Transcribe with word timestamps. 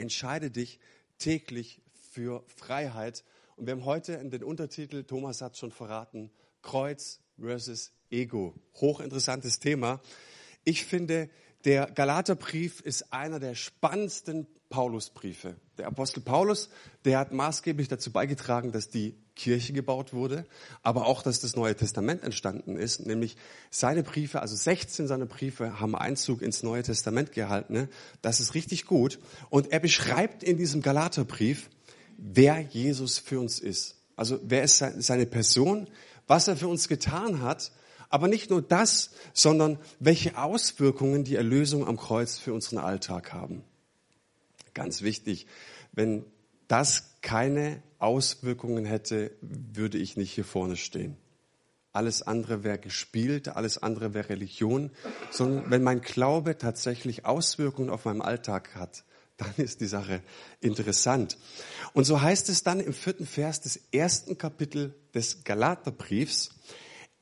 entscheide 0.00 0.50
dich 0.50 0.80
täglich 1.18 1.80
für 2.10 2.44
Freiheit. 2.56 3.24
Und 3.56 3.66
wir 3.66 3.72
haben 3.72 3.84
heute 3.84 4.14
in 4.14 4.30
den 4.30 4.42
Untertitel, 4.42 5.04
Thomas 5.04 5.42
hat 5.42 5.56
schon 5.56 5.70
verraten, 5.70 6.30
Kreuz 6.62 7.20
versus 7.38 7.92
Ego. 8.10 8.54
Hochinteressantes 8.74 9.60
Thema. 9.60 10.00
Ich 10.64 10.84
finde, 10.84 11.30
der 11.64 11.90
Galaterbrief 11.90 12.80
ist 12.80 13.12
einer 13.12 13.38
der 13.38 13.54
spannendsten 13.54 14.46
Paulusbriefe. 14.70 15.56
Der 15.78 15.86
Apostel 15.88 16.20
Paulus, 16.20 16.70
der 17.04 17.18
hat 17.18 17.32
maßgeblich 17.32 17.88
dazu 17.88 18.12
beigetragen, 18.12 18.72
dass 18.72 18.88
die 18.88 19.16
Kirche 19.40 19.72
gebaut 19.72 20.12
wurde, 20.12 20.44
aber 20.82 21.06
auch, 21.06 21.22
dass 21.22 21.40
das 21.40 21.56
Neue 21.56 21.74
Testament 21.74 22.22
entstanden 22.22 22.76
ist. 22.76 23.06
Nämlich 23.06 23.36
seine 23.70 24.02
Briefe, 24.02 24.42
also 24.42 24.54
16 24.54 25.06
seiner 25.06 25.26
Briefe 25.26 25.80
haben 25.80 25.96
Einzug 25.96 26.42
ins 26.42 26.62
Neue 26.62 26.82
Testament 26.82 27.32
gehalten. 27.32 27.72
Ne? 27.72 27.88
Das 28.22 28.40
ist 28.40 28.54
richtig 28.54 28.86
gut. 28.86 29.18
Und 29.48 29.72
er 29.72 29.80
beschreibt 29.80 30.42
in 30.42 30.56
diesem 30.56 30.82
Galaterbrief, 30.82 31.70
wer 32.16 32.60
Jesus 32.60 33.18
für 33.18 33.40
uns 33.40 33.58
ist. 33.58 33.96
Also 34.16 34.38
wer 34.42 34.62
ist 34.62 34.76
seine 34.98 35.26
Person, 35.26 35.88
was 36.26 36.46
er 36.46 36.56
für 36.56 36.68
uns 36.68 36.88
getan 36.88 37.40
hat 37.40 37.72
aber 38.10 38.26
nicht 38.26 38.50
nur 38.50 38.60
das, 38.60 39.10
sondern 39.32 39.78
welche 40.00 40.36
Auswirkungen 40.36 41.22
die 41.22 41.36
Erlösung 41.36 41.86
am 41.86 41.96
Kreuz 41.96 42.38
für 42.38 42.52
unseren 42.52 42.78
Alltag 42.78 43.32
haben. 43.32 43.62
Ganz 44.74 45.02
wichtig, 45.02 45.46
wenn 45.92 46.24
das 46.68 47.09
keine 47.22 47.82
Auswirkungen 47.98 48.84
hätte, 48.84 49.32
würde 49.40 49.98
ich 49.98 50.16
nicht 50.16 50.32
hier 50.32 50.44
vorne 50.44 50.76
stehen. 50.76 51.16
Alles 51.92 52.22
andere 52.22 52.62
wäre 52.62 52.78
gespielt, 52.78 53.48
alles 53.48 53.78
andere 53.78 54.14
wäre 54.14 54.28
Religion, 54.28 54.90
sondern 55.30 55.70
wenn 55.70 55.82
mein 55.82 56.00
Glaube 56.00 56.56
tatsächlich 56.56 57.26
Auswirkungen 57.26 57.90
auf 57.90 58.04
meinem 58.04 58.22
Alltag 58.22 58.76
hat, 58.76 59.04
dann 59.36 59.52
ist 59.56 59.80
die 59.80 59.86
Sache 59.86 60.22
interessant. 60.60 61.36
Und 61.92 62.04
so 62.04 62.20
heißt 62.20 62.48
es 62.48 62.62
dann 62.62 62.78
im 62.78 62.92
vierten 62.92 63.26
Vers 63.26 63.60
des 63.60 63.80
ersten 63.90 64.38
Kapitel 64.38 64.94
des 65.14 65.44
Galaterbriefs, 65.44 66.50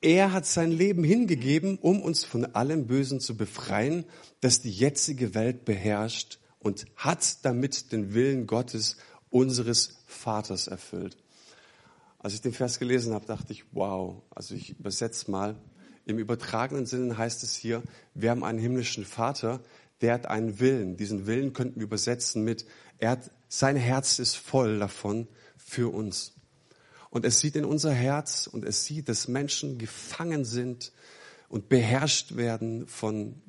er 0.01 0.33
hat 0.33 0.47
sein 0.47 0.71
Leben 0.71 1.03
hingegeben, 1.03 1.77
um 1.79 2.01
uns 2.03 2.25
von 2.25 2.45
allem 2.55 2.87
Bösen 2.87 3.19
zu 3.19 3.37
befreien, 3.37 4.05
das 4.41 4.61
die 4.61 4.71
jetzige 4.71 5.35
Welt 5.35 5.65
beherrscht 5.65 6.39
und 6.61 6.87
hat 6.95 7.45
damit 7.45 7.91
den 7.91 8.15
Willen 8.15 8.47
Gottes, 8.47 8.97
unseres 9.31 9.99
Vaters, 10.07 10.67
erfüllt. 10.67 11.17
Als 12.19 12.35
ich 12.35 12.41
den 12.41 12.53
Vers 12.53 12.79
gelesen 12.79 13.15
habe, 13.15 13.27
dachte 13.27 13.53
ich, 13.53 13.65
wow, 13.73 14.23
also 14.31 14.55
ich 14.55 14.79
übersetze 14.79 15.31
mal. 15.31 15.57
Im 16.05 16.19
übertragenen 16.19 16.87
Sinne 16.87 17.17
heißt 17.17 17.43
es 17.43 17.55
hier, 17.55 17.83
wir 18.15 18.31
haben 18.31 18.43
einen 18.43 18.59
himmlischen 18.59 19.05
Vater, 19.05 19.61
der 20.01 20.15
hat 20.15 20.27
einen 20.27 20.59
Willen. 20.59 20.97
Diesen 20.97 21.27
Willen 21.27 21.53
könnten 21.53 21.81
wir 21.81 21.87
übersetzen 21.87 22.45
mit, 22.45 22.67
er 22.99 23.11
hat, 23.11 23.31
sein 23.49 23.77
Herz 23.77 24.19
ist 24.19 24.37
voll 24.37 24.79
davon 24.79 25.29
für 25.57 25.93
uns. 25.93 26.35
Und 27.11 27.25
es 27.25 27.41
sieht 27.41 27.57
in 27.57 27.65
unser 27.65 27.93
Herz 27.93 28.47
und 28.47 28.65
es 28.65 28.85
sieht, 28.85 29.09
dass 29.09 29.29
Menschen 29.29 29.79
gefangen 29.79 30.45
sind 30.45 30.93
und 31.49 31.69
beherrscht 31.69 32.37
werden 32.37 32.87
von 32.87 33.41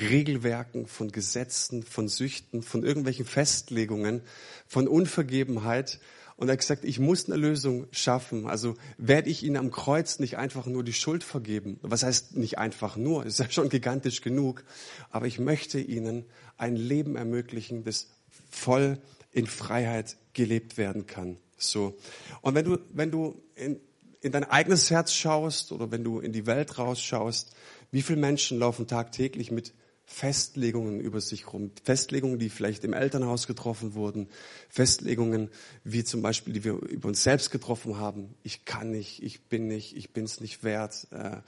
Regelwerken, 0.00 0.86
von 0.86 1.10
Gesetzen, 1.10 1.82
von 1.82 2.08
Süchten, 2.08 2.62
von 2.62 2.84
irgendwelchen 2.84 3.26
Festlegungen, 3.26 4.22
von 4.66 4.86
Unvergebenheit. 4.86 5.98
Und 6.36 6.48
er 6.48 6.52
hat 6.52 6.60
gesagt, 6.60 6.84
ich 6.84 6.98
muss 6.98 7.26
eine 7.26 7.36
Lösung 7.36 7.86
schaffen. 7.90 8.46
Also 8.46 8.76
werde 8.96 9.30
ich 9.30 9.42
ihnen 9.42 9.56
am 9.56 9.70
Kreuz 9.70 10.18
nicht 10.18 10.38
einfach 10.38 10.66
nur 10.66 10.82
die 10.82 10.92
Schuld 10.92 11.24
vergeben. 11.24 11.78
Was 11.82 12.02
heißt 12.02 12.36
nicht 12.36 12.58
einfach 12.58 12.96
nur? 12.96 13.26
Ist 13.26 13.38
ja 13.38 13.50
schon 13.50 13.68
gigantisch 13.68 14.22
genug. 14.22 14.64
Aber 15.10 15.26
ich 15.26 15.38
möchte 15.38 15.80
ihnen 15.80 16.24
ein 16.56 16.76
Leben 16.76 17.16
ermöglichen, 17.16 17.84
das 17.84 18.08
voll 18.50 18.98
in 19.32 19.46
Freiheit 19.46 20.16
gelebt 20.32 20.76
werden 20.76 21.06
kann. 21.06 21.38
So. 21.56 21.96
Und 22.40 22.54
wenn 22.54 22.64
du, 22.64 22.78
wenn 22.92 23.10
du 23.10 23.42
in, 23.54 23.80
in 24.20 24.32
dein 24.32 24.44
eigenes 24.44 24.90
Herz 24.90 25.12
schaust 25.12 25.72
oder 25.72 25.90
wenn 25.90 26.04
du 26.04 26.20
in 26.20 26.32
die 26.32 26.46
Welt 26.46 26.78
rausschaust, 26.78 27.54
wie 27.92 28.02
viele 28.02 28.18
Menschen 28.18 28.58
laufen 28.58 28.88
tagtäglich 28.88 29.52
mit 29.52 29.72
Festlegungen 30.04 31.00
über 31.00 31.20
sich 31.20 31.52
rum, 31.52 31.70
Festlegungen, 31.84 32.38
die 32.38 32.50
vielleicht 32.50 32.84
im 32.84 32.92
Elternhaus 32.92 33.46
getroffen 33.46 33.94
wurden, 33.94 34.28
Festlegungen 34.68 35.48
wie 35.84 36.02
zum 36.02 36.22
Beispiel, 36.22 36.52
die 36.52 36.64
wir 36.64 36.72
über 36.72 37.08
uns 37.08 37.22
selbst 37.22 37.50
getroffen 37.50 37.98
haben. 37.98 38.34
Ich 38.42 38.64
kann 38.64 38.90
nicht, 38.90 39.22
ich 39.22 39.44
bin 39.44 39.68
nicht, 39.68 39.96
ich 39.96 40.12
bin 40.12 40.24
es 40.24 40.40
nicht 40.40 40.64
wert, 40.64 41.06
äh, 41.12 41.40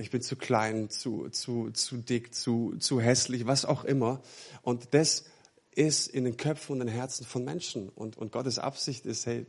ich 0.00 0.10
bin 0.10 0.22
zu 0.22 0.36
klein, 0.36 0.90
zu, 0.90 1.28
zu, 1.28 1.70
zu 1.70 1.98
dick, 1.98 2.34
zu, 2.34 2.74
zu 2.78 3.00
hässlich, 3.00 3.46
was 3.46 3.64
auch 3.64 3.84
immer. 3.84 4.22
Und 4.62 4.88
das 4.92 5.24
ist 5.74 6.08
in 6.08 6.24
den 6.24 6.36
Köpfen 6.36 6.72
und 6.72 6.78
den 6.80 6.88
Herzen 6.88 7.24
von 7.24 7.44
Menschen. 7.44 7.88
Und, 7.90 8.16
und 8.16 8.32
Gottes 8.32 8.58
Absicht 8.58 9.06
ist, 9.06 9.26
hey, 9.26 9.46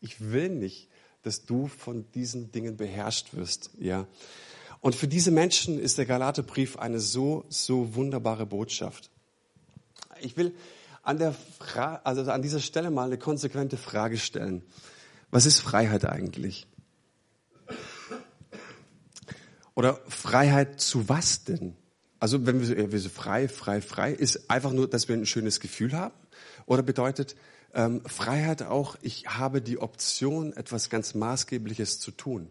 ich 0.00 0.20
will 0.32 0.48
nicht, 0.48 0.88
dass 1.22 1.44
du 1.44 1.68
von 1.68 2.10
diesen 2.12 2.50
Dingen 2.50 2.76
beherrscht 2.76 3.34
wirst, 3.34 3.70
ja. 3.78 4.06
Und 4.82 4.96
für 4.96 5.06
diese 5.06 5.30
Menschen 5.30 5.78
ist 5.78 5.96
der 5.96 6.06
Galaterbrief 6.06 6.76
eine 6.76 6.98
so, 6.98 7.44
so 7.48 7.94
wunderbare 7.94 8.46
Botschaft. 8.46 9.10
Ich 10.20 10.36
will 10.36 10.54
an 11.04 11.18
der 11.18 11.32
Fra 11.32 12.00
also 12.02 12.28
an 12.30 12.42
dieser 12.42 12.58
Stelle 12.58 12.90
mal 12.90 13.06
eine 13.06 13.16
konsequente 13.16 13.76
Frage 13.76 14.18
stellen. 14.18 14.62
Was 15.30 15.46
ist 15.46 15.60
Freiheit 15.60 16.04
eigentlich? 16.04 16.66
Oder 19.76 20.00
Freiheit 20.08 20.80
zu 20.80 21.08
was 21.08 21.44
denn? 21.44 21.76
Also 22.18 22.44
wenn 22.44 22.58
wir 22.58 22.66
so, 22.66 22.76
wir 22.76 22.98
so 22.98 23.08
frei, 23.08 23.46
frei, 23.46 23.80
frei, 23.80 24.12
ist 24.12 24.50
einfach 24.50 24.72
nur, 24.72 24.90
dass 24.90 25.08
wir 25.08 25.16
ein 25.16 25.26
schönes 25.26 25.60
Gefühl 25.60 25.92
haben? 25.92 26.14
Oder 26.66 26.82
bedeutet 26.82 27.36
ähm, 27.72 28.02
Freiheit 28.04 28.64
auch, 28.64 28.96
ich 29.00 29.28
habe 29.28 29.62
die 29.62 29.78
Option, 29.78 30.52
etwas 30.54 30.90
ganz 30.90 31.14
Maßgebliches 31.14 32.00
zu 32.00 32.10
tun? 32.10 32.50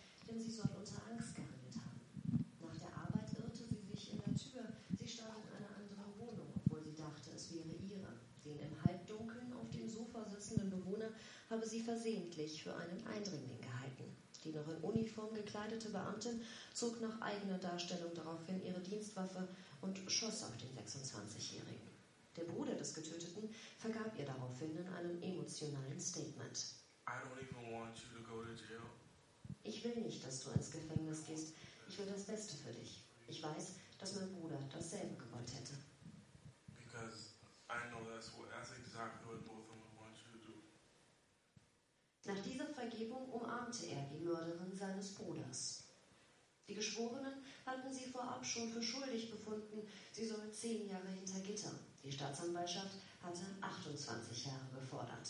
denn 0.31 0.41
sie 0.41 0.51
soll 0.51 0.69
unter 0.79 0.95
Angst 1.11 1.35
gehandelt 1.35 1.75
haben. 1.75 1.99
Nach 2.63 2.77
der 2.79 2.95
Arbeit 2.95 3.27
irrte 3.35 3.67
sie 3.67 3.83
sich 3.83 4.13
in 4.13 4.19
der 4.23 4.33
Tür. 4.33 4.63
Sie 4.97 5.07
stand 5.07 5.35
in 5.43 5.51
einer 5.59 5.75
anderen 5.75 6.11
Wohnung, 6.17 6.47
obwohl 6.55 6.81
sie 6.81 6.95
dachte, 6.95 7.31
es 7.35 7.51
wäre 7.51 7.67
ihre. 7.67 8.15
Den 8.45 8.59
im 8.59 8.83
Halbdunkeln 8.83 9.53
auf 9.53 9.69
dem 9.69 9.89
Sofa 9.89 10.23
sitzenden 10.23 10.69
Bewohner 10.69 11.11
habe 11.49 11.67
sie 11.67 11.81
versehentlich 11.81 12.63
für 12.63 12.73
einen 12.75 13.05
Eindringling 13.05 13.59
gehalten. 13.59 14.07
Die 14.43 14.53
noch 14.53 14.67
in 14.69 14.77
Uniform 14.77 15.33
gekleidete 15.35 15.89
Beamtin 15.89 16.41
zog 16.73 16.99
nach 17.01 17.21
eigener 17.21 17.59
Darstellung 17.59 18.11
daraufhin 18.15 18.63
ihre 18.63 18.79
Dienstwaffe 18.79 19.47
und 19.81 19.99
schoss 20.07 20.43
auf 20.43 20.57
den 20.57 20.71
26-Jährigen. 20.75 21.91
Der 22.37 22.45
Bruder 22.45 22.73
des 22.73 22.93
Getöteten 22.93 23.53
vergab 23.77 24.17
ihr 24.17 24.25
daraufhin 24.25 24.75
in 24.77 24.87
einem 24.87 25.21
emotionalen 25.21 25.99
Statement. 25.99 26.65
Ich 29.63 29.83
will 29.83 29.95
nicht, 29.95 30.25
dass 30.25 30.43
du 30.43 30.51
ins 30.51 30.71
Gefängnis 30.71 31.25
gehst. 31.25 31.53
Ich 31.87 31.97
will 31.97 32.07
das 32.07 32.23
Beste 32.25 32.55
für 32.57 32.73
dich. 32.73 33.03
Ich 33.27 33.43
weiß, 33.43 33.75
dass 33.99 34.15
mein 34.15 34.33
Bruder 34.33 34.59
dasselbe 34.71 35.15
gewollt 35.15 35.53
hätte. 35.53 35.73
Nach 42.23 42.43
dieser 42.43 42.67
Vergebung 42.67 43.29
umarmte 43.29 43.87
er 43.87 44.03
die 44.03 44.23
Mörderin 44.23 44.73
seines 44.73 45.15
Bruders. 45.15 45.83
Die 46.67 46.75
Geschworenen 46.75 47.43
hatten 47.65 47.91
sie 47.91 48.05
vorab 48.05 48.45
schon 48.45 48.69
für 48.71 48.81
schuldig 48.81 49.31
befunden. 49.31 49.85
Sie 50.13 50.25
soll 50.25 50.51
zehn 50.51 50.87
Jahre 50.87 51.09
hinter 51.09 51.39
Gitter. 51.41 51.71
Die 52.03 52.11
Staatsanwaltschaft 52.11 52.93
hatte 53.21 53.41
28 53.59 54.45
Jahre 54.45 54.79
gefordert. 54.79 55.27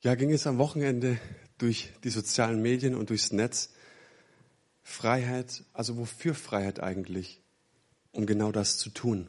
Ja, 0.00 0.14
ging 0.14 0.32
es 0.32 0.46
am 0.46 0.58
Wochenende 0.58 1.18
durch 1.58 1.90
die 2.04 2.10
sozialen 2.10 2.62
Medien 2.62 2.94
und 2.94 3.10
durchs 3.10 3.32
Netz. 3.32 3.70
Freiheit, 4.82 5.64
also 5.72 5.98
wofür 5.98 6.34
Freiheit 6.34 6.80
eigentlich? 6.80 7.42
Um 8.12 8.26
genau 8.26 8.52
das 8.52 8.78
zu 8.78 8.90
tun. 8.90 9.28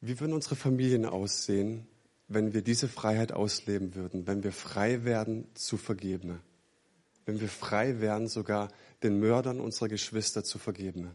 Wie 0.00 0.20
würden 0.20 0.34
unsere 0.34 0.56
Familien 0.56 1.04
aussehen, 1.04 1.86
wenn 2.28 2.54
wir 2.54 2.62
diese 2.62 2.88
Freiheit 2.88 3.32
ausleben 3.32 3.94
würden, 3.94 4.26
wenn 4.26 4.42
wir 4.42 4.52
frei 4.52 5.04
werden 5.04 5.46
zu 5.54 5.76
vergeben? 5.76 6.40
wenn 7.26 7.40
wir 7.40 7.48
frei 7.48 8.00
wären, 8.00 8.28
sogar 8.28 8.68
den 9.02 9.18
Mördern 9.18 9.60
unserer 9.60 9.88
Geschwister 9.88 10.44
zu 10.44 10.58
vergeben. 10.58 11.10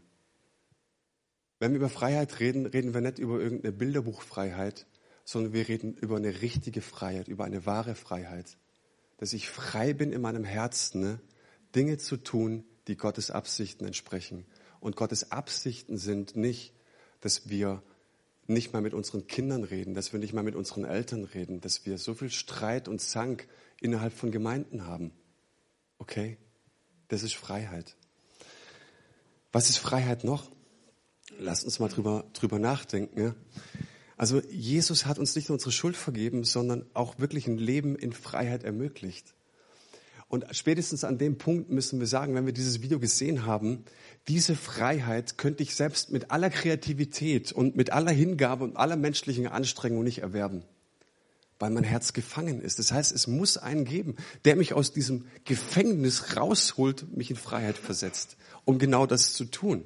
Wenn 1.58 1.72
wir 1.72 1.78
über 1.78 1.90
Freiheit 1.90 2.40
reden, 2.40 2.66
reden 2.66 2.94
wir 2.94 3.02
nicht 3.02 3.18
über 3.18 3.40
irgendeine 3.40 3.72
Bilderbuchfreiheit, 3.72 4.86
sondern 5.31 5.54
wir 5.54 5.69
reden 5.69 5.95
über 5.95 6.18
eine 6.18 6.42
richtige 6.42 6.81
Freiheit, 6.81 7.30
über 7.30 7.45
eine 7.45 7.66
wahre 7.66 7.95
Freiheit. 7.95 8.57
Dass 9.18 9.31
ich 9.31 9.50
frei 9.50 9.94
bin 9.94 10.12
in 10.12 10.22
meinem 10.22 10.44
Herzen, 10.44 11.01
ne, 11.01 11.19
Dinge 11.74 11.98
zu 11.98 12.18
tun, 12.18 12.66
die 12.88 12.98
Gottes 12.98 13.31
Absichten 13.31 13.86
entsprechen. 13.86 14.45
Und 14.81 14.98
Gottes 14.98 15.31
Absichten 15.31 15.98
sind 15.98 16.36
nicht, 16.36 16.74
dass 17.22 17.50
wir 17.50 17.81
nicht 18.48 18.74
mal 18.74 18.81
mit 18.81 18.94
unseren 18.94 19.28
Kindern 19.28 19.63
reden, 19.63 19.94
dass 19.94 20.12
wir 20.12 20.19
nicht 20.19 20.33
mal 20.33 20.44
mit 20.44 20.56
unseren 20.56 20.83
Eltern 20.83 21.24
reden, 21.24 21.62
dass 21.62 21.86
wir 21.86 21.98
so 21.98 22.13
viel 22.13 22.30
Streit 22.30 22.89
und 22.89 23.00
Zank 23.00 23.48
innerhalb 23.80 24.12
von 24.12 24.31
Gemeinden 24.31 24.86
haben. 24.86 25.13
Okay? 25.98 26.38
Das 27.07 27.24
ist 27.24 27.36
Freiheit. 27.36 27.95
Was 29.54 29.69
ist 29.69 29.77
Freiheit 29.77 30.25
noch? 30.25 30.51
Lasst 31.38 31.63
uns 31.63 31.80
mal 31.80 31.88
drüber, 31.88 32.25
drüber 32.34 32.60
nachdenken. 32.60 33.22
Ja? 33.22 33.36
Also 34.18 34.42
Jesus 34.50 35.06
hat 35.06 35.19
uns 35.19 35.36
nicht 35.36 35.50
nur 35.50 35.56
unsere 35.56 35.72
Schuld 35.72 35.96
vergeben, 35.96 36.44
sondern 36.44 36.86
auch 36.94 37.19
wirklich 37.19 37.48
ein 37.48 37.58
Leben 37.58 37.96
in 37.96 38.13
Freiheit 38.13 38.63
ermöglicht. 38.63 39.34
Und 40.31 40.46
spätestens 40.52 41.04
an 41.04 41.18
dem 41.18 41.38
Punkt 41.38 41.69
müssen 41.69 42.00
wir 42.00 42.08
sagen, 42.08 42.36
wenn 42.36 42.46
wir 42.46 42.54
dieses 42.54 42.81
Video 42.81 43.00
gesehen 43.00 43.46
haben, 43.46 43.84
diese 44.30 44.56
Freiheit 44.56 45.38
könnte 45.38 45.62
ich 45.62 45.75
selbst 45.75 46.10
mit 46.10 46.31
aller 46.31 46.50
Kreativität 46.50 47.52
und 47.52 47.75
mit 47.75 47.92
aller 47.92 48.12
Hingabe 48.12 48.63
und 48.63 48.78
aller 48.78 48.96
menschlichen 48.96 49.48
Anstrengung 49.48 50.06
nicht 50.06 50.19
erwerben, 50.19 50.63
weil 51.60 51.72
mein 51.72 51.84
Herz 51.84 52.13
gefangen 52.13 52.62
ist. 52.62 52.80
Das 52.80 52.94
heißt, 52.94 53.12
es 53.12 53.28
muss 53.28 53.58
einen 53.58 53.84
geben, 53.84 54.16
der 54.46 54.56
mich 54.56 54.74
aus 54.74 54.94
diesem 54.94 55.25
Gefängnis 55.44 56.38
rausholt, 56.38 57.13
mich 57.13 57.30
in 57.30 57.36
Freiheit 57.36 57.78
versetzt, 57.78 58.38
um 58.63 58.80
genau 58.80 59.06
das 59.06 59.34
zu 59.34 59.44
tun. 59.44 59.84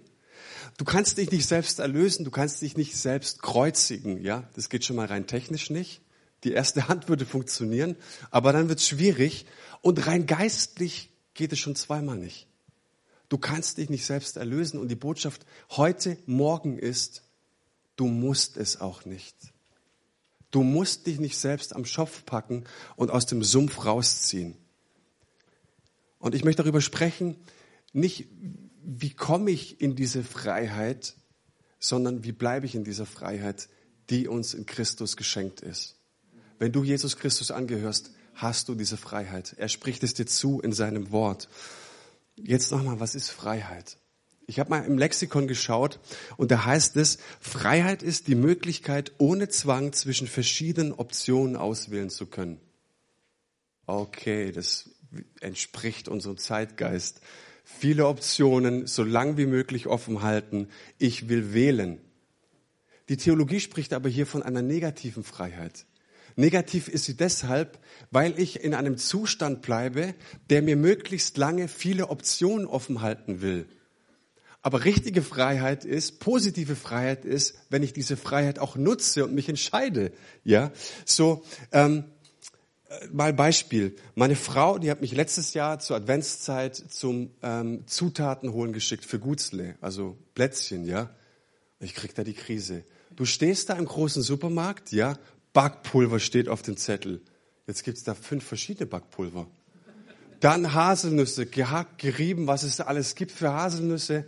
Du 0.78 0.86
kannst 0.86 1.18
dich 1.18 1.32
nicht 1.32 1.48
selbst 1.48 1.80
erlösen, 1.80 2.26
du 2.26 2.32
kannst 2.32 2.62
dich 2.62 2.78
nicht 2.78 2.98
selbst 2.98 3.42
kreuzigen, 3.42 4.22
ja? 4.22 4.50
Das 4.56 4.70
geht 4.70 4.86
schon 4.86 4.96
mal 4.96 5.08
rein 5.08 5.28
technisch 5.28 5.70
nicht. 5.70 6.02
Die 6.44 6.52
erste 6.52 6.88
Hand 6.88 7.10
würde 7.10 7.26
funktionieren, 7.26 7.96
aber 8.32 8.54
dann 8.54 8.70
wird 8.70 8.80
es 8.80 8.88
schwierig 8.88 9.46
und 9.82 10.06
rein 10.08 10.26
geistlich 10.26 11.10
geht 11.34 11.54
es 11.54 11.60
schon 11.60 11.76
zweimal 11.76 12.18
nicht. 12.18 12.48
Du 13.30 13.38
kannst 13.38 13.78
dich 13.78 13.90
nicht 13.90 14.06
selbst 14.06 14.38
erlösen 14.38 14.80
und 14.80 14.88
die 14.90 14.96
Botschaft 14.96 15.46
heute, 15.72 16.18
morgen 16.26 16.78
ist, 16.78 17.24
du 17.96 18.08
musst 18.08 18.58
es 18.58 18.80
auch 18.80 19.06
nicht. 19.06 19.36
Du 20.52 20.64
musst 20.64 21.08
dich 21.08 21.20
nicht 21.20 21.38
selbst 21.38 21.76
am 21.76 21.86
Schopf 21.86 22.26
packen 22.26 22.64
und 22.96 23.12
aus 23.12 23.26
dem 23.26 23.44
Sumpf 23.44 23.84
rausziehen. 23.84 24.56
Und 26.20 26.34
ich 26.34 26.44
möchte 26.44 26.64
darüber 26.64 26.82
sprechen, 26.82 27.36
nicht 27.94 28.28
wie 28.86 29.14
komme 29.14 29.52
ich 29.52 29.82
in 29.82 29.96
diese 29.96 30.24
Freiheit, 30.24 31.16
sondern 31.80 32.24
wie 32.24 32.32
bleibe 32.32 32.66
ich 32.66 32.76
in 32.76 32.84
dieser 32.84 33.06
Freiheit, 33.06 33.68
die 34.10 34.28
uns 34.28 34.54
in 34.54 34.66
Christus 34.66 35.18
geschenkt 35.18 35.62
ist. 35.62 35.96
Wenn 36.60 36.72
du 36.72 36.84
Jesus 36.84 37.18
Christus 37.18 37.52
angehörst, 37.52 38.12
hast 38.36 38.70
du 38.70 38.76
diese 38.76 38.98
Freiheit. 38.98 39.56
Er 39.58 39.70
spricht 39.70 40.04
es 40.04 40.14
dir 40.14 40.26
zu 40.26 40.60
in 40.62 40.74
seinem 40.74 41.12
Wort. 41.12 41.50
Jetzt 42.36 42.72
nochmal, 42.72 43.00
was 43.00 43.16
ist 43.16 43.30
Freiheit? 43.30 43.98
Ich 44.48 44.60
habe 44.60 44.70
mal 44.70 44.86
im 44.86 44.98
Lexikon 44.98 45.48
geschaut 45.48 46.00
und 46.38 46.52
da 46.52 46.66
heißt 46.66 46.98
es, 46.98 47.18
Freiheit 47.40 48.04
ist 48.04 48.28
die 48.28 48.36
Möglichkeit, 48.36 49.14
ohne 49.18 49.50
Zwang 49.50 49.92
zwischen 49.94 50.28
verschiedenen 50.28 50.94
Optionen 50.94 51.56
auswählen 51.56 52.12
zu 52.12 52.28
können. 52.28 52.60
Okay, 53.88 54.52
das 54.52 54.92
entspricht 55.40 56.08
unserem 56.08 56.38
Zeitgeist 56.38 57.22
viele 57.66 58.08
Optionen 58.08 58.88
so 58.88 59.04
lang 59.04 59.38
wie 59.38 59.48
möglich 59.48 59.88
offen 59.88 60.22
halten. 60.22 60.70
Ich 60.98 61.28
will 61.28 61.54
wählen. 61.54 62.00
Die 63.10 63.18
Theologie 63.18 63.60
spricht 63.60 63.92
aber 63.92 64.08
hier 64.08 64.26
von 64.26 64.44
einer 64.44 64.62
negativen 64.62 65.24
Freiheit. 65.24 65.86
Negativ 66.38 66.88
ist 66.88 67.06
sie 67.06 67.16
deshalb, 67.16 67.80
weil 68.12 68.40
ich 68.40 68.64
in 68.64 68.74
einem 68.74 68.98
Zustand 68.98 69.62
bleibe, 69.62 70.14
der 70.50 70.62
mir 70.62 70.76
möglichst 70.76 71.38
lange 71.38 71.68
viele 71.68 72.10
Optionen 72.10 72.68
offen 72.68 73.02
halten 73.02 73.42
will. 73.42 73.68
Aber 74.62 74.84
richtige 74.84 75.22
Freiheit 75.22 75.86
ist, 75.86 76.20
positive 76.20 76.76
Freiheit 76.76 77.24
ist, 77.24 77.56
wenn 77.70 77.84
ich 77.84 77.94
diese 77.94 78.18
Freiheit 78.18 78.60
auch 78.60 78.76
nutze 78.76 79.24
und 79.24 79.34
mich 79.34 79.48
entscheide. 79.48 80.12
Ja, 80.44 80.72
so 81.06 81.44
ähm, 81.72 82.06
mal 83.12 83.34
Beispiel. 83.34 83.96
Meine 84.16 84.36
Frau, 84.36 84.78
die 84.78 84.92
hat 84.92 85.02
mich 85.02 85.14
letztes 85.14 85.54
Jahr 85.54 85.80
zur 85.80 85.96
Adventszeit 85.98 86.76
zum 86.76 87.32
ähm, 87.42 87.88
Zutaten 87.88 88.54
holen 88.54 88.74
geschickt 88.74 89.06
für 89.06 89.20
Gutzle, 89.20 89.76
also 89.82 90.18
Plätzchen, 90.34 90.86
ja. 90.86 91.10
Ich 91.80 91.94
krieg 91.94 92.16
da 92.16 92.24
die 92.24 92.34
Krise. 92.34 92.84
Du 93.16 93.26
stehst 93.26 93.70
da 93.70 93.76
im 93.76 93.86
großen 93.86 94.22
Supermarkt, 94.22 94.92
ja, 94.92 95.18
Backpulver 95.54 96.20
steht 96.20 96.50
auf 96.50 96.62
dem 96.62 96.78
Zettel. 96.78 97.22
Jetzt 97.68 97.84
gibt's 97.84 98.04
da 98.04 98.14
fünf 98.14 98.44
verschiedene 98.44 98.86
Backpulver. 98.86 99.48
Dann 100.40 100.74
Haselnüsse, 100.74 101.46
gehackt, 101.46 101.98
gerieben, 102.00 102.46
was 102.48 102.64
es 102.64 102.76
da 102.78 102.84
alles 102.84 103.16
gibt 103.16 103.32
für 103.32 103.54
Haselnüsse. 103.54 104.26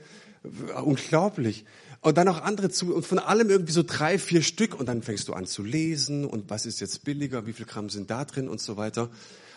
Unglaublich. 0.84 1.66
Und 2.02 2.18
dann 2.18 2.28
auch 2.28 2.42
andere 2.42 2.70
zu, 2.70 2.94
und 2.94 3.06
von 3.06 3.20
allem 3.20 3.50
irgendwie 3.50 3.72
so 3.72 3.84
drei, 3.84 4.20
vier 4.20 4.42
Stück. 4.42 4.80
Und 4.80 4.88
dann 4.88 5.02
fängst 5.02 5.28
du 5.28 5.34
an 5.34 5.46
zu 5.46 5.64
lesen 5.64 6.26
und 6.26 6.50
was 6.50 6.66
ist 6.66 6.80
jetzt 6.80 7.04
billiger, 7.04 7.46
wie 7.48 7.54
viel 7.54 7.66
Gramm 7.66 7.90
sind 7.90 8.10
da 8.10 8.26
drin 8.26 8.48
und 8.48 8.62
so 8.62 8.78
weiter. 8.78 9.10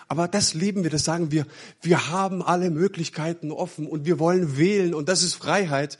Aber 0.08 0.26
das 0.26 0.54
lieben 0.54 0.82
wir, 0.82 0.90
das 0.90 1.04
sagen 1.04 1.30
wir. 1.30 1.46
Wir 1.82 2.08
haben 2.08 2.42
alle 2.42 2.70
Möglichkeiten 2.70 3.52
offen 3.52 3.86
und 3.86 4.06
wir 4.06 4.18
wollen 4.18 4.56
wählen 4.56 4.94
und 4.94 5.08
das 5.08 5.22
ist 5.22 5.34
Freiheit. 5.34 5.98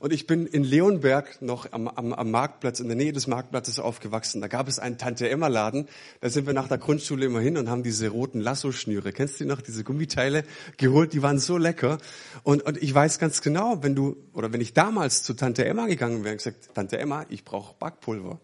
Und 0.00 0.12
ich 0.12 0.26
bin 0.26 0.46
in 0.46 0.64
Leonberg 0.64 1.40
noch 1.42 1.70
am, 1.72 1.88
am, 1.88 2.12
am 2.12 2.30
Marktplatz, 2.30 2.80
in 2.80 2.88
der 2.88 2.96
Nähe 2.96 3.12
des 3.12 3.26
Marktplatzes 3.26 3.78
aufgewachsen. 3.78 4.40
Da 4.40 4.48
gab 4.48 4.68
es 4.68 4.78
einen 4.78 4.98
Tante-Emma-Laden. 4.98 5.88
Da 6.20 6.30
sind 6.30 6.46
wir 6.46 6.54
nach 6.54 6.68
der 6.68 6.78
Grundschule 6.78 7.26
immer 7.26 7.40
hin 7.40 7.56
und 7.56 7.68
haben 7.68 7.82
diese 7.82 8.08
roten 8.08 8.40
Lasso-Schnüre, 8.40 9.12
kennst 9.12 9.40
du 9.40 9.44
die 9.44 9.50
noch, 9.50 9.60
diese 9.60 9.84
Gummiteile 9.84 10.44
geholt. 10.76 11.12
Die 11.12 11.22
waren 11.22 11.38
so 11.38 11.58
lecker. 11.58 11.98
Und, 12.42 12.62
und 12.62 12.82
ich 12.82 12.94
weiß 12.94 13.18
ganz 13.18 13.42
genau, 13.42 13.82
wenn 13.82 13.94
du, 13.94 14.16
oder 14.32 14.52
wenn 14.52 14.60
ich 14.60 14.72
damals 14.72 15.22
zu 15.22 15.34
Tante 15.34 15.64
Emma 15.64 15.86
gegangen 15.86 16.24
wäre 16.24 16.32
und 16.32 16.38
gesagt, 16.38 16.74
Tante 16.74 16.98
Emma, 16.98 17.26
ich 17.28 17.44
brauche 17.44 17.74
Backpulver, 17.78 18.40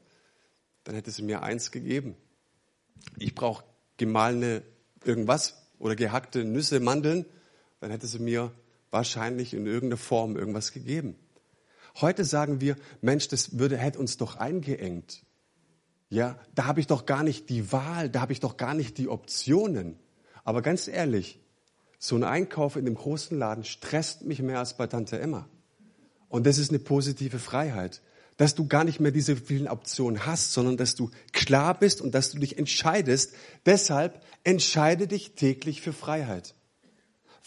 dann 0.84 0.94
hätte 0.94 1.10
sie 1.10 1.22
mir 1.22 1.42
eins 1.42 1.70
gegeben. 1.70 2.16
Ich 3.18 3.34
brauche 3.34 3.64
gemahlene 3.96 4.62
irgendwas 5.04 5.62
oder 5.78 5.96
gehackte 5.96 6.44
Nüsse, 6.44 6.80
Mandeln, 6.80 7.24
dann 7.80 7.90
hätte 7.90 8.06
sie 8.06 8.18
mir 8.18 8.52
wahrscheinlich 8.90 9.54
in 9.54 9.66
irgendeiner 9.66 9.98
Form 9.98 10.36
irgendwas 10.36 10.72
gegeben. 10.72 11.16
Heute 12.00 12.24
sagen 12.24 12.60
wir, 12.60 12.76
Mensch, 13.00 13.28
das 13.28 13.58
würde, 13.58 13.76
hätte 13.76 13.98
uns 13.98 14.16
doch 14.16 14.36
eingeengt. 14.36 15.24
Ja, 16.10 16.38
da 16.54 16.64
habe 16.64 16.80
ich 16.80 16.86
doch 16.86 17.06
gar 17.06 17.22
nicht 17.22 17.50
die 17.50 17.72
Wahl, 17.72 18.08
da 18.08 18.20
habe 18.20 18.32
ich 18.32 18.40
doch 18.40 18.56
gar 18.56 18.74
nicht 18.74 18.98
die 18.98 19.08
Optionen. 19.08 19.98
Aber 20.44 20.62
ganz 20.62 20.88
ehrlich, 20.88 21.40
so 21.98 22.16
ein 22.16 22.24
Einkauf 22.24 22.76
in 22.76 22.84
dem 22.84 22.94
großen 22.94 23.36
Laden 23.36 23.64
stresst 23.64 24.24
mich 24.24 24.40
mehr 24.40 24.60
als 24.60 24.76
bei 24.76 24.86
Tante 24.86 25.18
Emma. 25.18 25.48
Und 26.28 26.46
das 26.46 26.58
ist 26.58 26.70
eine 26.70 26.78
positive 26.78 27.38
Freiheit, 27.38 28.02
dass 28.36 28.54
du 28.54 28.68
gar 28.68 28.84
nicht 28.84 29.00
mehr 29.00 29.10
diese 29.10 29.36
vielen 29.36 29.66
Optionen 29.66 30.24
hast, 30.24 30.52
sondern 30.52 30.76
dass 30.76 30.94
du 30.94 31.10
klar 31.32 31.78
bist 31.78 32.00
und 32.00 32.14
dass 32.14 32.30
du 32.30 32.38
dich 32.38 32.56
entscheidest. 32.56 33.34
Deshalb 33.66 34.22
entscheide 34.44 35.08
dich 35.08 35.34
täglich 35.34 35.82
für 35.82 35.92
Freiheit. 35.92 36.54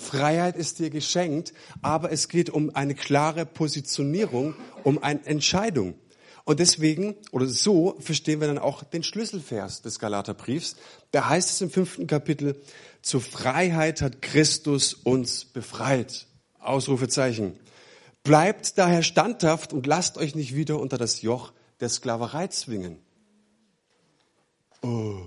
Freiheit 0.01 0.57
ist 0.57 0.79
dir 0.79 0.89
geschenkt, 0.89 1.53
aber 1.81 2.11
es 2.11 2.27
geht 2.27 2.49
um 2.49 2.75
eine 2.75 2.95
klare 2.95 3.45
Positionierung, 3.45 4.55
um 4.83 5.01
eine 5.01 5.25
Entscheidung. 5.25 5.95
Und 6.43 6.59
deswegen, 6.59 7.15
oder 7.31 7.45
so 7.45 7.95
verstehen 7.99 8.41
wir 8.41 8.47
dann 8.47 8.57
auch 8.57 8.83
den 8.83 9.03
Schlüsselvers 9.03 9.83
des 9.83 9.99
Galaterbriefs. 9.99 10.75
Da 11.11 11.29
heißt 11.29 11.49
es 11.51 11.61
im 11.61 11.69
fünften 11.69 12.07
Kapitel, 12.07 12.61
zur 13.01 13.21
Freiheit 13.21 14.01
hat 14.01 14.21
Christus 14.21 14.93
uns 14.93 15.45
befreit. 15.45 16.27
Ausrufezeichen. 16.59 17.59
Bleibt 18.23 18.77
daher 18.77 19.01
standhaft 19.01 19.73
und 19.73 19.87
lasst 19.87 20.17
euch 20.17 20.35
nicht 20.35 20.55
wieder 20.55 20.79
unter 20.79 20.97
das 20.97 21.21
Joch 21.21 21.53
der 21.79 21.89
Sklaverei 21.89 22.47
zwingen. 22.47 22.99
Oh. 24.83 25.21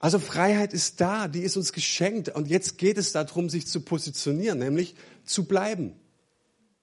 Also 0.00 0.18
Freiheit 0.18 0.72
ist 0.72 1.02
da, 1.02 1.28
die 1.28 1.42
ist 1.42 1.58
uns 1.58 1.74
geschenkt. 1.74 2.30
Und 2.30 2.48
jetzt 2.48 2.78
geht 2.78 2.96
es 2.96 3.12
darum, 3.12 3.50
sich 3.50 3.66
zu 3.66 3.82
positionieren, 3.82 4.58
nämlich 4.58 4.96
zu 5.24 5.44
bleiben, 5.44 5.94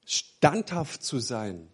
standhaft 0.05 1.03
zu 1.03 1.19
sein, 1.19 1.67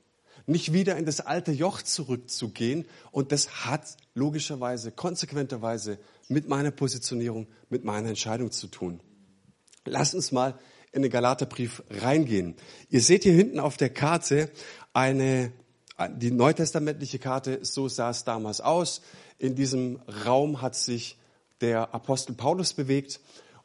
nicht 0.45 0.71
wieder 0.71 0.97
in 0.97 1.05
das 1.05 1.19
alte 1.19 1.51
Joch 1.51 1.81
zurückzugehen. 1.81 2.85
Und 3.11 3.33
das 3.33 3.65
hat 3.65 3.97
logischerweise, 4.13 4.93
konsequenterweise 4.93 5.99
mit 6.29 6.47
meiner 6.47 6.71
Positionierung, 6.71 7.47
mit 7.69 7.83
meiner 7.83 8.07
Entscheidung 8.07 8.51
zu 8.51 8.67
tun. 8.67 9.01
Lass 9.83 10.15
uns 10.15 10.31
mal 10.31 10.57
in 10.93 11.01
den 11.01 11.11
Galaterbrief 11.11 11.83
reingehen. 11.89 12.55
Ihr 12.89 13.01
seht 13.01 13.23
hier 13.23 13.33
hinten 13.33 13.59
auf 13.59 13.75
der 13.75 13.89
Karte 13.89 14.49
eine, 14.93 15.51
die 16.15 16.31
neutestamentliche 16.31 17.19
Karte, 17.19 17.59
so 17.63 17.89
sah 17.89 18.11
es 18.11 18.23
damals 18.23 18.61
aus. 18.61 19.01
In 19.39 19.55
diesem 19.55 19.99
Raum 20.25 20.61
hat 20.61 20.75
sich 20.75 21.17
der 21.63 21.95
Apostel 21.95 22.33
Paulus 22.33 22.73
bewegt 22.73 23.19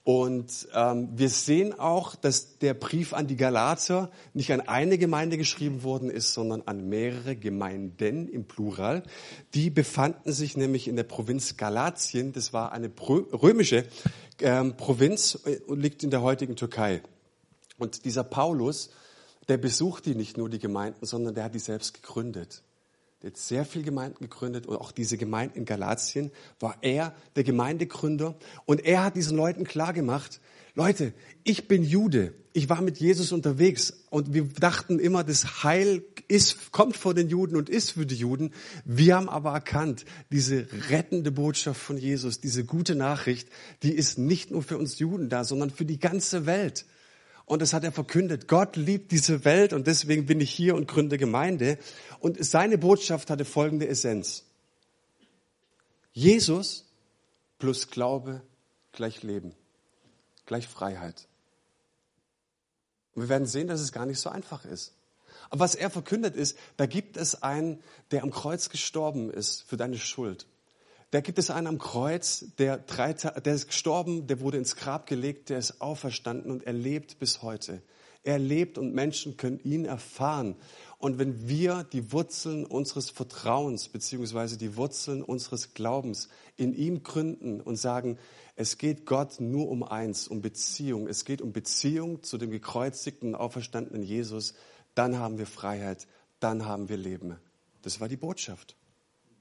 Und 0.08 0.68
ähm, 0.72 1.10
wir 1.16 1.28
sehen 1.28 1.78
auch, 1.78 2.14
dass 2.14 2.56
der 2.56 2.72
Brief 2.72 3.12
an 3.12 3.26
die 3.26 3.36
Galater 3.36 4.10
nicht 4.32 4.50
an 4.54 4.62
eine 4.62 4.96
Gemeinde 4.96 5.36
geschrieben 5.36 5.82
worden 5.82 6.08
ist, 6.08 6.32
sondern 6.32 6.62
an 6.64 6.88
mehrere 6.88 7.36
Gemeinden 7.36 8.26
im 8.26 8.46
Plural. 8.46 9.02
Die 9.52 9.68
befanden 9.68 10.32
sich 10.32 10.56
nämlich 10.56 10.88
in 10.88 10.96
der 10.96 11.02
Provinz 11.02 11.58
Galatien. 11.58 12.32
Das 12.32 12.54
war 12.54 12.72
eine 12.72 12.90
römische 12.98 13.84
ähm, 14.40 14.78
Provinz 14.78 15.34
und 15.66 15.78
liegt 15.78 16.02
in 16.02 16.08
der 16.10 16.22
heutigen 16.22 16.56
Türkei. 16.56 17.02
Und 17.76 18.06
dieser 18.06 18.24
Paulus, 18.24 18.88
der 19.48 19.58
besucht 19.58 20.06
die 20.06 20.14
nicht 20.14 20.38
nur 20.38 20.48
die 20.48 20.58
Gemeinden, 20.58 21.04
sondern 21.04 21.34
der 21.34 21.44
hat 21.44 21.54
die 21.54 21.58
selbst 21.58 21.92
gegründet. 21.92 22.62
Der 23.22 23.30
hat 23.30 23.36
sehr 23.36 23.64
viele 23.64 23.84
Gemeinden 23.84 24.20
gegründet 24.20 24.66
und 24.66 24.76
auch 24.76 24.92
diese 24.92 25.16
Gemeinde 25.18 25.56
in 25.56 25.64
Galatien 25.64 26.30
war 26.60 26.76
er 26.82 27.14
der 27.34 27.42
Gemeindegründer 27.42 28.36
und 28.64 28.84
er 28.84 29.02
hat 29.02 29.16
diesen 29.16 29.36
Leuten 29.36 29.64
klargemacht, 29.64 30.40
Leute, 30.76 31.12
ich 31.42 31.66
bin 31.66 31.82
Jude, 31.82 32.32
ich 32.52 32.68
war 32.68 32.80
mit 32.80 32.98
Jesus 32.98 33.32
unterwegs 33.32 34.04
und 34.10 34.32
wir 34.32 34.44
dachten 34.44 35.00
immer, 35.00 35.24
das 35.24 35.64
Heil 35.64 36.04
ist, 36.28 36.70
kommt 36.70 36.96
vor 36.96 37.14
den 37.14 37.28
Juden 37.28 37.56
und 37.56 37.68
ist 37.68 37.90
für 37.90 38.06
die 38.06 38.14
Juden. 38.14 38.52
Wir 38.84 39.16
haben 39.16 39.28
aber 39.28 39.50
erkannt, 39.50 40.04
diese 40.30 40.68
rettende 40.88 41.32
Botschaft 41.32 41.80
von 41.80 41.96
Jesus, 41.96 42.40
diese 42.40 42.64
gute 42.64 42.94
Nachricht, 42.94 43.48
die 43.82 43.92
ist 43.92 44.18
nicht 44.18 44.52
nur 44.52 44.62
für 44.62 44.78
uns 44.78 45.00
Juden 45.00 45.28
da, 45.28 45.42
sondern 45.42 45.70
für 45.70 45.84
die 45.84 45.98
ganze 45.98 46.46
Welt. 46.46 46.86
Und 47.48 47.62
das 47.62 47.72
hat 47.72 47.82
er 47.82 47.92
verkündet. 47.92 48.46
Gott 48.46 48.76
liebt 48.76 49.10
diese 49.10 49.46
Welt 49.46 49.72
und 49.72 49.86
deswegen 49.86 50.26
bin 50.26 50.38
ich 50.38 50.50
hier 50.50 50.74
und 50.74 50.86
gründe 50.86 51.16
Gemeinde. 51.16 51.78
Und 52.20 52.44
seine 52.44 52.76
Botschaft 52.76 53.30
hatte 53.30 53.46
folgende 53.46 53.88
Essenz. 53.88 54.44
Jesus 56.12 56.84
plus 57.58 57.90
Glaube 57.90 58.42
gleich 58.92 59.22
Leben, 59.22 59.54
gleich 60.44 60.68
Freiheit. 60.68 61.26
Und 63.14 63.22
wir 63.22 63.28
werden 63.30 63.46
sehen, 63.46 63.66
dass 63.66 63.80
es 63.80 63.92
gar 63.92 64.04
nicht 64.04 64.20
so 64.20 64.28
einfach 64.28 64.66
ist. 64.66 64.92
Aber 65.48 65.60
was 65.60 65.74
er 65.74 65.88
verkündet 65.88 66.36
ist, 66.36 66.58
da 66.76 66.84
gibt 66.84 67.16
es 67.16 67.42
einen, 67.42 67.82
der 68.10 68.24
am 68.24 68.30
Kreuz 68.30 68.68
gestorben 68.68 69.30
ist 69.30 69.62
für 69.62 69.78
deine 69.78 69.96
Schuld. 69.96 70.46
Da 71.10 71.20
gibt 71.20 71.38
es 71.38 71.50
einen 71.50 71.66
am 71.66 71.78
Kreuz, 71.78 72.44
der, 72.58 72.76
drei, 72.78 73.14
der 73.14 73.54
ist 73.54 73.68
gestorben, 73.68 74.26
der 74.26 74.40
wurde 74.40 74.58
ins 74.58 74.76
Grab 74.76 75.06
gelegt, 75.06 75.48
der 75.48 75.58
ist 75.58 75.80
auferstanden 75.80 76.50
und 76.50 76.64
er 76.64 76.74
lebt 76.74 77.18
bis 77.18 77.40
heute. 77.40 77.82
Er 78.24 78.38
lebt 78.38 78.76
und 78.76 78.92
Menschen 78.94 79.38
können 79.38 79.58
ihn 79.60 79.86
erfahren. 79.86 80.56
Und 80.98 81.18
wenn 81.18 81.48
wir 81.48 81.84
die 81.84 82.12
Wurzeln 82.12 82.66
unseres 82.66 83.08
Vertrauens 83.08 83.88
beziehungsweise 83.88 84.58
die 84.58 84.76
Wurzeln 84.76 85.22
unseres 85.22 85.72
Glaubens 85.72 86.28
in 86.56 86.74
ihm 86.74 87.02
gründen 87.02 87.62
und 87.62 87.76
sagen, 87.76 88.18
es 88.54 88.76
geht 88.76 89.06
Gott 89.06 89.40
nur 89.40 89.68
um 89.68 89.84
eins, 89.84 90.28
um 90.28 90.42
Beziehung. 90.42 91.06
Es 91.06 91.24
geht 91.24 91.40
um 91.40 91.52
Beziehung 91.52 92.22
zu 92.22 92.36
dem 92.36 92.50
gekreuzigten, 92.50 93.34
auferstandenen 93.34 94.02
Jesus. 94.02 94.54
Dann 94.94 95.16
haben 95.18 95.38
wir 95.38 95.46
Freiheit, 95.46 96.06
dann 96.40 96.66
haben 96.66 96.90
wir 96.90 96.98
Leben. 96.98 97.38
Das 97.80 98.00
war 98.00 98.08
die 98.08 98.16
Botschaft. 98.16 98.76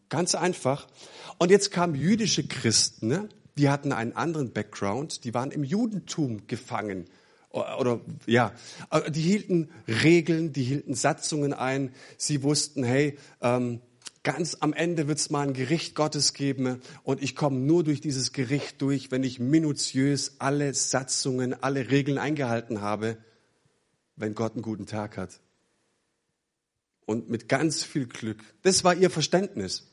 Ganz 0.10 0.36
einfach. 0.36 0.88
Und 1.38 1.52
jetzt 1.52 1.72
kamen 1.72 1.96
jüdische 1.96 2.48
Christen, 2.48 3.08
ne? 3.08 3.30
die 3.58 3.70
hatten 3.70 3.92
einen 3.92 4.14
anderen 4.14 4.54
Background, 4.54 5.24
die 5.24 5.34
waren 5.34 5.52
im 5.52 5.64
Judentum 5.64 6.48
gefangen. 6.48 7.06
Oder, 7.50 8.02
ja, 8.26 8.54
die 9.10 9.22
hielten 9.22 9.70
Regeln, 9.88 10.54
die 10.54 10.64
hielten 10.64 10.94
Satzungen 10.94 11.54
ein. 11.54 11.92
Sie 12.18 12.44
wussten, 12.44 12.84
hey, 12.84 13.18
ähm, 13.42 13.82
ganz 14.24 14.58
am 14.60 14.74
Ende 14.74 15.08
wird 15.08 15.18
es 15.18 15.30
mal 15.30 15.48
ein 15.48 15.54
Gericht 15.54 15.96
Gottes 15.96 16.34
geben 16.34 16.82
und 17.04 17.24
ich 17.24 17.36
komme 17.36 17.60
nur 17.60 17.84
durch 17.84 18.02
dieses 18.02 18.34
Gericht 18.34 18.82
durch, 18.82 19.10
wenn 19.10 19.24
ich 19.24 19.40
minutiös 19.40 20.36
alle 20.40 20.74
Satzungen, 20.74 21.56
alle 21.64 21.90
Regeln 21.90 22.18
eingehalten 22.18 22.82
habe, 22.82 23.18
wenn 24.18 24.36
Gott 24.36 24.54
einen 24.54 24.64
guten 24.64 24.86
Tag 24.86 25.18
hat. 25.18 25.40
Und 27.08 27.30
mit 27.30 27.50
ganz 27.50 27.84
viel 27.84 28.06
Glück. 28.06 28.44
Das 28.62 28.84
war 28.84 28.94
ihr 28.94 29.10
Verständnis. 29.10 29.88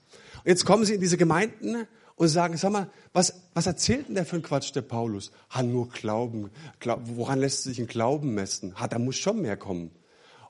Und 0.45 0.49
jetzt 0.49 0.67
kommen 0.67 0.85
sie 0.85 0.95
in 0.95 1.01
diese 1.01 1.17
Gemeinden 1.17 1.87
und 2.17 2.29
sagen, 2.29 2.57
sag 2.57 2.73
mal, 2.73 2.91
was, 3.13 3.43
was 3.55 3.67
erzählt 3.67 4.09
denn 4.09 4.17
der 4.17 4.27
für 4.27 4.37
ein 4.37 4.43
Quatsch, 4.43 4.75
der 4.75 4.83
Paulus? 4.83 5.31
Hat 5.49 5.65
nur 5.65 5.89
Glauben. 5.89 6.51
Glaub, 6.81 7.01
woran 7.05 7.39
lässt 7.39 7.63
sich 7.63 7.79
ein 7.79 7.87
Glauben 7.87 8.35
messen? 8.35 8.75
Hat, 8.75 8.93
da 8.93 8.99
muss 8.99 9.17
schon 9.17 9.41
mehr 9.41 9.57
kommen. 9.57 9.93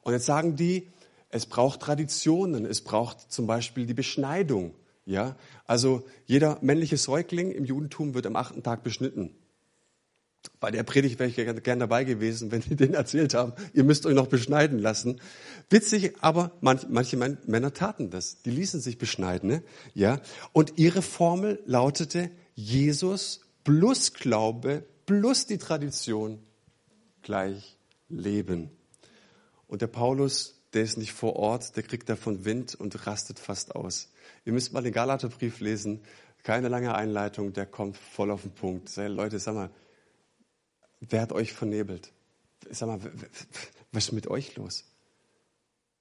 Und 0.00 0.14
jetzt 0.14 0.26
sagen 0.26 0.56
die, 0.56 0.88
es 1.28 1.46
braucht 1.46 1.80
Traditionen, 1.80 2.64
es 2.64 2.82
braucht 2.82 3.30
zum 3.30 3.46
Beispiel 3.46 3.86
die 3.86 3.94
Beschneidung. 3.94 4.74
Ja, 5.06 5.36
also 5.66 6.06
jeder 6.24 6.58
männliche 6.62 6.96
Säugling 6.96 7.50
im 7.50 7.66
Judentum 7.66 8.14
wird 8.14 8.26
am 8.26 8.36
achten 8.36 8.62
Tag 8.62 8.82
beschnitten. 8.82 9.36
Bei 10.60 10.70
der 10.70 10.82
Predigt 10.82 11.18
wäre 11.18 11.28
ich 11.28 11.62
gern 11.62 11.78
dabei 11.78 12.04
gewesen, 12.04 12.50
wenn 12.50 12.60
die 12.60 12.76
den 12.76 12.94
erzählt 12.94 13.34
haben, 13.34 13.52
ihr 13.72 13.84
müsst 13.84 14.06
euch 14.06 14.14
noch 14.14 14.28
beschneiden 14.28 14.78
lassen. 14.78 15.20
Witzig, 15.70 16.16
aber 16.20 16.52
manche, 16.60 16.86
manche 16.88 17.16
Männer 17.16 17.72
taten 17.72 18.10
das. 18.10 18.42
Die 18.42 18.50
ließen 18.50 18.80
sich 18.80 18.98
beschneiden, 18.98 19.48
ne? 19.48 19.62
ja. 19.94 20.20
Und 20.52 20.74
ihre 20.76 21.02
Formel 21.02 21.62
lautete 21.66 22.30
Jesus 22.54 23.40
plus 23.64 24.12
Glaube 24.12 24.84
plus 25.06 25.46
die 25.46 25.58
Tradition 25.58 26.42
gleich 27.22 27.78
Leben. 28.08 28.70
Und 29.66 29.82
der 29.82 29.86
Paulus, 29.86 30.62
der 30.72 30.82
ist 30.82 30.98
nicht 30.98 31.12
vor 31.12 31.36
Ort, 31.36 31.76
der 31.76 31.82
kriegt 31.82 32.08
davon 32.08 32.44
Wind 32.44 32.74
und 32.74 33.06
rastet 33.06 33.38
fast 33.38 33.74
aus. 33.74 34.12
Ihr 34.44 34.52
müsst 34.52 34.72
mal 34.72 34.82
den 34.82 34.92
Galaterbrief 34.92 35.60
lesen. 35.60 36.02
Keine 36.42 36.68
lange 36.68 36.94
Einleitung, 36.94 37.52
der 37.54 37.66
kommt 37.66 37.96
voll 37.96 38.30
auf 38.30 38.42
den 38.42 38.52
Punkt. 38.52 38.94
Leute, 38.96 39.38
sag 39.38 39.54
mal, 39.54 39.70
Wer 41.00 41.22
hat 41.22 41.32
euch 41.32 41.52
vernebelt? 41.52 42.12
Sag 42.70 42.88
mal, 42.88 43.00
was 43.92 44.06
ist 44.06 44.12
mit 44.12 44.26
euch 44.26 44.56
los? 44.56 44.84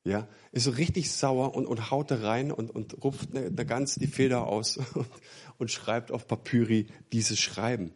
Ja, 0.05 0.27
ist 0.51 0.65
so 0.65 0.71
richtig 0.71 1.11
sauer 1.11 1.55
und, 1.55 1.65
und 1.65 1.89
haut 1.89 2.11
da 2.11 2.17
rein 2.17 2.51
und, 2.51 2.69
und 2.71 3.01
rupft 3.03 3.29
da 3.33 3.39
ne, 3.39 3.65
ganz 3.65 3.95
die 3.95 4.07
Feder 4.07 4.47
aus 4.47 4.77
und, 4.93 5.07
und 5.57 5.71
schreibt 5.71 6.11
auf 6.11 6.27
Papyri 6.27 6.87
dieses 7.13 7.39
Schreiben. 7.39 7.93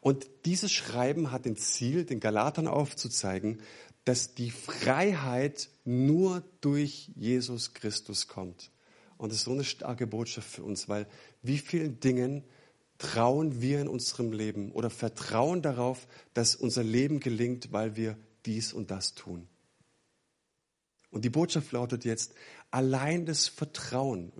Und 0.00 0.26
dieses 0.46 0.72
Schreiben 0.72 1.30
hat 1.30 1.44
den 1.44 1.56
Ziel, 1.56 2.06
den 2.06 2.20
Galatern 2.20 2.66
aufzuzeigen, 2.66 3.60
dass 4.04 4.34
die 4.34 4.50
Freiheit 4.50 5.68
nur 5.84 6.42
durch 6.62 7.10
Jesus 7.14 7.74
Christus 7.74 8.26
kommt. 8.26 8.70
Und 9.18 9.30
das 9.30 9.40
ist 9.40 9.44
so 9.44 9.52
eine 9.52 9.64
starke 9.64 10.06
Botschaft 10.06 10.48
für 10.48 10.62
uns, 10.62 10.88
weil 10.88 11.06
wie 11.42 11.58
vielen 11.58 12.00
Dingen 12.00 12.44
trauen 13.00 13.62
wir 13.62 13.80
in 13.80 13.88
unserem 13.88 14.30
Leben 14.30 14.72
oder 14.72 14.90
vertrauen 14.90 15.62
darauf, 15.62 16.06
dass 16.34 16.54
unser 16.54 16.84
Leben 16.84 17.18
gelingt, 17.18 17.72
weil 17.72 17.96
wir 17.96 18.16
dies 18.44 18.74
und 18.74 18.90
das 18.90 19.14
tun. 19.14 19.48
Und 21.10 21.24
die 21.24 21.30
Botschaft 21.30 21.72
lautet 21.72 22.04
jetzt, 22.04 22.34
allein 22.70 23.24
das 23.24 23.48
Vertrauen, 23.48 24.32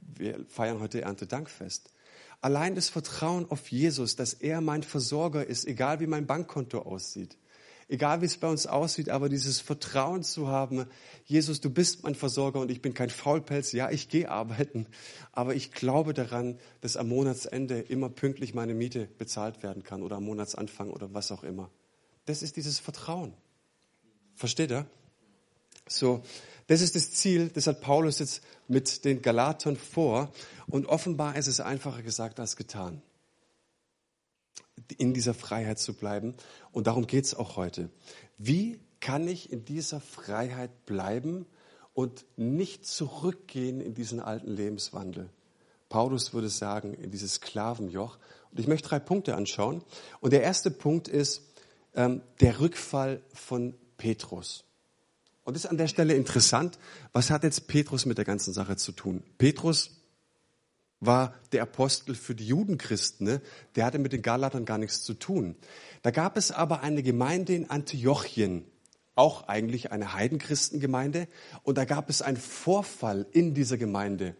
wir 0.00 0.42
feiern 0.48 0.80
heute 0.80 1.02
Erntedankfest, 1.02 1.92
allein 2.40 2.74
das 2.74 2.88
Vertrauen 2.88 3.48
auf 3.50 3.70
Jesus, 3.70 4.16
dass 4.16 4.32
er 4.32 4.62
mein 4.62 4.82
Versorger 4.82 5.46
ist, 5.46 5.66
egal 5.66 6.00
wie 6.00 6.06
mein 6.06 6.26
Bankkonto 6.26 6.80
aussieht, 6.80 7.36
egal 7.88 8.20
wie 8.20 8.26
es 8.26 8.36
bei 8.36 8.48
uns 8.48 8.66
aussieht, 8.66 9.08
aber 9.08 9.28
dieses 9.28 9.60
Vertrauen 9.60 10.22
zu 10.22 10.48
haben, 10.48 10.86
Jesus, 11.24 11.60
du 11.60 11.70
bist 11.70 12.02
mein 12.02 12.14
Versorger 12.14 12.60
und 12.60 12.70
ich 12.70 12.82
bin 12.82 12.94
kein 12.94 13.10
Faulpelz. 13.10 13.72
Ja, 13.72 13.90
ich 13.90 14.08
gehe 14.08 14.30
arbeiten, 14.30 14.86
aber 15.32 15.54
ich 15.54 15.72
glaube 15.72 16.14
daran, 16.14 16.58
dass 16.80 16.96
am 16.96 17.08
Monatsende 17.08 17.80
immer 17.80 18.08
pünktlich 18.10 18.54
meine 18.54 18.74
Miete 18.74 19.08
bezahlt 19.18 19.62
werden 19.62 19.82
kann 19.82 20.02
oder 20.02 20.16
am 20.16 20.24
Monatsanfang 20.24 20.90
oder 20.90 21.14
was 21.14 21.32
auch 21.32 21.42
immer. 21.42 21.70
Das 22.26 22.42
ist 22.42 22.56
dieses 22.56 22.78
Vertrauen. 22.78 23.32
Versteht 24.34 24.70
ihr? 24.70 24.86
So, 25.88 26.22
das 26.66 26.82
ist 26.82 26.94
das 26.94 27.12
Ziel, 27.12 27.48
das 27.48 27.66
hat 27.66 27.80
Paulus 27.80 28.18
jetzt 28.18 28.42
mit 28.68 29.06
den 29.06 29.22
Galatern 29.22 29.76
vor 29.76 30.30
und 30.66 30.86
offenbar 30.86 31.36
ist 31.36 31.46
es 31.46 31.60
einfacher 31.60 32.02
gesagt 32.02 32.38
als 32.38 32.56
getan 32.56 33.02
in 34.96 35.14
dieser 35.14 35.34
Freiheit 35.34 35.78
zu 35.78 35.94
bleiben. 35.94 36.34
Und 36.72 36.86
darum 36.86 37.06
geht 37.06 37.24
es 37.24 37.34
auch 37.34 37.56
heute. 37.56 37.90
Wie 38.38 38.80
kann 39.00 39.28
ich 39.28 39.52
in 39.52 39.64
dieser 39.64 40.00
Freiheit 40.00 40.86
bleiben 40.86 41.46
und 41.94 42.24
nicht 42.36 42.86
zurückgehen 42.86 43.80
in 43.80 43.94
diesen 43.94 44.20
alten 44.20 44.50
Lebenswandel? 44.50 45.30
Paulus 45.88 46.34
würde 46.34 46.48
sagen, 46.48 46.94
in 46.94 47.10
dieses 47.10 47.34
Sklavenjoch. 47.34 48.18
Und 48.50 48.60
ich 48.60 48.66
möchte 48.66 48.88
drei 48.88 48.98
Punkte 48.98 49.36
anschauen. 49.36 49.82
Und 50.20 50.32
der 50.32 50.42
erste 50.42 50.70
Punkt 50.70 51.08
ist 51.08 51.42
ähm, 51.94 52.22
der 52.40 52.60
Rückfall 52.60 53.22
von 53.32 53.74
Petrus. 53.96 54.64
Und 55.44 55.54
das 55.54 55.64
ist 55.64 55.70
an 55.70 55.78
der 55.78 55.88
Stelle 55.88 56.14
interessant. 56.14 56.78
Was 57.12 57.30
hat 57.30 57.42
jetzt 57.42 57.68
Petrus 57.68 58.04
mit 58.04 58.18
der 58.18 58.26
ganzen 58.26 58.52
Sache 58.52 58.76
zu 58.76 58.92
tun? 58.92 59.22
Petrus 59.38 59.97
war 61.00 61.34
der 61.52 61.62
Apostel 61.62 62.14
für 62.14 62.34
die 62.34 62.46
Judenchristen. 62.46 63.26
Ne? 63.26 63.40
Der 63.76 63.84
hatte 63.84 63.98
mit 63.98 64.12
den 64.12 64.22
Galatern 64.22 64.64
gar 64.64 64.78
nichts 64.78 65.02
zu 65.02 65.14
tun. 65.14 65.56
Da 66.02 66.10
gab 66.10 66.36
es 66.36 66.50
aber 66.50 66.80
eine 66.82 67.02
Gemeinde 67.02 67.54
in 67.54 67.70
Antiochien, 67.70 68.64
auch 69.14 69.48
eigentlich 69.48 69.92
eine 69.92 70.14
Heidenchristengemeinde. 70.14 71.28
Und 71.62 71.78
da 71.78 71.84
gab 71.84 72.10
es 72.10 72.22
einen 72.22 72.36
Vorfall 72.36 73.26
in 73.32 73.54
dieser 73.54 73.76
Gemeinde. 73.76 74.36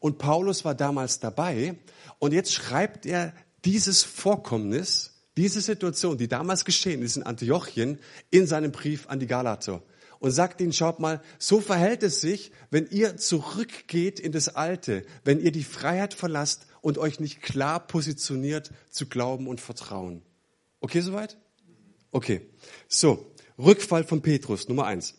Und 0.00 0.18
Paulus 0.18 0.64
war 0.64 0.74
damals 0.74 1.20
dabei. 1.20 1.76
Und 2.18 2.32
jetzt 2.32 2.52
schreibt 2.52 3.06
er 3.06 3.32
dieses 3.64 4.02
Vorkommnis 4.02 5.10
diese 5.36 5.62
Situation, 5.62 6.18
die 6.18 6.28
damals 6.28 6.64
geschehen 6.64 7.02
ist 7.02 7.16
in 7.16 7.22
Antiochien, 7.22 7.98
in 8.30 8.46
seinem 8.46 8.70
Brief 8.70 9.08
an 9.08 9.18
die 9.18 9.26
Galater 9.26 9.82
und 10.22 10.30
sagt 10.30 10.60
ihnen, 10.60 10.72
schaut 10.72 11.00
mal, 11.00 11.20
so 11.40 11.60
verhält 11.60 12.04
es 12.04 12.20
sich, 12.20 12.52
wenn 12.70 12.88
ihr 12.88 13.16
zurückgeht 13.16 14.20
in 14.20 14.30
das 14.30 14.54
Alte, 14.54 15.04
wenn 15.24 15.40
ihr 15.40 15.50
die 15.50 15.64
Freiheit 15.64 16.14
verlasst 16.14 16.66
und 16.80 16.96
euch 16.96 17.18
nicht 17.18 17.42
klar 17.42 17.84
positioniert 17.84 18.70
zu 18.88 19.06
glauben 19.06 19.48
und 19.48 19.60
vertrauen. 19.60 20.22
Okay, 20.78 21.00
soweit? 21.00 21.38
Okay. 22.12 22.42
So, 22.86 23.32
Rückfall 23.58 24.04
von 24.04 24.22
Petrus, 24.22 24.68
Nummer 24.68 24.86
eins. 24.86 25.14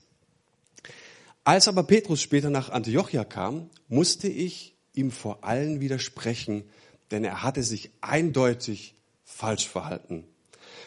Als 1.44 1.68
aber 1.68 1.84
Petrus 1.84 2.22
später 2.22 2.50
nach 2.50 2.70
Antiochia 2.70 3.26
kam, 3.26 3.70
musste 3.90 4.30
ich 4.30 4.78
ihm 4.94 5.12
vor 5.12 5.44
allen 5.44 5.82
widersprechen, 5.82 6.64
denn 7.12 7.26
er 7.26 7.44
hatte 7.44 7.64
sich 7.64 7.92
eindeutig 8.00 8.96
falsch 9.26 9.68
verhalten. 9.68 10.24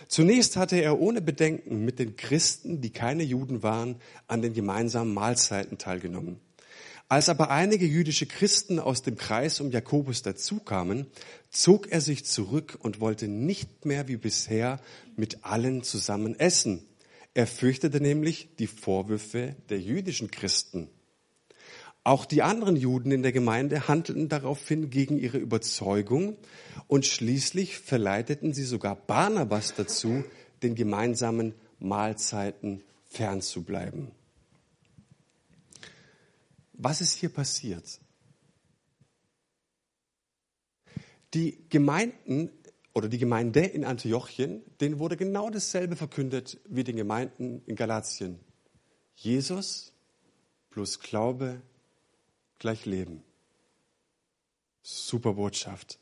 Zunächst 0.08 0.56
hatte 0.56 0.76
er 0.76 1.00
ohne 1.00 1.20
Bedenken 1.20 1.84
mit 1.84 1.98
den 1.98 2.16
Christen, 2.16 2.80
die 2.80 2.90
keine 2.90 3.22
Juden 3.22 3.62
waren, 3.62 3.96
an 4.28 4.42
den 4.42 4.54
gemeinsamen 4.54 5.12
Mahlzeiten 5.12 5.78
teilgenommen. 5.78 6.40
Als 7.08 7.28
aber 7.28 7.50
einige 7.50 7.86
jüdische 7.86 8.26
Christen 8.26 8.80
aus 8.80 9.02
dem 9.02 9.16
Kreis 9.16 9.60
um 9.60 9.70
Jakobus 9.70 10.22
dazukamen, 10.22 11.06
zog 11.50 11.90
er 11.92 12.00
sich 12.00 12.24
zurück 12.24 12.78
und 12.80 13.00
wollte 13.00 13.28
nicht 13.28 13.84
mehr 13.84 14.08
wie 14.08 14.16
bisher 14.16 14.80
mit 15.16 15.44
allen 15.44 15.84
zusammen 15.84 16.38
essen. 16.38 16.82
Er 17.34 17.46
fürchtete 17.46 18.00
nämlich 18.00 18.48
die 18.58 18.66
Vorwürfe 18.66 19.54
der 19.68 19.78
jüdischen 19.80 20.30
Christen. 20.30 20.88
Auch 22.06 22.24
die 22.24 22.42
anderen 22.42 22.76
Juden 22.76 23.10
in 23.10 23.24
der 23.24 23.32
Gemeinde 23.32 23.88
handelten 23.88 24.28
daraufhin 24.28 24.90
gegen 24.90 25.18
ihre 25.18 25.38
Überzeugung 25.38 26.36
und 26.86 27.04
schließlich 27.04 27.80
verleiteten 27.80 28.54
sie 28.54 28.62
sogar 28.62 28.94
Barnabas 28.94 29.74
dazu, 29.74 30.22
den 30.62 30.76
gemeinsamen 30.76 31.52
Mahlzeiten 31.80 32.84
fernzubleiben. 33.06 34.12
Was 36.74 37.00
ist 37.00 37.14
hier 37.14 37.28
passiert? 37.28 37.98
Die 41.34 41.58
Gemeinden 41.70 42.52
oder 42.94 43.08
die 43.08 43.18
Gemeinde 43.18 43.62
in 43.64 43.84
Antiochien, 43.84 44.62
denen 44.80 45.00
wurde 45.00 45.16
genau 45.16 45.50
dasselbe 45.50 45.96
verkündet 45.96 46.60
wie 46.68 46.84
den 46.84 46.94
Gemeinden 46.94 47.62
in 47.66 47.74
Galatien. 47.74 48.38
Jesus 49.16 49.92
plus 50.70 51.00
Glaube 51.00 51.62
gleich 52.58 52.86
Leben. 52.86 53.22
Super 54.82 55.34
Botschaft. 55.34 55.98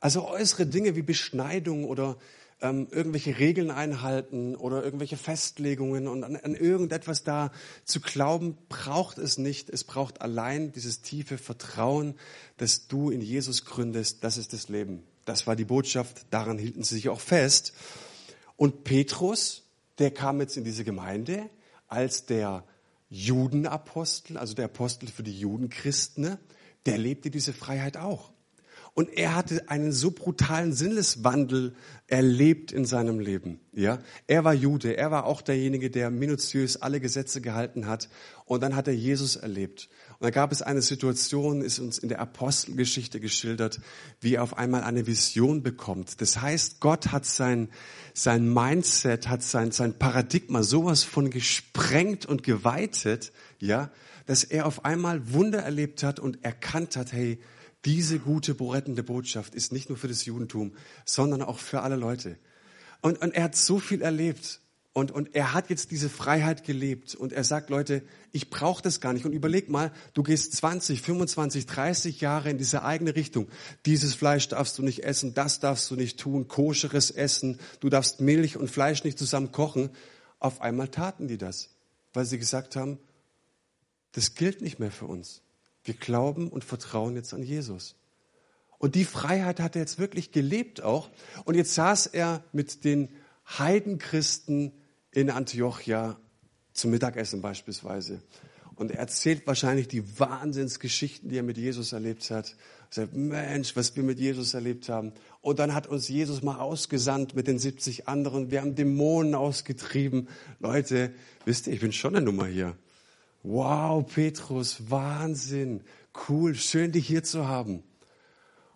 Also 0.00 0.26
äußere 0.28 0.66
Dinge 0.66 0.96
wie 0.96 1.02
Beschneidung 1.02 1.84
oder 1.84 2.16
ähm, 2.60 2.88
irgendwelche 2.90 3.38
Regeln 3.38 3.70
einhalten 3.70 4.56
oder 4.56 4.82
irgendwelche 4.82 5.16
Festlegungen 5.16 6.08
und 6.08 6.24
an, 6.24 6.36
an 6.36 6.54
irgendetwas 6.54 7.22
da 7.22 7.52
zu 7.84 8.00
glauben, 8.00 8.56
braucht 8.68 9.18
es 9.18 9.36
nicht. 9.38 9.68
Es 9.68 9.84
braucht 9.84 10.22
allein 10.22 10.72
dieses 10.72 11.02
tiefe 11.02 11.38
Vertrauen, 11.38 12.14
dass 12.56 12.88
du 12.88 13.10
in 13.10 13.20
Jesus 13.20 13.64
gründest. 13.64 14.24
Das 14.24 14.38
ist 14.38 14.52
das 14.52 14.68
Leben. 14.68 15.02
Das 15.24 15.46
war 15.46 15.56
die 15.56 15.64
Botschaft. 15.64 16.26
Daran 16.30 16.58
hielten 16.58 16.82
sie 16.82 16.94
sich 16.94 17.08
auch 17.08 17.20
fest. 17.20 17.74
Und 18.56 18.84
Petrus, 18.84 19.64
der 19.98 20.10
kam 20.10 20.40
jetzt 20.40 20.56
in 20.56 20.64
diese 20.64 20.84
Gemeinde 20.84 21.50
als 21.88 22.26
der 22.26 22.64
Judenapostel, 23.16 24.36
also 24.36 24.54
der 24.54 24.66
Apostel 24.66 25.08
für 25.08 25.22
die 25.22 25.38
Judenchristen, 25.38 26.24
ne? 26.24 26.38
der 26.84 26.98
lebte 26.98 27.30
diese 27.30 27.52
Freiheit 27.52 27.96
auch. 27.96 28.32
Und 28.92 29.10
er 29.10 29.34
hatte 29.34 29.68
einen 29.68 29.92
so 29.92 30.10
brutalen 30.10 30.72
Sinneswandel 30.72 31.74
erlebt 32.06 32.72
in 32.72 32.86
seinem 32.86 33.20
Leben. 33.20 33.60
Ja, 33.72 33.98
er 34.26 34.44
war 34.44 34.54
Jude. 34.54 34.96
Er 34.96 35.10
war 35.10 35.26
auch 35.26 35.42
derjenige, 35.42 35.90
der 35.90 36.10
minutiös 36.10 36.80
alle 36.80 36.98
Gesetze 36.98 37.42
gehalten 37.42 37.86
hat. 37.86 38.08
Und 38.46 38.62
dann 38.62 38.74
hat 38.74 38.88
er 38.88 38.94
Jesus 38.94 39.36
erlebt. 39.36 39.90
Und 40.18 40.24
da 40.24 40.30
gab 40.30 40.50
es 40.50 40.62
eine 40.62 40.80
Situation, 40.80 41.60
ist 41.60 41.78
uns 41.78 41.98
in 41.98 42.08
der 42.08 42.20
Apostelgeschichte 42.20 43.20
geschildert, 43.20 43.80
wie 44.20 44.34
er 44.34 44.42
auf 44.42 44.56
einmal 44.56 44.82
eine 44.82 45.06
Vision 45.06 45.62
bekommt. 45.62 46.20
Das 46.20 46.40
heißt, 46.40 46.80
Gott 46.80 47.12
hat 47.12 47.26
sein, 47.26 47.68
sein 48.14 48.52
Mindset, 48.52 49.28
hat 49.28 49.42
sein, 49.42 49.72
sein 49.72 49.98
Paradigma 49.98 50.62
sowas 50.62 51.04
von 51.04 51.28
gesprengt 51.28 52.24
und 52.24 52.42
geweitet, 52.42 53.32
ja, 53.58 53.90
dass 54.24 54.42
er 54.42 54.66
auf 54.66 54.84
einmal 54.84 55.32
Wunder 55.32 55.60
erlebt 55.60 56.02
hat 56.02 56.18
und 56.18 56.42
erkannt 56.44 56.96
hat, 56.96 57.12
hey, 57.12 57.38
diese 57.84 58.18
gute, 58.18 58.56
rettende 58.58 59.02
Botschaft 59.02 59.54
ist 59.54 59.72
nicht 59.72 59.88
nur 59.90 59.98
für 59.98 60.08
das 60.08 60.24
Judentum, 60.24 60.74
sondern 61.04 61.42
auch 61.42 61.58
für 61.58 61.82
alle 61.82 61.96
Leute. 61.96 62.38
Und, 63.00 63.20
und 63.22 63.34
er 63.34 63.44
hat 63.44 63.54
so 63.54 63.78
viel 63.78 64.02
erlebt. 64.02 64.60
Und, 64.96 65.10
und 65.10 65.34
er 65.34 65.52
hat 65.52 65.68
jetzt 65.68 65.90
diese 65.90 66.08
Freiheit 66.08 66.64
gelebt. 66.64 67.14
Und 67.14 67.34
er 67.34 67.44
sagt, 67.44 67.68
Leute, 67.68 68.02
ich 68.32 68.48
brauche 68.48 68.82
das 68.82 68.98
gar 68.98 69.12
nicht. 69.12 69.26
Und 69.26 69.32
überleg 69.32 69.68
mal, 69.68 69.92
du 70.14 70.22
gehst 70.22 70.54
20, 70.56 71.02
25, 71.02 71.66
30 71.66 72.22
Jahre 72.22 72.48
in 72.48 72.56
diese 72.56 72.82
eigene 72.82 73.14
Richtung. 73.14 73.46
Dieses 73.84 74.14
Fleisch 74.14 74.48
darfst 74.48 74.78
du 74.78 74.82
nicht 74.82 75.04
essen, 75.04 75.34
das 75.34 75.60
darfst 75.60 75.90
du 75.90 75.96
nicht 75.96 76.18
tun, 76.18 76.48
koscheres 76.48 77.10
Essen, 77.10 77.60
du 77.80 77.90
darfst 77.90 78.22
Milch 78.22 78.56
und 78.56 78.70
Fleisch 78.70 79.04
nicht 79.04 79.18
zusammen 79.18 79.52
kochen. 79.52 79.90
Auf 80.38 80.62
einmal 80.62 80.88
taten 80.88 81.28
die 81.28 81.36
das, 81.36 81.68
weil 82.14 82.24
sie 82.24 82.38
gesagt 82.38 82.74
haben, 82.74 82.98
das 84.12 84.34
gilt 84.34 84.62
nicht 84.62 84.78
mehr 84.78 84.90
für 84.90 85.04
uns. 85.04 85.42
Wir 85.84 85.92
glauben 85.92 86.48
und 86.48 86.64
vertrauen 86.64 87.16
jetzt 87.16 87.34
an 87.34 87.42
Jesus. 87.42 87.96
Und 88.78 88.94
die 88.94 89.04
Freiheit 89.04 89.60
hat 89.60 89.76
er 89.76 89.82
jetzt 89.82 89.98
wirklich 89.98 90.32
gelebt 90.32 90.80
auch. 90.80 91.10
Und 91.44 91.54
jetzt 91.54 91.74
saß 91.74 92.06
er 92.06 92.42
mit 92.52 92.82
den 92.84 93.10
Heidenchristen 93.46 94.72
in 95.16 95.30
Antiochia 95.30 96.20
zum 96.74 96.90
Mittagessen 96.90 97.40
beispielsweise. 97.40 98.20
Und 98.74 98.90
er 98.90 98.98
erzählt 98.98 99.46
wahrscheinlich 99.46 99.88
die 99.88 100.20
Wahnsinnsgeschichten, 100.20 101.30
die 101.30 101.38
er 101.38 101.42
mit 101.42 101.56
Jesus 101.56 101.94
erlebt 101.94 102.30
hat. 102.30 102.54
Er 102.90 102.94
sagt, 102.94 103.16
Mensch, 103.16 103.74
was 103.76 103.96
wir 103.96 104.02
mit 104.02 104.20
Jesus 104.20 104.52
erlebt 104.52 104.90
haben. 104.90 105.14
Und 105.40 105.58
dann 105.58 105.74
hat 105.74 105.86
uns 105.86 106.08
Jesus 106.08 106.42
mal 106.42 106.58
ausgesandt 106.58 107.34
mit 107.34 107.46
den 107.46 107.58
70 107.58 108.06
anderen. 108.08 108.50
Wir 108.50 108.60
haben 108.60 108.74
Dämonen 108.74 109.34
ausgetrieben. 109.34 110.28
Leute, 110.60 111.14
wisst 111.46 111.66
ihr, 111.66 111.72
ich 111.72 111.80
bin 111.80 111.92
schon 111.92 112.14
eine 112.14 112.24
Nummer 112.24 112.44
hier. 112.44 112.76
Wow, 113.42 114.06
Petrus, 114.06 114.90
Wahnsinn, 114.90 115.80
cool, 116.28 116.54
schön 116.54 116.92
dich 116.92 117.06
hier 117.06 117.22
zu 117.22 117.48
haben. 117.48 117.82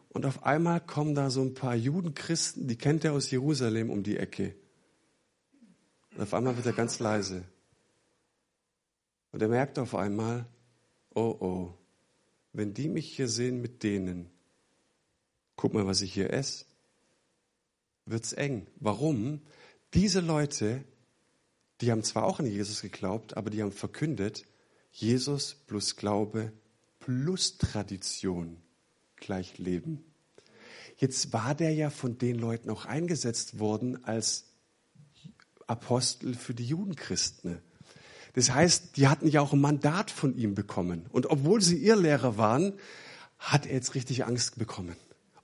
Und 0.08 0.24
auf 0.24 0.44
einmal 0.44 0.80
kommen 0.80 1.14
da 1.14 1.28
so 1.28 1.42
ein 1.42 1.52
paar 1.52 1.74
Judenchristen, 1.74 2.66
die 2.66 2.76
kennt 2.76 3.04
er 3.04 3.12
aus 3.12 3.30
Jerusalem 3.30 3.90
um 3.90 4.02
die 4.02 4.16
Ecke. 4.16 4.54
Und 6.14 6.22
auf 6.22 6.34
einmal 6.34 6.56
wird 6.56 6.66
er 6.66 6.72
ganz 6.72 6.98
leise. 6.98 7.44
Und 9.32 9.42
er 9.42 9.48
merkt 9.48 9.78
auf 9.78 9.94
einmal, 9.94 10.46
oh 11.14 11.36
oh, 11.40 11.74
wenn 12.52 12.74
die 12.74 12.88
mich 12.88 13.14
hier 13.14 13.28
sehen 13.28 13.60
mit 13.60 13.82
denen, 13.82 14.30
guck 15.56 15.74
mal, 15.74 15.86
was 15.86 16.02
ich 16.02 16.12
hier 16.12 16.32
esse, 16.32 16.64
wird's 18.06 18.32
eng. 18.32 18.66
Warum? 18.76 19.40
Diese 19.94 20.20
Leute, 20.20 20.84
die 21.80 21.90
haben 21.90 22.02
zwar 22.02 22.24
auch 22.24 22.40
an 22.40 22.46
Jesus 22.46 22.82
geglaubt, 22.82 23.36
aber 23.36 23.50
die 23.50 23.62
haben 23.62 23.72
verkündet, 23.72 24.46
Jesus 24.92 25.54
plus 25.66 25.96
Glaube 25.96 26.52
plus 26.98 27.56
Tradition 27.58 28.60
gleich 29.16 29.58
Leben. 29.58 30.04
Jetzt 30.96 31.32
war 31.32 31.54
der 31.54 31.72
ja 31.72 31.90
von 31.90 32.18
den 32.18 32.36
Leuten 32.36 32.68
auch 32.68 32.84
eingesetzt 32.84 33.58
worden 33.58 34.04
als 34.04 34.49
Apostel 35.70 36.34
für 36.34 36.54
die 36.54 36.66
Judenchristen. 36.66 37.58
Das 38.34 38.52
heißt, 38.52 38.96
die 38.96 39.08
hatten 39.08 39.28
ja 39.28 39.40
auch 39.40 39.52
ein 39.52 39.60
Mandat 39.60 40.10
von 40.10 40.36
ihm 40.36 40.54
bekommen. 40.54 41.06
Und 41.10 41.26
obwohl 41.30 41.60
sie 41.60 41.76
ihr 41.76 41.96
Lehrer 41.96 42.36
waren, 42.36 42.74
hat 43.38 43.66
er 43.66 43.74
jetzt 43.74 43.94
richtig 43.94 44.24
Angst 44.24 44.58
bekommen. 44.58 44.96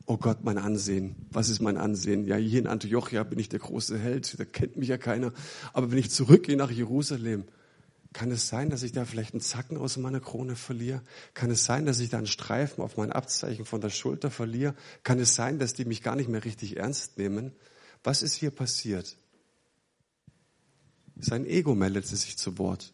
Oh 0.05 0.19
Gott, 0.19 0.45
mein 0.45 0.59
Ansehen. 0.59 1.17
Was 1.31 1.49
ist 1.49 1.61
mein 1.61 1.77
Ansehen? 1.77 2.27
Ja, 2.27 2.37
hier 2.37 2.61
in 2.61 2.69
Antiochia 2.69 3.25
bin 3.25 3.41
ich 3.41 3.49
der 3.49 3.59
große 3.59 3.99
Held. 3.99 4.39
Da 4.39 4.45
kennt 4.45 4.77
mich 4.77 4.89
ja 4.89 4.99
keiner. 4.99 5.33
Aber 5.73 5.91
wenn 5.91 5.99
ich 5.99 6.11
zurückgehe 6.11 6.57
nach 6.57 6.71
Jerusalem, 6.71 7.45
kann 8.13 8.31
es 8.31 8.47
sein, 8.47 8.71
dass 8.71 8.85
ich 8.85 8.93
da 8.93 9.05
vielleicht 9.05 9.35
einen 9.35 9.41
Zacken 9.41 9.77
aus 9.77 9.97
meiner 9.97 10.21
Krone 10.21 10.55
verliere? 10.55 11.03
Kann 11.35 11.51
es 11.51 11.65
sein, 11.65 11.87
dass 11.87 11.99
ich 11.99 12.09
da 12.09 12.19
einen 12.19 12.29
Streifen 12.29 12.83
auf 12.83 12.97
mein 12.97 13.13
Abzeichen 13.13 13.65
von 13.65 13.81
der 13.81 13.91
Schulter 13.91 14.31
verliere? 14.31 14.75
Kann 15.03 15.19
es 15.19 15.35
sein, 15.35 15.59
dass 15.59 15.75
die 15.75 15.85
mich 15.85 16.03
gar 16.03 16.15
nicht 16.15 16.29
mehr 16.29 16.45
richtig 16.45 16.77
ernst 16.77 17.19
nehmen? 17.19 17.53
Was 18.05 18.23
ist 18.23 18.35
hier 18.35 18.51
passiert? 18.51 19.17
Sein 21.19 21.47
Ego 21.47 21.75
meldet 21.75 22.07
sich 22.07 22.37
zu 22.37 22.59
Wort. 22.59 22.93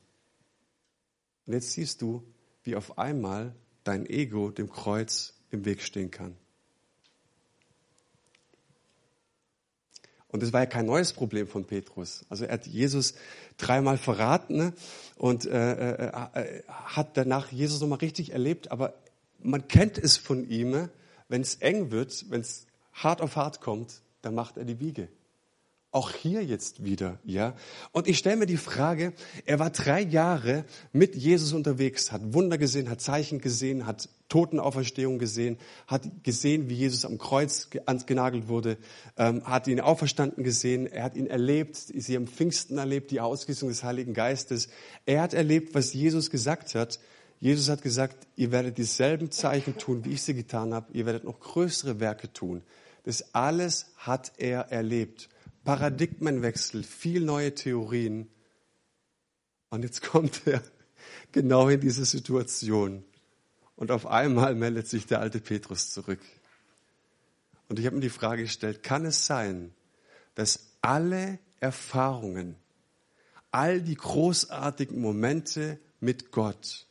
Und 1.46 1.54
jetzt 1.54 1.72
siehst 1.72 2.02
du, 2.02 2.22
wie 2.62 2.76
auf 2.76 2.98
einmal 2.98 3.54
dein 3.84 4.06
Ego 4.06 4.50
dem 4.50 4.70
Kreuz 4.70 5.34
im 5.50 5.64
Weg 5.64 5.82
stehen 5.82 6.10
kann. 6.10 6.36
Und 10.28 10.42
das 10.42 10.52
war 10.52 10.60
ja 10.60 10.66
kein 10.66 10.86
neues 10.86 11.12
Problem 11.12 11.46
von 11.46 11.66
Petrus. 11.66 12.24
Also 12.30 12.46
er 12.46 12.54
hat 12.54 12.66
Jesus 12.66 13.14
dreimal 13.58 13.98
verraten 13.98 14.56
ne? 14.56 14.72
und 15.16 15.44
äh, 15.44 15.72
äh, 15.72 16.30
äh, 16.32 16.62
hat 16.68 17.18
danach 17.18 17.52
Jesus 17.52 17.80
nochmal 17.82 17.98
richtig 17.98 18.32
erlebt. 18.32 18.70
Aber 18.70 18.94
man 19.40 19.68
kennt 19.68 19.98
es 19.98 20.16
von 20.16 20.48
ihm, 20.48 20.88
wenn 21.28 21.42
es 21.42 21.56
eng 21.56 21.90
wird, 21.90 22.30
wenn 22.30 22.40
es 22.40 22.66
hart 22.94 23.20
auf 23.20 23.36
hart 23.36 23.60
kommt, 23.60 24.00
da 24.22 24.30
macht 24.30 24.56
er 24.56 24.64
die 24.64 24.80
Wiege. 24.80 25.08
Auch 25.94 26.10
hier 26.10 26.42
jetzt 26.42 26.84
wieder, 26.84 27.18
ja. 27.22 27.54
Und 27.92 28.08
ich 28.08 28.16
stelle 28.16 28.36
mir 28.36 28.46
die 28.46 28.56
Frage, 28.56 29.12
er 29.44 29.58
war 29.58 29.68
drei 29.68 30.00
Jahre 30.00 30.64
mit 30.94 31.14
Jesus 31.14 31.52
unterwegs, 31.52 32.12
hat 32.12 32.32
Wunder 32.32 32.56
gesehen, 32.56 32.88
hat 32.88 33.02
Zeichen 33.02 33.42
gesehen, 33.42 33.86
hat 33.86 34.08
Totenauferstehung 34.30 35.18
gesehen, 35.18 35.58
hat 35.86 36.24
gesehen, 36.24 36.70
wie 36.70 36.76
Jesus 36.76 37.04
am 37.04 37.18
Kreuz 37.18 37.68
genagelt 38.06 38.48
wurde, 38.48 38.78
ähm, 39.18 39.44
hat 39.44 39.68
ihn 39.68 39.80
auferstanden 39.80 40.44
gesehen, 40.44 40.86
er 40.86 41.04
hat 41.04 41.14
ihn 41.14 41.26
erlebt, 41.26 41.76
sie 41.76 42.16
haben 42.16 42.26
Pfingsten 42.26 42.78
erlebt, 42.78 43.10
die 43.10 43.20
Ausgießung 43.20 43.68
des 43.68 43.84
Heiligen 43.84 44.14
Geistes. 44.14 44.70
Er 45.04 45.20
hat 45.20 45.34
erlebt, 45.34 45.74
was 45.74 45.92
Jesus 45.92 46.30
gesagt 46.30 46.74
hat. 46.74 47.00
Jesus 47.38 47.68
hat 47.68 47.82
gesagt, 47.82 48.16
ihr 48.36 48.50
werdet 48.50 48.78
dieselben 48.78 49.30
Zeichen 49.30 49.76
tun, 49.76 50.06
wie 50.06 50.14
ich 50.14 50.22
sie 50.22 50.32
getan 50.32 50.72
habe, 50.72 50.90
ihr 50.94 51.04
werdet 51.04 51.24
noch 51.24 51.38
größere 51.38 52.00
Werke 52.00 52.32
tun. 52.32 52.62
Das 53.04 53.34
alles 53.34 53.88
hat 53.98 54.32
er 54.38 54.72
erlebt. 54.72 55.28
Paradigmenwechsel, 55.64 56.82
viel 56.82 57.24
neue 57.24 57.54
Theorien. 57.54 58.28
Und 59.70 59.82
jetzt 59.84 60.02
kommt 60.02 60.46
er 60.46 60.62
genau 61.32 61.68
in 61.68 61.80
diese 61.80 62.04
Situation. 62.04 63.04
Und 63.76 63.90
auf 63.90 64.06
einmal 64.06 64.54
meldet 64.54 64.88
sich 64.88 65.06
der 65.06 65.20
alte 65.20 65.40
Petrus 65.40 65.90
zurück. 65.90 66.20
Und 67.68 67.78
ich 67.78 67.86
habe 67.86 67.96
mir 67.96 68.02
die 68.02 68.10
Frage 68.10 68.42
gestellt, 68.42 68.82
kann 68.82 69.06
es 69.06 69.26
sein, 69.26 69.72
dass 70.34 70.76
alle 70.82 71.38
Erfahrungen, 71.60 72.56
all 73.50 73.80
die 73.80 73.94
großartigen 73.94 75.00
Momente 75.00 75.78
mit 76.00 76.32
Gott 76.32 76.86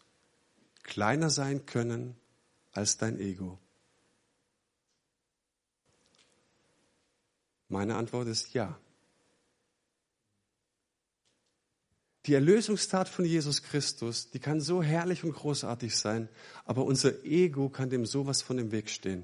kleiner 0.84 1.30
sein 1.30 1.66
können 1.66 2.16
als 2.72 2.98
dein 2.98 3.20
Ego? 3.20 3.60
Meine 7.72 7.96
Antwort 7.96 8.28
ist 8.28 8.54
ja. 8.54 8.78
Die 12.26 12.34
Erlösungstat 12.34 13.08
von 13.08 13.24
Jesus 13.24 13.64
Christus, 13.64 14.30
die 14.30 14.40
kann 14.40 14.60
so 14.60 14.84
herrlich 14.84 15.24
und 15.24 15.32
großartig 15.32 15.98
sein, 15.98 16.28
aber 16.66 16.84
unser 16.84 17.24
Ego 17.24 17.70
kann 17.70 17.90
dem 17.90 18.06
sowas 18.06 18.42
von 18.42 18.58
dem 18.58 18.74
Weg 18.74 18.90
stehen. 18.90 19.24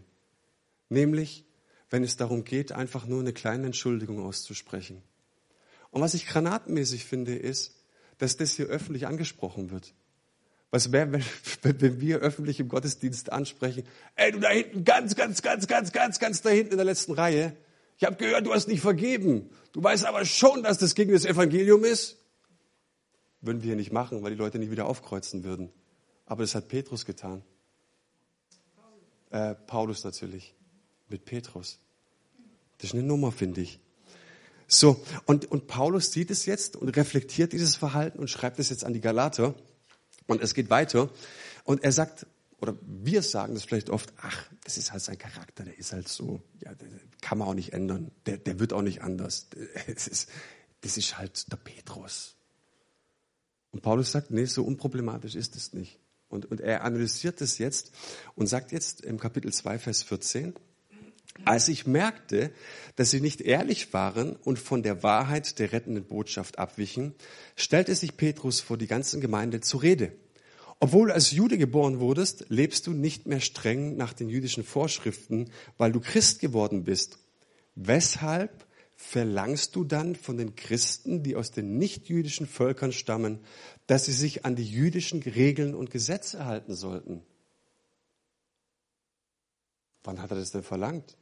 Nämlich, 0.87 1.43
wenn 1.89 2.03
es 2.03 2.15
darum 2.15 2.45
geht, 2.45 2.71
einfach 2.71 3.05
nur 3.05 3.19
eine 3.19 3.33
kleine 3.33 3.65
Entschuldigung 3.65 4.23
auszusprechen. 4.23 5.03
Und 5.91 6.01
was 6.01 6.13
ich 6.13 6.25
granatenmäßig 6.25 7.03
finde, 7.03 7.35
ist, 7.35 7.75
dass 8.17 8.37
das 8.37 8.53
hier 8.53 8.67
öffentlich 8.67 9.07
angesprochen 9.07 9.71
wird. 9.71 9.93
Was 10.71 10.93
wäre, 10.93 11.11
wenn, 11.11 11.23
wenn 11.81 11.99
wir 11.99 12.19
öffentlich 12.19 12.61
im 12.61 12.69
Gottesdienst 12.69 13.29
ansprechen, 13.29 13.83
ey, 14.15 14.31
du 14.31 14.39
da 14.39 14.49
hinten, 14.49 14.85
ganz, 14.85 15.15
ganz, 15.15 15.41
ganz, 15.41 15.67
ganz, 15.67 15.91
ganz, 15.91 16.19
ganz 16.19 16.41
da 16.41 16.49
hinten 16.49 16.71
in 16.71 16.77
der 16.77 16.85
letzten 16.85 17.11
Reihe, 17.11 17.55
ich 17.97 18.05
habe 18.05 18.15
gehört, 18.15 18.45
du 18.45 18.53
hast 18.53 18.67
nicht 18.67 18.81
vergeben. 18.81 19.49
Du 19.71 19.83
weißt 19.83 20.05
aber 20.05 20.23
schon, 20.23 20.63
dass 20.63 20.77
das 20.77 20.93
gegen 20.93 21.11
das 21.11 21.25
Evangelium 21.25 21.83
ist. 21.83 22.17
Würden 23.41 23.63
wir 23.63 23.75
nicht 23.75 23.91
machen, 23.91 24.21
weil 24.23 24.31
die 24.31 24.37
Leute 24.37 24.59
nicht 24.59 24.71
wieder 24.71 24.85
aufkreuzen 24.85 25.43
würden. 25.43 25.71
Aber 26.25 26.43
das 26.43 26.53
hat 26.53 26.67
Petrus 26.67 27.05
getan. 27.05 27.43
Äh, 29.31 29.55
Paulus 29.55 30.03
natürlich. 30.03 30.53
Mit 31.09 31.25
Petrus. 31.25 31.79
Das 32.77 32.91
ist 32.91 32.93
eine 32.93 33.03
Nummer, 33.03 33.31
finde 33.31 33.61
ich. 33.61 33.79
So, 34.67 35.01
und, 35.25 35.49
und 35.49 35.67
Paulus 35.67 36.11
sieht 36.11 36.29
es 36.29 36.45
jetzt 36.45 36.75
und 36.75 36.89
reflektiert 36.89 37.53
dieses 37.53 37.75
Verhalten 37.75 38.19
und 38.19 38.29
schreibt 38.29 38.59
es 38.59 38.69
jetzt 38.69 38.83
an 38.83 38.93
die 38.93 39.01
Galater. 39.01 39.55
Und 40.27 40.41
es 40.41 40.53
geht 40.53 40.69
weiter. 40.69 41.09
Und 41.63 41.83
er 41.83 41.91
sagt, 41.91 42.27
oder 42.59 42.75
wir 42.81 43.21
sagen 43.21 43.53
das 43.53 43.63
vielleicht 43.63 43.89
oft, 43.89 44.13
ach, 44.17 44.49
das 44.63 44.77
ist 44.77 44.91
halt 44.91 45.03
sein 45.03 45.17
Charakter, 45.17 45.63
der 45.63 45.77
ist 45.77 45.93
halt 45.93 46.07
so, 46.07 46.41
ja, 46.63 46.73
kann 47.21 47.37
man 47.37 47.47
auch 47.47 47.53
nicht 47.53 47.73
ändern, 47.73 48.11
der, 48.25 48.37
der 48.37 48.59
wird 48.59 48.73
auch 48.73 48.81
nicht 48.81 49.01
anders. 49.01 49.47
Das 49.87 50.07
ist, 50.07 50.29
das 50.81 50.97
ist 50.97 51.17
halt 51.17 51.51
der 51.51 51.57
Petrus. 51.57 52.35
Und 53.71 53.81
Paulus 53.81 54.11
sagt, 54.11 54.31
nee, 54.31 54.45
so 54.45 54.63
unproblematisch 54.63 55.35
ist 55.35 55.55
es 55.55 55.73
nicht. 55.73 55.99
Und, 56.29 56.45
und 56.45 56.61
er 56.61 56.83
analysiert 56.83 57.41
es 57.41 57.57
jetzt 57.57 57.91
und 58.35 58.47
sagt 58.47 58.71
jetzt 58.71 59.01
im 59.01 59.19
Kapitel 59.19 59.53
2, 59.53 59.79
Vers 59.79 60.03
14, 60.03 60.53
als 61.45 61.67
ich 61.67 61.85
merkte, 61.85 62.51
dass 62.95 63.11
sie 63.11 63.21
nicht 63.21 63.41
ehrlich 63.41 63.93
waren 63.93 64.35
und 64.35 64.59
von 64.59 64.83
der 64.83 65.03
Wahrheit 65.03 65.59
der 65.59 65.71
rettenden 65.71 66.05
Botschaft 66.05 66.57
abwichen, 66.57 67.13
stellte 67.55 67.95
sich 67.95 68.17
Petrus 68.17 68.59
vor 68.59 68.77
die 68.77 68.87
ganze 68.87 69.19
Gemeinde 69.19 69.61
zur 69.61 69.83
Rede. 69.83 70.11
Obwohl 70.79 71.07
du 71.07 71.13
als 71.13 71.31
Jude 71.31 71.57
geboren 71.57 71.99
wurdest, 71.99 72.45
lebst 72.49 72.85
du 72.85 72.91
nicht 72.91 73.25
mehr 73.25 73.39
streng 73.39 73.97
nach 73.97 74.13
den 74.13 74.29
jüdischen 74.29 74.63
Vorschriften, 74.63 75.49
weil 75.77 75.91
du 75.91 75.99
Christ 75.99 76.39
geworden 76.39 76.83
bist. 76.83 77.17
Weshalb 77.75 78.67
verlangst 78.95 79.75
du 79.75 79.83
dann 79.83 80.15
von 80.15 80.37
den 80.37 80.55
Christen, 80.55 81.23
die 81.23 81.35
aus 81.35 81.51
den 81.51 81.77
nichtjüdischen 81.77 82.47
Völkern 82.47 82.91
stammen, 82.91 83.39
dass 83.87 84.05
sie 84.05 84.11
sich 84.11 84.45
an 84.45 84.55
die 84.55 84.65
jüdischen 84.65 85.21
Regeln 85.21 85.73
und 85.73 85.89
Gesetze 85.89 86.45
halten 86.45 86.75
sollten? 86.75 87.23
Wann 90.03 90.21
hat 90.21 90.31
er 90.31 90.37
das 90.37 90.51
denn 90.51 90.63
verlangt? 90.63 91.17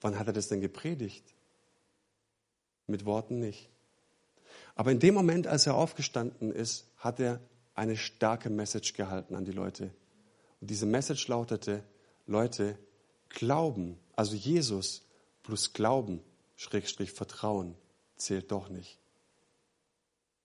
Wann 0.00 0.18
hat 0.18 0.26
er 0.26 0.32
das 0.32 0.48
denn 0.48 0.60
gepredigt? 0.60 1.34
Mit 2.86 3.04
Worten 3.04 3.38
nicht. 3.38 3.70
Aber 4.74 4.90
in 4.90 4.98
dem 4.98 5.14
Moment, 5.14 5.46
als 5.46 5.66
er 5.66 5.74
aufgestanden 5.74 6.50
ist, 6.52 6.86
hat 6.96 7.20
er 7.20 7.40
eine 7.74 7.96
starke 7.96 8.50
Message 8.50 8.94
gehalten 8.94 9.34
an 9.34 9.44
die 9.44 9.52
Leute. 9.52 9.94
Und 10.60 10.70
diese 10.70 10.86
Message 10.86 11.26
lautete, 11.28 11.82
Leute, 12.26 12.78
Glauben, 13.28 13.98
also 14.14 14.36
Jesus 14.36 15.02
plus 15.42 15.72
Glauben, 15.72 16.20
Schrägstrich 16.56 17.12
Vertrauen, 17.12 17.74
zählt 18.16 18.52
doch 18.52 18.68
nicht. 18.68 18.98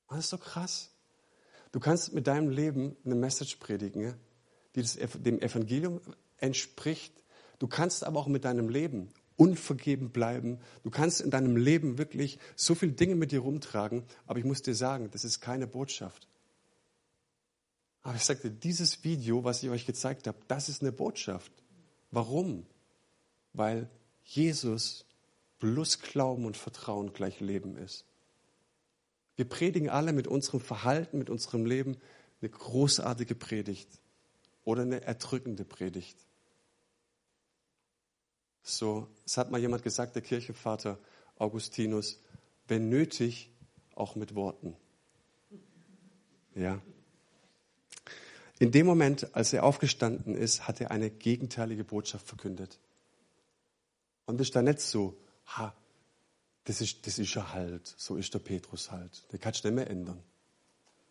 Das 0.09 0.19
ist 0.19 0.29
so 0.29 0.37
krass. 0.37 0.91
Du 1.71 1.79
kannst 1.79 2.13
mit 2.13 2.27
deinem 2.27 2.49
Leben 2.49 2.95
eine 3.05 3.15
Message 3.15 3.57
predigen, 3.57 4.15
die 4.75 4.83
dem 4.83 5.41
Evangelium 5.41 6.01
entspricht. 6.37 7.13
Du 7.59 7.67
kannst 7.67 8.03
aber 8.03 8.19
auch 8.19 8.27
mit 8.27 8.45
deinem 8.45 8.69
Leben 8.69 9.09
unvergeben 9.35 10.09
bleiben. 10.09 10.59
Du 10.83 10.89
kannst 10.89 11.21
in 11.21 11.29
deinem 11.29 11.57
Leben 11.57 11.97
wirklich 11.97 12.39
so 12.55 12.73
viele 12.73 12.93
Dinge 12.93 13.15
mit 13.15 13.31
dir 13.31 13.39
rumtragen, 13.39 14.03
aber 14.25 14.39
ich 14.39 14.45
muss 14.45 14.61
dir 14.63 14.73
sagen, 14.73 15.09
das 15.11 15.23
ist 15.23 15.41
keine 15.41 15.67
Botschaft. 15.67 16.27
Aber 18.07 18.15
ich 18.15 18.23
sagte, 18.23 18.49
dieses 18.49 19.03
Video, 19.03 19.43
was 19.43 19.61
ich 19.63 19.69
euch 19.69 19.85
gezeigt 19.85 20.27
habe, 20.27 20.37
das 20.47 20.69
ist 20.69 20.81
eine 20.81 20.93
Botschaft. 20.93 21.51
Warum? 22.09 22.65
Weil 23.51 23.89
Jesus 24.23 25.03
plus 25.59 25.99
Glauben 25.99 26.45
und 26.45 26.55
Vertrauen 26.55 27.11
gleich 27.11 27.41
Leben 27.41 27.75
ist. 27.75 28.05
Wir 29.35 29.43
predigen 29.43 29.89
alle 29.89 30.13
mit 30.13 30.25
unserem 30.25 30.61
Verhalten, 30.61 31.17
mit 31.17 31.29
unserem 31.29 31.65
Leben 31.65 31.97
eine 32.39 32.49
großartige 32.49 33.35
Predigt 33.35 33.89
oder 34.63 34.83
eine 34.83 35.01
erdrückende 35.01 35.65
Predigt. 35.65 36.17
So, 38.63 39.09
es 39.25 39.35
hat 39.35 39.51
mal 39.51 39.59
jemand 39.59 39.83
gesagt, 39.83 40.15
der 40.15 40.21
Kirchenvater 40.21 40.97
Augustinus, 41.35 42.21
wenn 42.69 42.87
nötig, 42.87 43.51
auch 43.95 44.15
mit 44.15 44.33
Worten. 44.33 44.77
Ja. 46.55 46.81
In 48.59 48.71
dem 48.71 48.85
Moment, 48.85 49.35
als 49.35 49.53
er 49.53 49.63
aufgestanden 49.63 50.35
ist, 50.35 50.67
hat 50.67 50.81
er 50.81 50.91
eine 50.91 51.09
gegenteilige 51.09 51.83
Botschaft 51.83 52.27
verkündet. 52.27 52.79
Und 54.25 54.39
das 54.39 54.47
ist 54.47 54.55
da 54.55 54.61
nicht 54.61 54.79
so, 54.79 55.17
ha, 55.45 55.73
das 56.65 56.81
ist, 56.81 57.05
das 57.07 57.19
ist 57.19 57.35
er 57.35 57.53
halt, 57.53 57.93
so 57.97 58.17
ist 58.17 58.33
der 58.33 58.39
Petrus 58.39 58.91
halt. 58.91 59.31
Der 59.31 59.39
kann 59.39 59.51
nicht 59.51 59.63
mehr 59.63 59.89
ändern. 59.89 60.21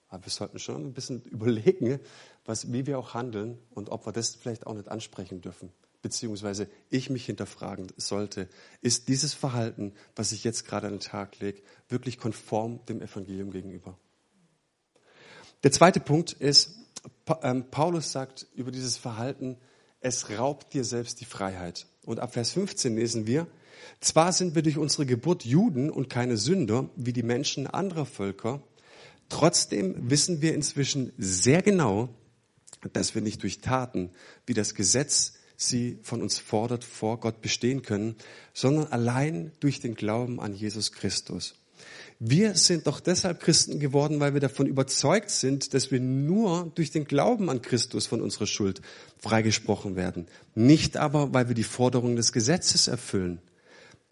Aber 0.09 0.25
wir 0.25 0.31
sollten 0.31 0.59
schon 0.59 0.87
ein 0.87 0.93
bisschen 0.93 1.23
überlegen, 1.31 2.01
was, 2.45 2.73
wie 2.73 2.87
wir 2.87 2.99
auch 2.99 3.15
handeln 3.15 3.59
und 3.71 3.91
ob 3.91 4.07
wir 4.07 4.13
das 4.13 4.35
vielleicht 4.35 4.67
auch 4.67 4.75
nicht 4.75 4.89
ansprechen 4.89 5.41
dürfen. 5.41 5.73
Beziehungsweise 6.03 6.69
ich 6.91 7.11
mich 7.11 7.27
hinterfragen 7.27 7.89
sollte, 7.97 8.49
ist 8.81 9.09
dieses 9.09 9.35
Verhalten, 9.35 9.95
was 10.15 10.33
ich 10.33 10.45
jetzt 10.45 10.67
gerade 10.67 10.89
an 10.89 10.95
den 10.95 11.01
Tag 11.01 11.39
lege, 11.41 11.63
wirklich 11.89 12.19
konform 12.19 12.85
dem 12.87 13.01
Evangelium 13.01 13.51
gegenüber? 13.51 13.99
Der 15.63 15.73
zweite 15.73 16.01
Punkt 16.01 16.33
ist, 16.33 16.77
Paulus 17.27 18.13
sagt 18.13 18.47
über 18.55 18.71
dieses 18.71 18.97
Verhalten, 18.97 19.57
es 20.01 20.31
raubt 20.31 20.73
dir 20.73 20.85
selbst 20.85 21.21
die 21.21 21.25
Freiheit. 21.25 21.87
Und 22.05 22.21
ab 22.21 22.35
Vers 22.35 22.53
15 22.53 22.97
lesen 22.97 23.27
wir, 23.27 23.49
zwar 24.01 24.33
sind 24.33 24.55
wir 24.55 24.63
durch 24.63 24.79
unsere 24.79 25.07
Geburt 25.07 25.45
Juden 25.45 25.91
und 25.91 26.09
keine 26.09 26.37
Sünder, 26.37 26.89
wie 26.95 27.13
die 27.13 27.25
Menschen 27.25 27.67
anderer 27.67 28.07
Völker, 28.07 28.63
trotzdem 29.29 30.11
wissen 30.11 30.41
wir 30.41 30.55
inzwischen 30.55 31.13
sehr 31.19 31.63
genau, 31.63 32.09
dass 32.93 33.15
wir 33.15 33.23
nicht 33.23 33.43
durch 33.43 33.61
Taten, 33.61 34.11
wie 34.47 34.55
das 34.55 34.75
Gesetz 34.75 35.35
sie 35.57 35.99
von 36.03 36.23
uns 36.23 36.39
fordert, 36.39 36.85
vor 36.85 37.19
Gott 37.19 37.41
bestehen 37.41 37.83
können, 37.83 38.15
sondern 38.53 38.87
allein 38.89 39.53
durch 39.59 39.81
den 39.81 39.95
Glauben 39.95 40.39
an 40.39 40.55
Jesus 40.55 40.93
Christus. 40.93 41.55
Wir 42.19 42.55
sind 42.55 42.87
doch 42.87 43.01
deshalb 43.01 43.41
Christen 43.41 43.79
geworden, 43.79 44.21
weil 44.21 44.33
wir 44.33 44.41
davon 44.41 44.67
überzeugt 44.67 45.31
sind, 45.31 45.75
dass 45.75 45.91
wir 45.91 46.01
nur 46.01 46.73
durch 46.75 46.91
den 46.91 47.05
Glauben 47.05 47.51
an 47.51 47.61
Christus 47.61 48.07
von 48.07 48.23
unserer 48.23 48.47
Schuld 48.47 48.81
freigesprochen 49.19 49.97
werden. 49.97 50.27
Nicht 50.55 50.97
aber, 50.97 51.35
weil 51.35 51.49
wir 51.49 51.55
die 51.55 51.63
Forderungen 51.63 52.17
des 52.17 52.33
Gesetzes 52.33 52.89
erfüllen. 52.89 53.43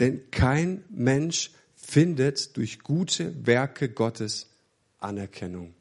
Denn 0.01 0.31
kein 0.31 0.85
Mensch 0.91 1.53
findet 1.77 2.57
durch 2.59 2.81
gute 2.81 3.47
Werke 3.47 3.89
Gottes 3.89 4.49
Anerkennung. 4.99 5.75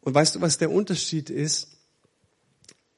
Und 0.00 0.14
weißt 0.14 0.36
du, 0.36 0.40
was 0.40 0.58
der 0.58 0.70
Unterschied 0.70 1.28
ist 1.28 1.78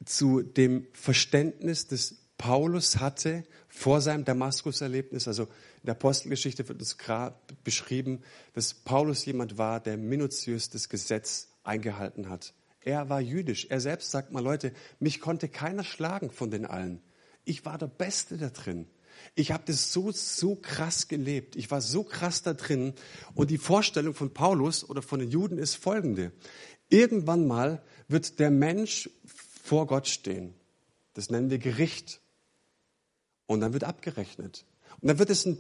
zu 0.05 0.43
dem 0.43 0.87
Verständnis, 0.93 1.87
das 1.89 2.17
Paulus 2.39 2.99
hatte 2.99 3.45
vor 3.69 4.01
seinem 4.01 4.25
Damaskus-Erlebnis? 4.25 5.27
Also 5.27 5.49
in 5.87 5.91
der 5.91 5.95
Apostelgeschichte 5.95 6.67
wird 6.67 6.81
uns 6.81 6.97
beschrieben, 7.63 8.21
dass 8.55 8.75
Paulus 8.75 9.25
jemand 9.25 9.57
war, 9.57 9.79
der 9.79 9.97
minutiös 9.97 10.69
das 10.69 10.89
Gesetz 10.89 11.47
eingehalten 11.63 12.29
hat. 12.29 12.55
Er 12.81 13.09
war 13.09 13.21
jüdisch. 13.21 13.67
Er 13.71 13.81
selbst 13.81 14.11
sagt 14.11 14.33
mal, 14.33 14.43
Leute, 14.43 14.73
mich 14.99 15.21
konnte 15.21 15.49
keiner 15.49 15.85
schlagen 15.85 16.33
von 16.33 16.51
den 16.51 16.67
allen. 16.67 17.01
Ich 17.45 17.65
war 17.65 17.79
der 17.79 17.87
Beste 17.87 18.37
da 18.37 18.51
drin. 18.51 18.89
Ich 19.37 19.53
habe 19.53 19.63
das 19.65 19.93
so, 19.93 20.11
so 20.11 20.57
krass 20.57 21.07
gelebt. 21.07 21.55
Ich 21.55 21.71
war 21.71 21.81
so 21.81 22.03
krass 22.03 22.43
da 22.43 22.55
drin. 22.55 22.93
Und 23.37 23.53
die 23.53 23.59
Vorstellung 23.59 24.13
von 24.13 24.35
Paulus 24.35 24.83
oder 24.91 25.03
von 25.03 25.21
den 25.21 25.31
Juden 25.31 25.57
ist 25.57 25.77
folgende. 25.77 26.33
Irgendwann 26.89 27.47
mal 27.47 27.81
wird 28.09 28.41
der 28.41 28.51
Mensch 28.51 29.09
vor 29.63 29.87
Gott 29.87 30.09
stehen. 30.09 30.53
Das 31.15 31.31
nennen 31.31 31.49
wir 31.49 31.59
Gericht. 31.59 32.21
Und 33.47 33.61
dann 33.61 33.73
wird 33.73 33.85
abgerechnet. 33.85 34.67
Und 35.01 35.09
dann 35.09 35.19
wird 35.19 35.31
es 35.31 35.47
ein 35.47 35.59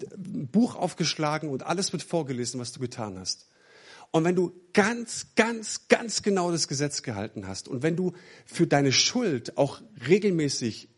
Buch 0.50 0.76
aufgeschlagen 0.76 1.50
und 1.50 1.64
alles 1.64 1.92
wird 1.92 2.02
vorgelesen, 2.02 2.60
was 2.60 2.72
du 2.72 2.80
getan 2.80 3.18
hast. 3.18 3.46
Und 4.10 4.24
wenn 4.24 4.36
du 4.36 4.52
ganz, 4.72 5.34
ganz, 5.34 5.88
ganz 5.88 6.22
genau 6.22 6.50
das 6.50 6.68
Gesetz 6.68 7.02
gehalten 7.02 7.46
hast 7.46 7.68
und 7.68 7.82
wenn 7.82 7.96
du 7.96 8.12
für 8.46 8.66
deine 8.66 8.92
Schuld 8.92 9.58
auch 9.58 9.80
regelmäßig 10.06 10.88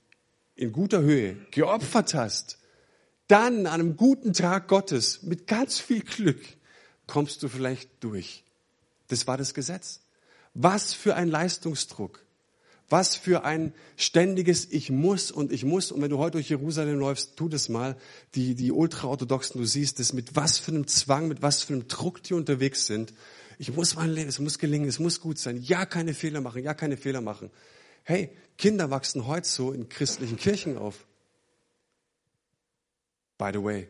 in 0.54 0.72
guter 0.72 1.00
Höhe 1.00 1.36
geopfert 1.50 2.14
hast, 2.14 2.58
dann 3.28 3.66
an 3.66 3.80
einem 3.80 3.96
guten 3.96 4.32
Tag 4.32 4.68
Gottes 4.68 5.22
mit 5.22 5.46
ganz 5.46 5.78
viel 5.78 6.02
Glück 6.02 6.40
kommst 7.06 7.42
du 7.42 7.48
vielleicht 7.48 7.90
durch. 8.00 8.44
Das 9.08 9.26
war 9.26 9.36
das 9.36 9.54
Gesetz. 9.54 10.00
Was 10.54 10.92
für 10.94 11.14
ein 11.14 11.28
Leistungsdruck. 11.28 12.24
Was 12.90 13.16
für 13.16 13.44
ein 13.44 13.74
ständiges 13.96 14.66
Ich 14.70 14.90
muss 14.90 15.30
und 15.30 15.52
ich 15.52 15.64
muss. 15.64 15.92
Und 15.92 16.00
wenn 16.00 16.10
du 16.10 16.18
heute 16.18 16.32
durch 16.32 16.48
Jerusalem 16.48 16.98
läufst, 16.98 17.36
tu 17.36 17.48
das 17.48 17.68
mal. 17.68 17.96
Die, 18.34 18.54
die 18.54 18.72
Ultraorthodoxen, 18.72 19.60
du 19.60 19.66
siehst 19.66 20.00
es, 20.00 20.14
mit 20.14 20.36
was 20.36 20.58
für 20.58 20.72
einem 20.72 20.86
Zwang, 20.86 21.28
mit 21.28 21.42
was 21.42 21.62
für 21.62 21.74
einem 21.74 21.88
Druck 21.88 22.22
die 22.22 22.34
unterwegs 22.34 22.86
sind. 22.86 23.12
Ich 23.58 23.74
muss 23.74 23.94
mein 23.94 24.10
Leben, 24.10 24.28
es 24.28 24.38
muss 24.38 24.58
gelingen, 24.58 24.88
es 24.88 24.98
muss 24.98 25.20
gut 25.20 25.38
sein. 25.38 25.60
Ja, 25.62 25.84
keine 25.84 26.14
Fehler 26.14 26.40
machen, 26.40 26.62
ja, 26.62 26.72
keine 26.72 26.96
Fehler 26.96 27.20
machen. 27.20 27.50
Hey, 28.04 28.30
Kinder 28.56 28.90
wachsen 28.90 29.26
heute 29.26 29.46
so 29.46 29.72
in 29.72 29.88
christlichen 29.88 30.38
Kirchen 30.38 30.78
auf. 30.78 31.06
By 33.36 33.50
the 33.52 33.62
way. 33.62 33.88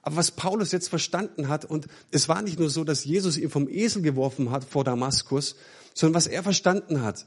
Aber 0.00 0.16
was 0.16 0.30
Paulus 0.30 0.72
jetzt 0.72 0.88
verstanden 0.88 1.48
hat, 1.48 1.64
und 1.64 1.88
es 2.10 2.28
war 2.28 2.40
nicht 2.42 2.58
nur 2.58 2.70
so, 2.70 2.84
dass 2.84 3.04
Jesus 3.04 3.36
ihn 3.36 3.50
vom 3.50 3.68
Esel 3.68 4.02
geworfen 4.02 4.50
hat 4.50 4.64
vor 4.64 4.84
Damaskus, 4.84 5.56
sondern 5.94 6.14
was 6.14 6.26
er 6.26 6.42
verstanden 6.42 7.02
hat, 7.02 7.26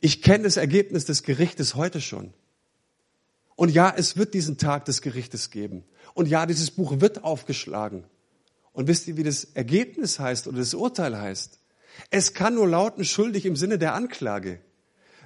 ich 0.00 0.22
kenne 0.22 0.44
das 0.44 0.56
Ergebnis 0.56 1.04
des 1.04 1.22
Gerichtes 1.22 1.74
heute 1.74 2.00
schon. 2.00 2.32
Und 3.56 3.70
ja, 3.70 3.92
es 3.96 4.16
wird 4.16 4.34
diesen 4.34 4.56
Tag 4.56 4.84
des 4.84 5.02
Gerichtes 5.02 5.50
geben. 5.50 5.84
Und 6.14 6.28
ja, 6.28 6.46
dieses 6.46 6.70
Buch 6.70 7.00
wird 7.00 7.24
aufgeschlagen. 7.24 8.04
Und 8.72 8.86
wisst 8.86 9.08
ihr, 9.08 9.16
wie 9.16 9.24
das 9.24 9.44
Ergebnis 9.44 10.20
heißt 10.20 10.46
oder 10.46 10.58
das 10.58 10.74
Urteil 10.74 11.18
heißt? 11.18 11.58
Es 12.10 12.34
kann 12.34 12.54
nur 12.54 12.68
lauten 12.68 13.04
schuldig 13.04 13.44
im 13.46 13.56
Sinne 13.56 13.78
der 13.78 13.94
Anklage. 13.94 14.60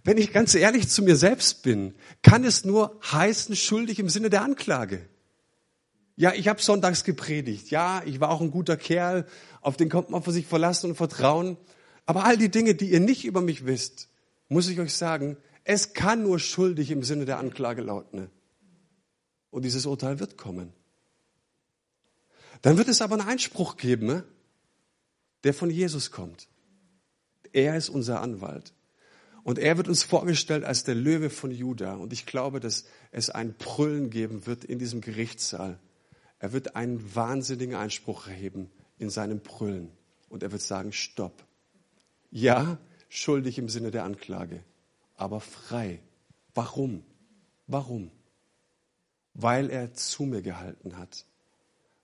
Wenn 0.05 0.17
ich 0.17 0.33
ganz 0.33 0.55
ehrlich 0.55 0.89
zu 0.89 1.03
mir 1.03 1.17
selbst 1.17 1.63
bin, 1.63 1.95
kann 2.23 2.45
es 2.45 2.65
nur 2.65 2.99
heißen 3.05 3.55
schuldig 3.55 3.99
im 3.99 4.09
Sinne 4.09 4.31
der 4.31 4.43
Anklage. 4.43 5.07
Ja, 6.17 6.33
ich 6.33 6.49
habe 6.49 6.63
sonntags 6.63 7.05
gepredigt. 7.05 7.71
Ja, 7.71 8.03
ich 8.05 8.21
war 8.21 8.31
auch 8.31 8.41
ein 8.41 8.51
guter 8.51 8.77
Kerl, 8.77 9.27
auf 9.61 9.77
den 9.77 9.89
kommt 9.89 10.11
man 10.11 10.23
für 10.23 10.33
sich 10.33 10.47
verlassen 10.47 10.91
und 10.91 10.97
vertrauen. 10.97 11.57
Aber 12.07 12.25
all 12.25 12.37
die 12.37 12.51
Dinge, 12.51 12.75
die 12.75 12.91
ihr 12.91 13.01
nicht 13.01 13.25
über 13.25 13.43
mich 13.43 13.67
wisst, 13.67 14.09
muss 14.53 14.69
ich 14.69 14.79
euch 14.81 14.95
sagen, 14.95 15.37
es 15.65 15.93
kann 15.93 16.23
nur 16.23 16.39
schuldig 16.39 16.91
im 16.91 17.03
Sinne 17.03 17.25
der 17.25 17.39
Anklage 17.39 17.83
lauten. 17.83 18.31
Und 19.51 19.65
dieses 19.65 19.87
Urteil 19.87 20.19
wird 20.21 20.37
kommen. 20.37 20.73
Dann 22.63 22.79
wird 22.79 22.89
es 22.89 23.03
aber 23.03 23.15
einen 23.15 23.29
Einspruch 23.29 23.77
geben, 23.77 24.07
ne, 24.07 24.25
der 25.45 25.55
von 25.55 25.71
Jesus 25.71 26.11
kommt. 26.11 26.49
Er 27.53 27.77
ist 27.77 27.89
unser 27.89 28.21
Anwalt. 28.21 28.73
Und 29.45 29.59
er 29.59 29.77
wird 29.77 29.89
uns 29.89 30.05
vorgestellt 30.05 30.65
als 30.65 30.85
der 30.85 30.95
Löwe 30.95 31.29
von 31.29 31.51
Juda. 31.51 31.95
Und 31.95 32.13
ich 32.13 32.27
glaube, 32.27 32.61
dass 32.61 32.85
es 33.11 33.29
ein 33.29 33.55
Brüllen 33.55 34.11
geben 34.11 34.47
wird 34.47 34.65
in 34.65 34.79
diesem 34.79 35.01
Gerichtssaal. 35.01 35.79
Er 36.39 36.53
wird 36.53 36.77
einen 36.77 37.15
wahnsinnigen 37.15 37.75
Einspruch 37.75 38.29
erheben 38.29 38.71
in 38.99 39.11
seinem 39.11 39.41
Brüllen. 39.41 39.91
Und 40.29 40.43
er 40.43 40.53
wird 40.53 40.63
sagen, 40.63 40.93
stopp. 40.93 41.45
Ja, 42.31 42.79
schuldig 43.13 43.59
im 43.59 43.69
Sinne 43.69 43.91
der 43.91 44.05
Anklage, 44.05 44.65
aber 45.17 45.41
frei. 45.41 46.01
Warum? 46.55 47.05
Warum? 47.67 48.11
Weil 49.35 49.69
er 49.69 49.93
zu 49.93 50.23
mir 50.23 50.41
gehalten 50.41 50.97
hat. 50.97 51.27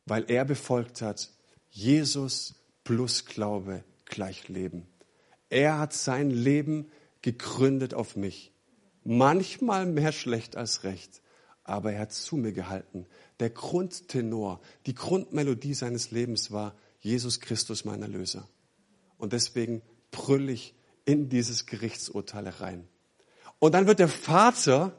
Weil 0.05 0.31
er 0.31 0.44
befolgt 0.44 1.01
hat, 1.01 1.31
Jesus 1.71 2.57
plus 2.85 3.25
Glaube 3.25 3.85
gleich 4.05 4.49
Leben. 4.49 4.87
Er 5.49 5.79
hat 5.79 5.94
sein 5.94 6.31
Leben 6.31 6.90
gegründet 7.23 7.94
auf 7.94 8.14
mich. 8.14 8.53
Manchmal 9.03 9.87
mehr 9.87 10.12
schlecht 10.12 10.57
als 10.57 10.85
recht, 10.85 11.23
aber 11.64 11.92
er 11.92 12.01
hat 12.01 12.12
zu 12.12 12.37
mir 12.37 12.53
gehalten. 12.53 13.07
Der 13.40 13.49
Grundtenor, 13.49 14.61
die 14.85 14.94
Grundmelodie 14.94 15.73
seines 15.73 16.11
Lebens 16.11 16.51
war 16.53 16.77
Jesus 17.01 17.40
Christus, 17.40 17.87
mein 17.87 18.03
Erlöser. 18.03 18.47
Und 19.16 19.33
deswegen 19.33 19.81
brüll 20.11 20.51
ich 20.51 20.75
in 21.09 21.31
dieses 21.31 21.64
Gerichtsurteil 21.64 22.47
rein. 22.49 22.87
Und 23.59 23.73
dann 23.73 23.87
wird 23.87 23.99
der 23.99 24.09
Vater 24.09 24.92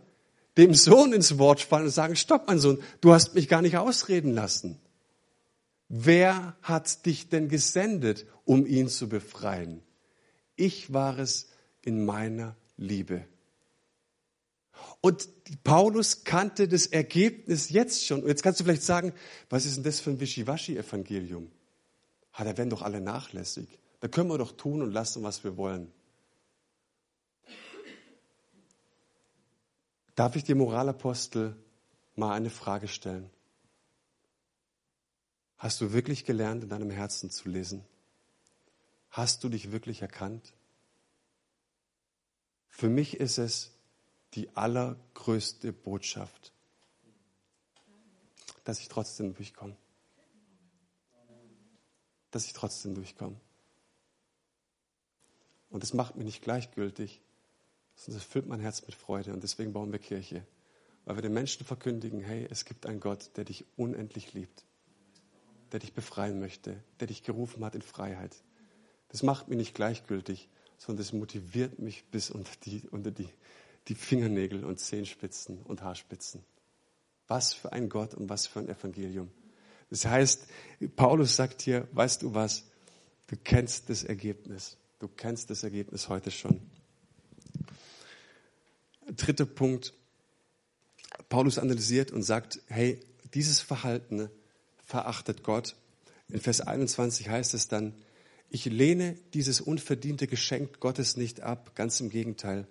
dem 0.57 0.73
Sohn 0.73 1.13
ins 1.13 1.37
Wort 1.37 1.61
fallen 1.61 1.85
und 1.85 1.91
sagen, 1.91 2.15
stopp, 2.15 2.47
mein 2.47 2.57
Sohn, 2.57 2.81
du 2.99 3.13
hast 3.13 3.35
mich 3.35 3.47
gar 3.47 3.61
nicht 3.61 3.77
ausreden 3.77 4.33
lassen. 4.33 4.79
Wer 5.87 6.55
hat 6.63 7.05
dich 7.05 7.29
denn 7.29 7.47
gesendet, 7.47 8.25
um 8.43 8.65
ihn 8.65 8.89
zu 8.89 9.07
befreien? 9.07 9.83
Ich 10.55 10.91
war 10.91 11.19
es 11.19 11.49
in 11.83 12.05
meiner 12.05 12.55
Liebe. 12.75 13.25
Und 15.01 15.29
Paulus 15.63 16.23
kannte 16.23 16.67
das 16.67 16.87
Ergebnis 16.87 17.69
jetzt 17.69 18.05
schon. 18.05 18.23
Und 18.23 18.29
jetzt 18.29 18.41
kannst 18.41 18.59
du 18.59 18.63
vielleicht 18.63 18.83
sagen, 18.83 19.13
was 19.49 19.65
ist 19.67 19.77
denn 19.77 19.83
das 19.83 19.99
für 19.99 20.09
ein 20.09 20.19
Wischiwaschi-Evangelium? 20.19 21.51
Ha, 22.33 22.43
da 22.43 22.57
werden 22.57 22.71
doch 22.71 22.81
alle 22.81 22.99
nachlässig. 22.99 23.67
Da 23.99 24.07
können 24.07 24.29
wir 24.29 24.39
doch 24.39 24.53
tun 24.53 24.81
und 24.81 24.91
lassen, 24.91 25.21
was 25.21 25.43
wir 25.43 25.55
wollen. 25.55 25.91
Darf 30.19 30.35
ich 30.35 30.43
dir 30.43 30.55
Moralapostel 30.55 31.55
mal 32.17 32.33
eine 32.33 32.49
Frage 32.49 32.89
stellen? 32.89 33.29
Hast 35.57 35.79
du 35.79 35.93
wirklich 35.93 36.25
gelernt, 36.25 36.61
in 36.61 36.69
deinem 36.69 36.89
Herzen 36.89 37.31
zu 37.31 37.47
lesen? 37.47 37.85
Hast 39.11 39.45
du 39.45 39.47
dich 39.47 39.71
wirklich 39.71 40.01
erkannt? 40.01 40.51
Für 42.67 42.89
mich 42.89 43.15
ist 43.15 43.37
es 43.37 43.71
die 44.33 44.53
allergrößte 44.57 45.71
Botschaft, 45.71 46.51
dass 48.65 48.81
ich 48.81 48.89
trotzdem 48.89 49.33
durchkomme. 49.33 49.77
Dass 52.31 52.45
ich 52.45 52.51
trotzdem 52.51 52.93
durchkomme. 52.93 53.39
Und 55.69 55.81
das 55.81 55.93
macht 55.93 56.17
mich 56.17 56.25
nicht 56.25 56.41
gleichgültig, 56.41 57.21
sondern 57.99 58.21
es 58.21 58.27
füllt 58.27 58.47
mein 58.47 58.61
Herz 58.61 58.81
mit 58.85 58.95
Freude. 58.95 59.33
Und 59.33 59.43
deswegen 59.43 59.73
bauen 59.73 59.91
wir 59.91 59.99
Kirche. 59.99 60.45
Weil 61.03 61.17
wir 61.17 61.21
den 61.21 61.33
Menschen 61.33 61.65
verkündigen, 61.65 62.21
hey, 62.21 62.47
es 62.49 62.63
gibt 62.63 62.85
einen 62.85 63.01
Gott, 63.01 63.31
der 63.35 63.43
dich 63.43 63.65
unendlich 63.75 64.33
liebt, 64.33 64.63
der 65.73 65.79
dich 65.79 65.93
befreien 65.93 66.39
möchte, 66.39 66.81
der 66.99 67.07
dich 67.07 67.23
gerufen 67.23 67.63
hat 67.65 67.75
in 67.75 67.81
Freiheit. 67.81 68.35
Das 69.09 69.21
macht 69.21 69.49
mich 69.49 69.57
nicht 69.57 69.75
gleichgültig, 69.75 70.47
sondern 70.77 71.03
das 71.03 71.13
motiviert 71.13 71.79
mich 71.79 72.05
bis 72.05 72.29
unter 72.29 72.51
die, 72.63 72.87
unter 72.89 73.11
die, 73.11 73.27
die 73.89 73.95
Fingernägel 73.95 74.63
und 74.63 74.79
Zehenspitzen 74.79 75.61
und 75.63 75.81
Haarspitzen. 75.81 76.43
Was 77.27 77.53
für 77.53 77.73
ein 77.73 77.89
Gott 77.89 78.13
und 78.13 78.29
was 78.29 78.47
für 78.47 78.59
ein 78.59 78.69
Evangelium. 78.69 79.29
Das 79.89 80.05
heißt, 80.05 80.47
Paulus 80.95 81.35
sagt 81.35 81.61
hier, 81.63 81.87
weißt 81.91 82.21
du 82.21 82.33
was, 82.33 82.63
du 83.27 83.35
kennst 83.43 83.89
das 83.89 84.03
Ergebnis. 84.03 84.77
Du 84.99 85.09
kennst 85.09 85.49
das 85.49 85.63
Ergebnis 85.63 86.07
heute 86.07 86.31
schon. 86.31 86.61
Dritter 89.15 89.45
Punkt. 89.45 89.93
Paulus 91.29 91.57
analysiert 91.57 92.11
und 92.11 92.23
sagt, 92.23 92.61
hey, 92.67 92.99
dieses 93.33 93.61
Verhalten 93.61 94.29
verachtet 94.85 95.43
Gott. 95.43 95.75
In 96.29 96.39
Vers 96.39 96.61
21 96.61 97.29
heißt 97.29 97.53
es 97.53 97.67
dann, 97.67 97.93
ich 98.49 98.65
lehne 98.65 99.15
dieses 99.33 99.61
unverdiente 99.61 100.27
Geschenk 100.27 100.79
Gottes 100.79 101.17
nicht 101.17 101.41
ab, 101.41 101.75
ganz 101.75 101.99
im 101.99 102.09
Gegenteil. 102.09 102.67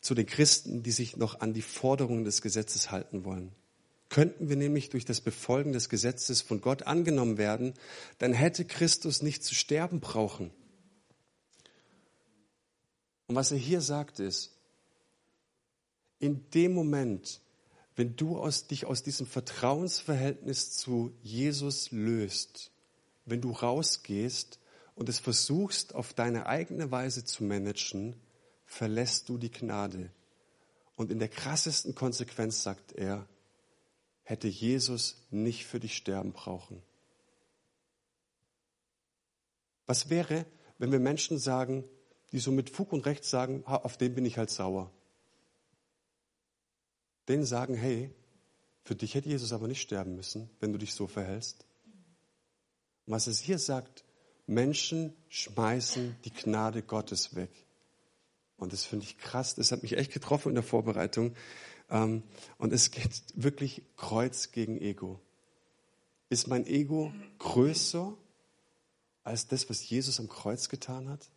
zu 0.00 0.14
den 0.14 0.26
Christen, 0.26 0.82
die 0.82 0.92
sich 0.92 1.16
noch 1.16 1.40
an 1.40 1.54
die 1.54 1.62
Forderungen 1.62 2.24
des 2.24 2.40
Gesetzes 2.40 2.90
halten 2.90 3.24
wollen. 3.24 3.52
Könnten 4.08 4.48
wir 4.48 4.56
nämlich 4.56 4.90
durch 4.90 5.04
das 5.04 5.20
Befolgen 5.20 5.72
des 5.72 5.88
Gesetzes 5.88 6.40
von 6.40 6.60
Gott 6.60 6.84
angenommen 6.84 7.36
werden, 7.36 7.74
dann 8.18 8.32
hätte 8.32 8.64
Christus 8.64 9.22
nicht 9.22 9.42
zu 9.42 9.54
sterben 9.54 10.00
brauchen. 10.00 10.50
Und 13.26 13.34
was 13.34 13.50
er 13.50 13.58
hier 13.58 13.80
sagt 13.80 14.20
ist, 14.20 14.57
in 16.18 16.50
dem 16.50 16.72
Moment, 16.72 17.40
wenn 17.96 18.16
du 18.16 18.38
aus, 18.38 18.66
dich 18.66 18.86
aus 18.86 19.02
diesem 19.02 19.26
Vertrauensverhältnis 19.26 20.72
zu 20.72 21.12
Jesus 21.22 21.90
löst, 21.90 22.70
wenn 23.24 23.40
du 23.40 23.50
rausgehst 23.50 24.58
und 24.94 25.08
es 25.08 25.18
versuchst, 25.18 25.94
auf 25.94 26.14
deine 26.14 26.46
eigene 26.46 26.90
Weise 26.90 27.24
zu 27.24 27.44
managen, 27.44 28.16
verlässt 28.66 29.28
du 29.28 29.38
die 29.38 29.50
Gnade. 29.50 30.10
Und 30.96 31.10
in 31.10 31.18
der 31.18 31.28
krassesten 31.28 31.94
Konsequenz 31.94 32.62
sagt 32.62 32.92
er, 32.92 33.28
hätte 34.22 34.48
Jesus 34.48 35.26
nicht 35.30 35.66
für 35.66 35.80
dich 35.80 35.96
sterben 35.96 36.32
brauchen. 36.32 36.82
Was 39.86 40.10
wäre, 40.10 40.44
wenn 40.78 40.92
wir 40.92 40.98
Menschen 40.98 41.38
sagen, 41.38 41.84
die 42.32 42.40
so 42.40 42.52
mit 42.52 42.68
Fug 42.68 42.92
und 42.92 43.06
Recht 43.06 43.24
sagen, 43.24 43.64
auf 43.64 43.96
den 43.96 44.14
bin 44.14 44.26
ich 44.26 44.36
halt 44.36 44.50
sauer. 44.50 44.90
Denen 47.28 47.44
sagen, 47.44 47.74
hey, 47.74 48.10
für 48.84 48.94
dich 48.94 49.14
hätte 49.14 49.28
Jesus 49.28 49.52
aber 49.52 49.68
nicht 49.68 49.82
sterben 49.82 50.16
müssen, 50.16 50.48
wenn 50.60 50.72
du 50.72 50.78
dich 50.78 50.94
so 50.94 51.06
verhältst. 51.06 51.66
Und 53.06 53.12
was 53.12 53.26
es 53.26 53.38
hier 53.38 53.58
sagt, 53.58 54.04
Menschen 54.46 55.14
schmeißen 55.28 56.16
die 56.24 56.32
Gnade 56.32 56.82
Gottes 56.82 57.34
weg. 57.34 57.50
Und 58.56 58.72
das 58.72 58.84
finde 58.84 59.04
ich 59.04 59.18
krass, 59.18 59.54
das 59.54 59.72
hat 59.72 59.82
mich 59.82 59.96
echt 59.96 60.12
getroffen 60.12 60.48
in 60.48 60.54
der 60.54 60.64
Vorbereitung. 60.64 61.34
Ähm, 61.90 62.22
und 62.56 62.72
es 62.72 62.90
geht 62.90 63.22
wirklich 63.34 63.82
Kreuz 63.96 64.50
gegen 64.50 64.80
Ego. 64.80 65.20
Ist 66.30 66.48
mein 66.48 66.66
Ego 66.66 67.12
größer 67.38 68.14
als 69.22 69.46
das, 69.46 69.68
was 69.70 69.88
Jesus 69.88 70.18
am 70.18 70.28
Kreuz 70.28 70.68
getan 70.68 71.08
hat? 71.08 71.28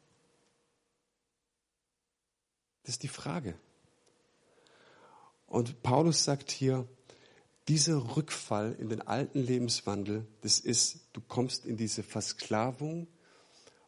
Das 2.83 2.95
ist 2.95 3.03
die 3.03 3.07
Frage. 3.07 3.55
Und 5.51 5.83
Paulus 5.83 6.23
sagt 6.23 6.49
hier, 6.49 6.87
dieser 7.67 8.15
Rückfall 8.15 8.73
in 8.79 8.87
den 8.87 9.01
alten 9.01 9.39
Lebenswandel, 9.39 10.25
das 10.39 10.61
ist, 10.61 11.09
du 11.11 11.19
kommst 11.19 11.65
in 11.65 11.75
diese 11.75 12.03
Versklavung 12.03 13.07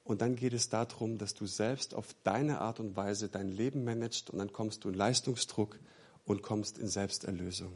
und 0.03 0.21
dann 0.21 0.35
geht 0.35 0.51
es 0.51 0.67
darum, 0.67 1.17
dass 1.17 1.35
du 1.35 1.45
selbst 1.45 1.93
auf 1.93 2.13
deine 2.25 2.59
Art 2.59 2.81
und 2.81 2.97
Weise 2.97 3.29
dein 3.29 3.47
Leben 3.47 3.85
managst 3.85 4.29
und 4.29 4.39
dann 4.39 4.51
kommst 4.51 4.83
du 4.83 4.89
in 4.89 4.95
Leistungsdruck 4.95 5.79
und 6.25 6.41
kommst 6.41 6.77
in 6.79 6.89
Selbsterlösung. 6.89 7.71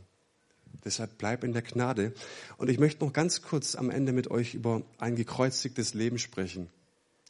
Deshalb 0.83 1.17
bleib 1.17 1.45
in 1.45 1.53
der 1.53 1.61
Gnade. 1.61 2.13
Und 2.57 2.69
ich 2.69 2.79
möchte 2.79 3.05
noch 3.05 3.13
ganz 3.13 3.41
kurz 3.41 3.75
am 3.75 3.89
Ende 3.89 4.11
mit 4.11 4.29
euch 4.29 4.53
über 4.53 4.81
ein 4.97 5.15
gekreuzigtes 5.15 5.93
Leben 5.93 6.19
sprechen. 6.19 6.69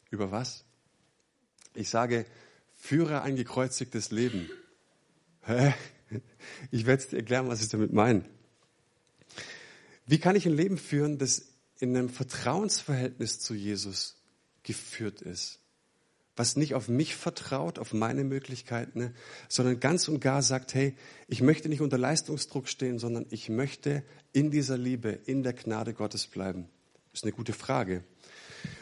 Über 0.10 0.32
was? 0.32 0.66
Ich 1.76 1.90
sage, 1.90 2.26
führe 2.74 3.22
ein 3.22 3.36
gekreuzigtes 3.36 4.10
Leben. 4.10 4.50
Hä? 5.42 5.76
Ich 6.72 6.86
werde 6.86 7.04
es 7.04 7.10
dir 7.10 7.18
erklären, 7.18 7.48
was 7.48 7.62
ich 7.62 7.70
damit 7.70 7.94
meine. 7.94 8.24
Wie 10.06 10.20
kann 10.20 10.36
ich 10.36 10.46
ein 10.46 10.56
Leben 10.56 10.78
führen, 10.78 11.18
das 11.18 11.50
in 11.80 11.96
einem 11.96 12.10
Vertrauensverhältnis 12.10 13.40
zu 13.40 13.54
Jesus 13.54 14.16
geführt 14.64 15.22
ist? 15.22 15.60
Was 16.36 16.56
nicht 16.56 16.76
auf 16.76 16.88
mich 16.88 17.16
vertraut, 17.16 17.80
auf 17.80 17.94
meine 17.94 18.24
Möglichkeiten, 18.24 19.14
sondern 19.50 19.80
ganz 19.80 20.08
und 20.08 20.20
gar 20.20 20.44
sagt, 20.44 20.76
hey, 20.76 20.96
ich 21.28 21.42
möchte 21.42 21.68
nicht 21.68 21.82
unter 21.82 21.98
Leistungsdruck 21.98 22.68
stehen, 22.70 23.00
sondern 23.00 23.26
ich 23.32 23.50
möchte 23.50 24.04
in 24.34 24.52
dieser 24.52 24.78
Liebe, 24.78 25.10
in 25.10 25.42
der 25.42 25.54
Gnade 25.54 25.94
Gottes 25.94 26.28
bleiben. 26.28 26.70
Das 27.12 27.22
ist 27.22 27.24
eine 27.24 27.34
gute 27.34 27.54
Frage. 27.54 28.04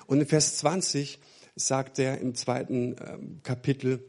Und 0.05 0.19
in 0.19 0.27
Vers 0.27 0.57
20 0.57 1.19
sagt 1.55 1.97
er 1.99 2.19
im 2.19 2.35
zweiten 2.35 2.97
ähm, 2.99 3.39
Kapitel, 3.41 4.03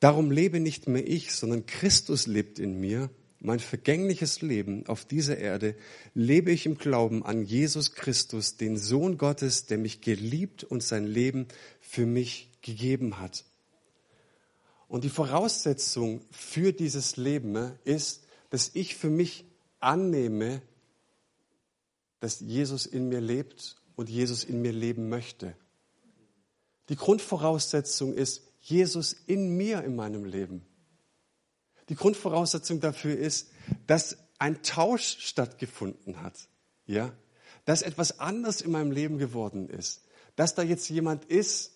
darum 0.00 0.30
lebe 0.30 0.60
nicht 0.60 0.88
mehr 0.88 1.06
ich, 1.06 1.32
sondern 1.32 1.66
Christus 1.66 2.26
lebt 2.26 2.58
in 2.58 2.80
mir. 2.80 3.10
Mein 3.42 3.60
vergängliches 3.60 4.42
Leben 4.42 4.86
auf 4.86 5.06
dieser 5.06 5.38
Erde 5.38 5.74
lebe 6.12 6.50
ich 6.50 6.66
im 6.66 6.76
Glauben 6.76 7.24
an 7.24 7.42
Jesus 7.42 7.92
Christus, 7.92 8.58
den 8.58 8.76
Sohn 8.76 9.16
Gottes, 9.16 9.64
der 9.66 9.78
mich 9.78 10.02
geliebt 10.02 10.64
und 10.64 10.82
sein 10.82 11.06
Leben 11.06 11.46
für 11.80 12.04
mich 12.04 12.50
gegeben 12.60 13.18
hat. 13.18 13.44
Und 14.88 15.04
die 15.04 15.08
Voraussetzung 15.08 16.20
für 16.30 16.72
dieses 16.72 17.16
Leben 17.16 17.72
ist, 17.84 18.24
dass 18.50 18.72
ich 18.74 18.96
für 18.96 19.08
mich 19.08 19.44
annehme, 19.78 20.60
dass 22.18 22.40
Jesus 22.40 22.84
in 22.84 23.08
mir 23.08 23.20
lebt 23.20 23.76
und 23.96 24.10
Jesus 24.10 24.44
in 24.44 24.60
mir 24.60 24.72
leben 24.72 25.08
möchte. 25.08 25.56
Die 26.88 26.96
Grundvoraussetzung 26.96 28.12
ist 28.12 28.49
Jesus 28.60 29.12
in 29.26 29.56
mir 29.56 29.82
in 29.82 29.96
meinem 29.96 30.24
Leben. 30.24 30.64
Die 31.88 31.96
Grundvoraussetzung 31.96 32.80
dafür 32.80 33.16
ist, 33.16 33.50
dass 33.86 34.16
ein 34.38 34.62
Tausch 34.62 35.18
stattgefunden 35.18 36.22
hat. 36.22 36.34
Ja? 36.86 37.12
Dass 37.64 37.82
etwas 37.82 38.20
anders 38.20 38.60
in 38.60 38.70
meinem 38.70 38.92
Leben 38.92 39.18
geworden 39.18 39.68
ist. 39.68 40.02
Dass 40.36 40.54
da 40.54 40.62
jetzt 40.62 40.88
jemand 40.88 41.24
ist 41.24 41.72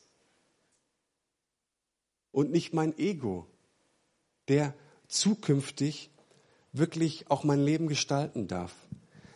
und 2.31 2.51
nicht 2.51 2.73
mein 2.73 2.97
Ego, 2.99 3.47
der 4.49 4.75
zukünftig 5.09 6.11
wirklich 6.73 7.31
auch 7.31 7.44
mein 7.44 7.62
Leben 7.62 7.87
gestalten 7.87 8.49
darf. 8.49 8.75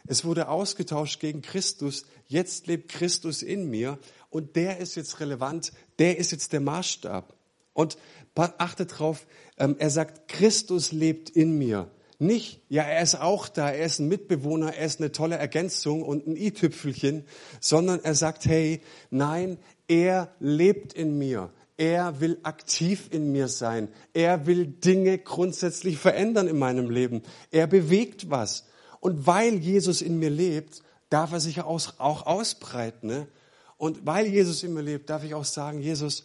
Es 0.07 0.25
wurde 0.25 0.49
ausgetauscht 0.49 1.21
gegen 1.21 1.43
Christus. 1.43 2.07
Jetzt 2.27 2.67
lebt 2.67 2.91
Christus 2.91 3.43
in 3.43 3.69
mir 3.69 3.99
und 4.31 4.57
der 4.57 4.79
ist 4.79 4.95
jetzt 4.97 5.21
relevant. 5.21 5.73
Der 5.99 6.19
ist 6.19 6.33
jetzt 6.33 6.53
der 6.53 6.61
Maßstab. 6.61 7.38
Und 7.79 7.97
achtet 8.35 8.99
drauf, 8.99 9.25
ähm, 9.57 9.77
er 9.79 9.91
sagt, 9.91 10.27
Christus 10.27 10.91
lebt 10.91 11.31
in 11.31 11.57
mir. 11.59 11.89
Nicht, 12.19 12.61
ja, 12.69 12.83
er 12.83 13.01
ist 13.01 13.15
auch 13.15 13.47
da, 13.47 13.71
er 13.71 13.87
ist 13.87 14.01
ein 14.01 14.09
Mitbewohner, 14.09 14.75
er 14.75 14.85
ist 14.85 14.99
eine 14.99 15.13
tolle 15.13 15.37
Ergänzung 15.37 16.03
und 16.03 16.27
ein 16.27 16.35
i-Tüpfelchen, 16.35 17.25
sondern 17.61 18.01
er 18.03 18.17
sagt, 18.17 18.47
hey, 18.47 18.81
nein, 19.11 19.59
er 19.87 20.35
lebt 20.41 20.93
in 20.93 21.19
mir. 21.19 21.53
Er 21.77 22.19
will 22.19 22.41
aktiv 22.43 23.11
in 23.13 23.31
mir 23.31 23.47
sein. 23.47 23.87
Er 24.13 24.49
will 24.49 24.67
Dinge 24.67 25.17
grundsätzlich 25.17 25.99
verändern 25.99 26.49
in 26.49 26.59
meinem 26.59 26.91
Leben. 26.91 27.23
Er 27.53 27.69
bewegt 27.69 28.29
was. 28.29 28.67
Und 28.99 29.29
weil 29.29 29.55
Jesus 29.55 30.03
in 30.03 30.19
mir 30.19 30.31
lebt, 30.31 30.83
darf 31.11 31.31
er 31.31 31.39
sich 31.39 31.61
auch 31.63 32.27
ausbreiten. 32.27 33.07
Ne? 33.07 33.29
Und 33.77 34.05
weil 34.05 34.27
Jesus 34.27 34.65
in 34.65 34.75
mir 34.75 34.83
lebt, 34.83 35.09
darf 35.11 35.23
ich 35.23 35.35
auch 35.35 35.45
sagen, 35.45 35.81
Jesus, 35.81 36.25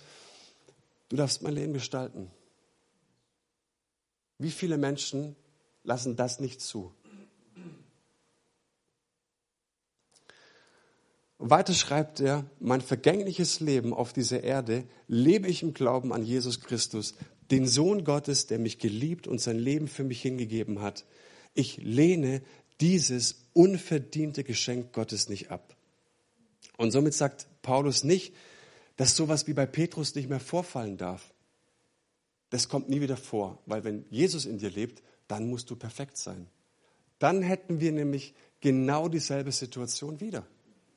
du 1.09 1.15
darfst 1.15 1.41
mein 1.41 1.55
Leben 1.55 1.73
gestalten. 1.73 2.31
Wie 4.37 4.51
viele 4.51 4.77
Menschen 4.77 5.35
lassen 5.83 6.15
das 6.15 6.39
nicht 6.39 6.61
zu? 6.61 6.93
Und 11.37 11.49
weiter 11.49 11.73
schreibt 11.73 12.21
er, 12.21 12.45
mein 12.59 12.79
vergängliches 12.79 13.59
Leben 13.59 13.93
auf 13.93 14.13
dieser 14.13 14.43
Erde 14.43 14.85
lebe 15.07 15.47
ich 15.47 15.61
im 15.61 15.73
Glauben 15.73 16.13
an 16.13 16.23
Jesus 16.23 16.61
Christus, 16.61 17.15
den 17.51 17.67
Sohn 17.67 18.05
Gottes, 18.05 18.47
der 18.47 18.59
mich 18.59 18.79
geliebt 18.79 19.27
und 19.27 19.41
sein 19.41 19.59
Leben 19.59 19.89
für 19.89 20.05
mich 20.05 20.21
hingegeben 20.21 20.81
hat. 20.81 21.05
Ich 21.53 21.77
lehne 21.77 22.41
dieses 22.79 23.45
unverdiente 23.53 24.43
Geschenk 24.43 24.93
Gottes 24.93 25.27
nicht 25.27 25.51
ab. 25.51 25.75
Und 26.77 26.91
somit 26.91 27.13
sagt 27.13 27.47
Paulus 27.61 28.03
nicht, 28.03 28.33
dass 28.95 29.15
sowas 29.15 29.47
wie 29.47 29.53
bei 29.53 29.65
Petrus 29.65 30.15
nicht 30.15 30.29
mehr 30.29 30.39
vorfallen 30.39 30.97
darf. 30.97 31.33
Das 32.49 32.69
kommt 32.69 32.89
nie 32.89 33.01
wieder 33.01 33.17
vor, 33.17 33.61
weil 33.65 33.83
wenn 33.83 34.05
Jesus 34.09 34.45
in 34.45 34.59
dir 34.59 34.69
lebt, 34.69 35.01
dann 35.27 35.49
musst 35.49 35.69
du 35.69 35.75
perfekt 35.75 36.17
sein. 36.17 36.47
Dann 37.17 37.41
hätten 37.41 37.79
wir 37.79 37.91
nämlich 37.91 38.35
genau 38.61 39.07
dieselbe 39.07 39.51
Situation 39.51 40.19
wieder. 40.19 40.45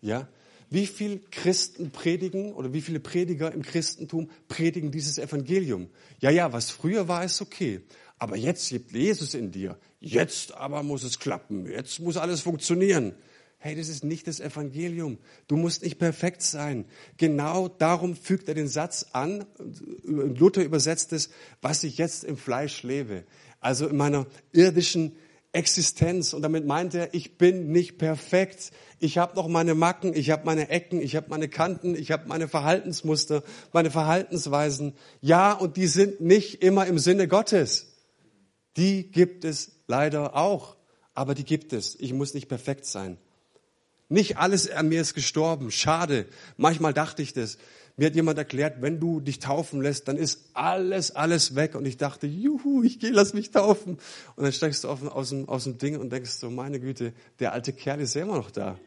Ja? 0.01 0.29
Wie 0.68 0.87
viele 0.87 1.18
Christen 1.18 1.91
predigen 1.91 2.53
oder 2.53 2.73
wie 2.73 2.81
viele 2.81 3.01
Prediger 3.01 3.53
im 3.53 3.62
Christentum 3.62 4.29
predigen 4.49 4.91
dieses 4.91 5.18
Evangelium? 5.18 5.89
Ja, 6.20 6.31
ja, 6.31 6.53
was 6.53 6.70
früher 6.70 7.07
war, 7.09 7.25
ist 7.25 7.41
okay. 7.41 7.83
Aber 8.18 8.37
jetzt 8.37 8.70
lebt 8.70 8.93
Jesus 8.93 9.35
in 9.35 9.53
dir. 9.53 9.79
Jetzt 10.01 10.53
aber 10.53 10.83
muss 10.83 11.05
es 11.05 11.18
klappen. 11.18 11.66
Jetzt 11.66 12.01
muss 12.01 12.16
alles 12.16 12.41
funktionieren. 12.41 13.14
Hey, 13.67 13.75
das 13.75 13.89
ist 13.89 14.05
nicht 14.05 14.29
das 14.29 14.39
Evangelium. 14.39 15.19
Du 15.49 15.57
musst 15.57 15.83
nicht 15.83 15.99
perfekt 15.99 16.41
sein. 16.41 16.85
Genau 17.17 17.67
darum 17.67 18.14
fügt 18.14 18.47
er 18.47 18.55
den 18.55 18.69
Satz 18.69 19.07
an. 19.11 19.45
Luther 20.05 20.62
übersetzt 20.62 21.12
es, 21.12 21.31
was 21.62 21.83
ich 21.83 21.99
jetzt 21.99 22.23
im 22.23 22.37
Fleisch 22.37 22.85
lebe. 22.85 23.25
Also 23.59 23.89
in 23.89 23.97
meiner 23.97 24.29
irdischen 24.53 25.17
Existenz. 25.51 26.33
Und 26.33 26.43
damit 26.43 26.64
meint 26.64 26.95
er, 26.95 27.12
ich 27.12 27.39
bin 27.39 27.73
nicht 27.73 27.99
perfekt. 27.99 28.71
Ich 29.01 29.19
habe 29.19 29.35
noch 29.35 29.49
meine 29.49 29.75
Macken, 29.75 30.14
ich 30.14 30.31
habe 30.31 30.47
meine 30.47 30.69
Ecken, 30.69 31.03
ich 31.03 31.17
habe 31.17 31.29
meine 31.29 31.49
Kanten, 31.49 31.97
ich 31.97 32.12
habe 32.12 32.29
meine 32.29 32.47
Verhaltensmuster, 32.47 33.43
meine 33.73 33.91
Verhaltensweisen. 33.91 34.95
Ja, 35.21 35.53
und 35.53 35.77
die 35.77 35.89
sind 35.89 36.21
nicht 36.21 36.62
immer 36.62 36.87
im 36.87 37.01
Sinne 37.01 37.27
Gottes. 37.27 37.97
Die 38.77 39.11
gibt 39.11 39.45
es 39.45 39.73
leider 39.89 40.37
auch, 40.37 40.77
aber 41.14 41.35
die 41.35 41.45
gibt 41.45 41.73
es. 41.73 41.97
Ich 41.99 42.12
muss 42.12 42.33
nicht 42.33 42.47
perfekt 42.47 42.87
sein. 42.87 43.19
Nicht 44.09 44.37
alles 44.39 44.71
an 44.71 44.89
mir 44.89 45.01
ist 45.01 45.15
gestorben. 45.15 45.71
Schade. 45.71 46.27
Manchmal 46.57 46.93
dachte 46.93 47.23
ich 47.23 47.33
das. 47.33 47.59
Mir 47.97 48.07
hat 48.07 48.15
jemand 48.15 48.37
erklärt, 48.37 48.83
wenn 48.83 49.01
du 49.01 49.21
dich 49.21 49.39
taufen 49.39 49.81
lässt, 49.81 50.07
dann 50.07 50.19
ist 50.19 50.51
alles, 50.53 51.17
alles 51.17 51.55
weg. 51.55 51.75
Und 51.75 51.87
ich 51.87 51.97
dachte, 51.97 52.27
juhu, 52.27 52.83
ich 52.83 52.99
gehe, 53.01 53.11
lass 53.11 53.33
mich 53.33 53.51
taufen. 53.51 53.99
Und 54.37 54.45
dann 54.45 54.53
steigst 54.53 54.85
du 54.85 54.89
aus, 54.89 55.31
dem, 55.31 55.49
aus 55.49 55.65
dem 55.65 55.79
Ding 55.79 55.99
und 55.99 56.11
denkst 56.11 56.33
so, 56.33 56.51
meine 56.51 56.79
Güte, 56.79 57.15
der 57.41 57.53
alte 57.53 57.73
Kerl 57.73 58.01
ist 58.01 58.15
ja 58.15 58.23
immer 58.23 58.37
noch 58.37 58.51
da. 58.51 58.79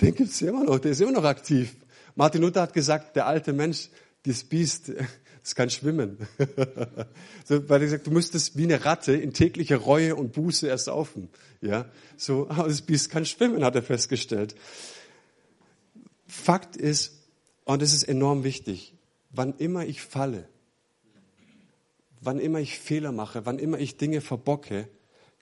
Den 0.00 0.14
gibt's 0.14 0.40
ja 0.40 0.48
immer 0.48 0.64
noch, 0.64 0.80
der 0.80 0.90
ist 0.90 1.00
immer 1.00 1.12
noch 1.12 1.24
aktiv. 1.24 1.76
Martin 2.16 2.42
Luther 2.42 2.62
hat 2.62 2.72
gesagt, 2.72 3.14
der 3.14 3.26
alte 3.26 3.52
Mensch, 3.52 3.90
das 4.24 4.42
Biest, 4.42 4.92
das 5.42 5.54
kann 5.54 5.70
schwimmen. 5.70 6.18
so, 7.44 7.68
weil 7.68 7.80
er 7.80 7.86
gesagt, 7.86 8.06
du 8.06 8.10
müsstest 8.10 8.56
wie 8.56 8.64
eine 8.64 8.84
Ratte 8.84 9.12
in 9.12 9.32
täglicher 9.32 9.78
Reue 9.78 10.16
und 10.16 10.32
Buße 10.32 10.68
ersaufen. 10.68 11.28
Ja, 11.60 11.86
so, 12.16 12.48
aber 12.48 12.68
das 12.68 12.82
Biest 12.82 13.10
kann 13.10 13.24
schwimmen, 13.24 13.64
hat 13.64 13.74
er 13.74 13.82
festgestellt. 13.82 14.54
Fakt 16.26 16.76
ist, 16.76 17.12
und 17.64 17.82
es 17.82 17.92
ist 17.92 18.04
enorm 18.04 18.44
wichtig, 18.44 18.94
wann 19.30 19.54
immer 19.56 19.86
ich 19.86 20.02
falle, 20.02 20.48
wann 22.20 22.38
immer 22.38 22.60
ich 22.60 22.78
Fehler 22.78 23.12
mache, 23.12 23.46
wann 23.46 23.58
immer 23.58 23.78
ich 23.78 23.96
Dinge 23.96 24.20
verbocke, 24.20 24.88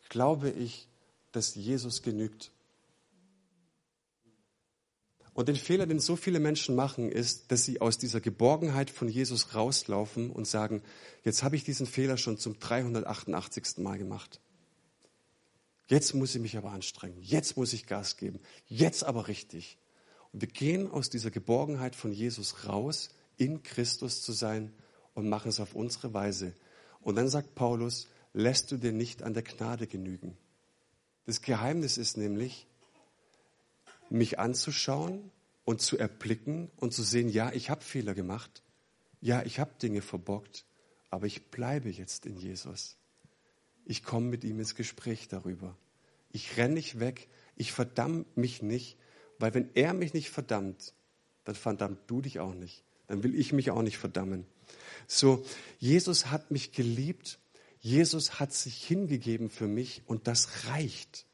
glaube 0.08 0.50
ich, 0.50 0.88
dass 1.32 1.54
Jesus 1.54 2.02
genügt. 2.02 2.52
Und 5.38 5.46
den 5.46 5.54
Fehler, 5.54 5.86
den 5.86 6.00
so 6.00 6.16
viele 6.16 6.40
Menschen 6.40 6.74
machen, 6.74 7.12
ist, 7.12 7.52
dass 7.52 7.64
sie 7.64 7.80
aus 7.80 7.96
dieser 7.96 8.20
Geborgenheit 8.20 8.90
von 8.90 9.06
Jesus 9.06 9.54
rauslaufen 9.54 10.30
und 10.30 10.48
sagen, 10.48 10.82
jetzt 11.22 11.44
habe 11.44 11.54
ich 11.54 11.62
diesen 11.62 11.86
Fehler 11.86 12.16
schon 12.16 12.38
zum 12.38 12.58
388. 12.58 13.78
Mal 13.78 13.98
gemacht. 13.98 14.40
Jetzt 15.86 16.12
muss 16.12 16.34
ich 16.34 16.40
mich 16.40 16.56
aber 16.56 16.72
anstrengen. 16.72 17.22
Jetzt 17.22 17.56
muss 17.56 17.72
ich 17.72 17.86
Gas 17.86 18.16
geben. 18.16 18.40
Jetzt 18.66 19.04
aber 19.04 19.28
richtig. 19.28 19.78
Und 20.32 20.40
wir 20.40 20.48
gehen 20.48 20.90
aus 20.90 21.08
dieser 21.08 21.30
Geborgenheit 21.30 21.94
von 21.94 22.10
Jesus 22.10 22.66
raus, 22.66 23.10
in 23.36 23.62
Christus 23.62 24.22
zu 24.22 24.32
sein 24.32 24.72
und 25.14 25.28
machen 25.28 25.50
es 25.50 25.60
auf 25.60 25.76
unsere 25.76 26.12
Weise. 26.14 26.52
Und 27.00 27.14
dann 27.14 27.28
sagt 27.28 27.54
Paulus, 27.54 28.08
lässt 28.32 28.72
du 28.72 28.76
dir 28.76 28.90
nicht 28.90 29.22
an 29.22 29.34
der 29.34 29.44
Gnade 29.44 29.86
genügen. 29.86 30.36
Das 31.26 31.42
Geheimnis 31.42 31.96
ist 31.96 32.16
nämlich, 32.16 32.66
mich 34.10 34.38
anzuschauen 34.38 35.30
und 35.64 35.80
zu 35.80 35.98
erblicken 35.98 36.70
und 36.76 36.94
zu 36.94 37.02
sehen, 37.02 37.28
ja, 37.28 37.52
ich 37.52 37.70
habe 37.70 37.82
Fehler 37.82 38.14
gemacht, 38.14 38.62
ja, 39.20 39.42
ich 39.44 39.58
habe 39.58 39.72
Dinge 39.82 40.02
verbockt, 40.02 40.64
aber 41.10 41.26
ich 41.26 41.50
bleibe 41.50 41.90
jetzt 41.90 42.26
in 42.26 42.36
Jesus. 42.36 42.96
Ich 43.84 44.02
komme 44.02 44.26
mit 44.26 44.44
ihm 44.44 44.58
ins 44.58 44.74
Gespräch 44.74 45.28
darüber. 45.28 45.76
Ich 46.30 46.56
renne 46.56 46.74
nicht 46.74 47.00
weg, 47.00 47.28
ich 47.56 47.72
verdamme 47.72 48.24
mich 48.34 48.62
nicht, 48.62 48.98
weil 49.38 49.54
wenn 49.54 49.70
er 49.74 49.94
mich 49.94 50.14
nicht 50.14 50.30
verdammt, 50.30 50.94
dann 51.44 51.54
verdammt 51.54 52.00
du 52.06 52.20
dich 52.20 52.40
auch 52.40 52.54
nicht. 52.54 52.84
Dann 53.06 53.22
will 53.22 53.34
ich 53.34 53.52
mich 53.52 53.70
auch 53.70 53.82
nicht 53.82 53.98
verdammen. 53.98 54.46
So, 55.06 55.44
Jesus 55.78 56.26
hat 56.26 56.50
mich 56.50 56.72
geliebt, 56.72 57.38
Jesus 57.80 58.38
hat 58.40 58.52
sich 58.52 58.84
hingegeben 58.84 59.48
für 59.48 59.66
mich 59.66 60.02
und 60.06 60.26
das 60.26 60.66
reicht. 60.66 61.26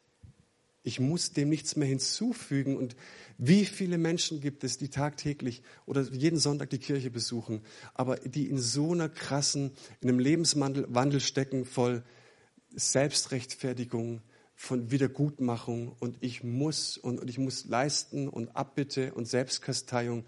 Ich 0.87 1.01
muss 1.01 1.32
dem 1.32 1.49
nichts 1.49 1.76
mehr 1.76 1.89
hinzufügen. 1.89 2.76
Und 2.76 2.95
wie 3.39 3.64
viele 3.64 3.99
Menschen 3.99 4.41
gibt 4.41 4.62
es, 4.62 4.78
die 4.78 4.91
tagtäglich 4.91 5.62
oder 5.87 6.03
jeden 6.03 6.39
Sonntag 6.39 6.70
die 6.70 6.78
Kirche 6.78 7.11
besuchen, 7.11 7.62
aber 7.95 8.16
die 8.16 8.49
in 8.49 8.59
so 8.59 8.93
einer 8.93 9.09
krassen, 9.09 9.72
in 10.01 10.11
einem 10.11 10.18
Lebenswandel 10.18 11.20
stecken, 11.20 11.64
voll 11.64 12.05
Selbstrechtfertigung, 12.76 14.20
von 14.57 14.91
Wiedergutmachung 14.91 15.95
und 15.99 16.16
ich 16.20 16.45
muss 16.45 16.97
und, 16.97 17.18
und 17.18 17.28
ich 17.28 17.39
muss 17.39 17.64
leisten 17.66 18.28
und 18.28 18.57
Abbitte 18.57 19.12
und 19.14 19.26
Selbstkasteiung. 19.26 20.24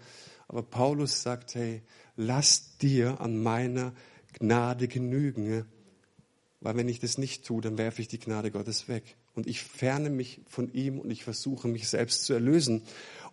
Aber 0.47 0.63
Paulus 0.63 1.23
sagt, 1.23 1.55
hey, 1.55 1.81
lass 2.15 2.77
dir 2.77 3.21
an 3.21 3.41
meiner 3.41 3.93
Gnade 4.33 4.87
genügen, 4.87 5.65
weil 6.61 6.75
wenn 6.75 6.89
ich 6.89 6.99
das 6.99 7.17
nicht 7.17 7.45
tue, 7.45 7.61
dann 7.61 7.77
werfe 7.77 8.01
ich 8.01 8.07
die 8.07 8.19
Gnade 8.19 8.51
Gottes 8.51 8.87
weg 8.87 9.16
und 9.37 9.45
ich 9.47 9.61
ferne 9.61 10.09
mich 10.09 10.41
von 10.49 10.73
ihm 10.73 10.99
und 10.99 11.11
ich 11.11 11.23
versuche 11.23 11.67
mich 11.67 11.87
selbst 11.87 12.23
zu 12.23 12.33
erlösen. 12.33 12.81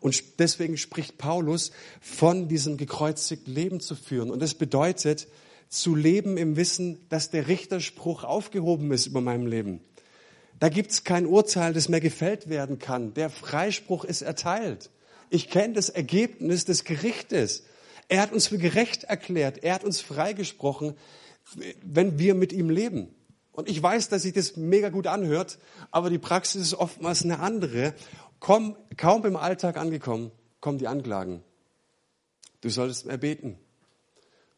Und 0.00 0.38
deswegen 0.38 0.76
spricht 0.76 1.16
Paulus 1.16 1.72
von 2.02 2.46
diesem 2.46 2.76
gekreuzigten 2.76 3.54
Leben 3.54 3.80
zu 3.80 3.96
führen. 3.96 4.30
Und 4.30 4.40
das 4.40 4.54
bedeutet, 4.54 5.26
zu 5.70 5.94
leben 5.94 6.36
im 6.36 6.56
Wissen, 6.56 6.98
dass 7.08 7.30
der 7.30 7.48
Richterspruch 7.48 8.22
aufgehoben 8.22 8.92
ist 8.92 9.06
über 9.06 9.22
meinem 9.22 9.46
Leben. 9.46 9.80
Da 10.60 10.68
gibt's 10.68 11.04
kein 11.04 11.24
Urteil, 11.24 11.72
das 11.72 11.88
mehr 11.88 12.00
gefällt 12.00 12.50
werden 12.50 12.78
kann. 12.78 13.14
Der 13.14 13.30
Freispruch 13.30 14.04
ist 14.04 14.20
erteilt. 14.20 14.90
Ich 15.30 15.48
kenne 15.48 15.72
das 15.72 15.88
Ergebnis 15.88 16.66
des 16.66 16.84
Gerichtes. 16.84 17.64
Er 18.08 18.20
hat 18.20 18.32
uns 18.32 18.48
für 18.48 18.58
gerecht 18.58 19.04
erklärt. 19.04 19.64
Er 19.64 19.74
hat 19.74 19.84
uns 19.84 20.02
freigesprochen, 20.02 20.96
wenn 21.82 22.18
wir 22.18 22.34
mit 22.34 22.52
ihm 22.52 22.68
leben. 22.68 23.08
Und 23.54 23.68
ich 23.68 23.80
weiß, 23.80 24.08
dass 24.08 24.22
sich 24.22 24.32
das 24.32 24.56
mega 24.56 24.88
gut 24.88 25.06
anhört, 25.06 25.58
aber 25.92 26.10
die 26.10 26.18
Praxis 26.18 26.60
ist 26.60 26.74
oftmals 26.74 27.22
eine 27.22 27.38
andere. 27.38 27.94
Komm, 28.40 28.76
kaum 28.96 29.24
im 29.24 29.36
Alltag 29.36 29.76
angekommen, 29.76 30.32
kommen 30.60 30.78
die 30.78 30.88
Anklagen. 30.88 31.42
Du 32.60 32.68
solltest 32.68 33.06
mehr 33.06 33.16
beten. 33.16 33.56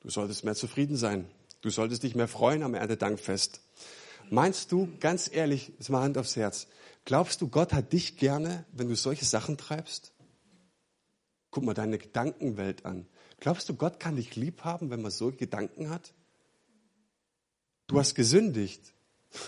Du 0.00 0.08
solltest 0.08 0.44
mehr 0.44 0.54
zufrieden 0.54 0.96
sein. 0.96 1.26
Du 1.60 1.68
solltest 1.68 2.04
dich 2.04 2.14
mehr 2.14 2.28
freuen 2.28 2.62
am 2.62 2.74
Erntedankfest. 2.74 3.60
Meinst 4.30 4.72
du, 4.72 4.88
ganz 4.98 5.30
ehrlich, 5.32 5.72
jetzt 5.78 5.90
mal 5.90 6.02
Hand 6.02 6.16
aufs 6.16 6.36
Herz, 6.36 6.66
glaubst 7.04 7.42
du, 7.42 7.48
Gott 7.48 7.72
hat 7.72 7.92
dich 7.92 8.16
gerne, 8.16 8.64
wenn 8.72 8.88
du 8.88 8.96
solche 8.96 9.24
Sachen 9.24 9.58
treibst? 9.58 10.12
Guck 11.50 11.64
mal 11.64 11.74
deine 11.74 11.98
Gedankenwelt 11.98 12.86
an. 12.86 13.06
Glaubst 13.40 13.68
du, 13.68 13.74
Gott 13.74 14.00
kann 14.00 14.16
dich 14.16 14.36
lieb 14.36 14.64
haben, 14.64 14.90
wenn 14.90 15.02
man 15.02 15.10
solche 15.10 15.38
Gedanken 15.38 15.90
hat? 15.90 16.14
Du 17.86 17.98
hast 17.98 18.14
gesündigt. 18.14 18.82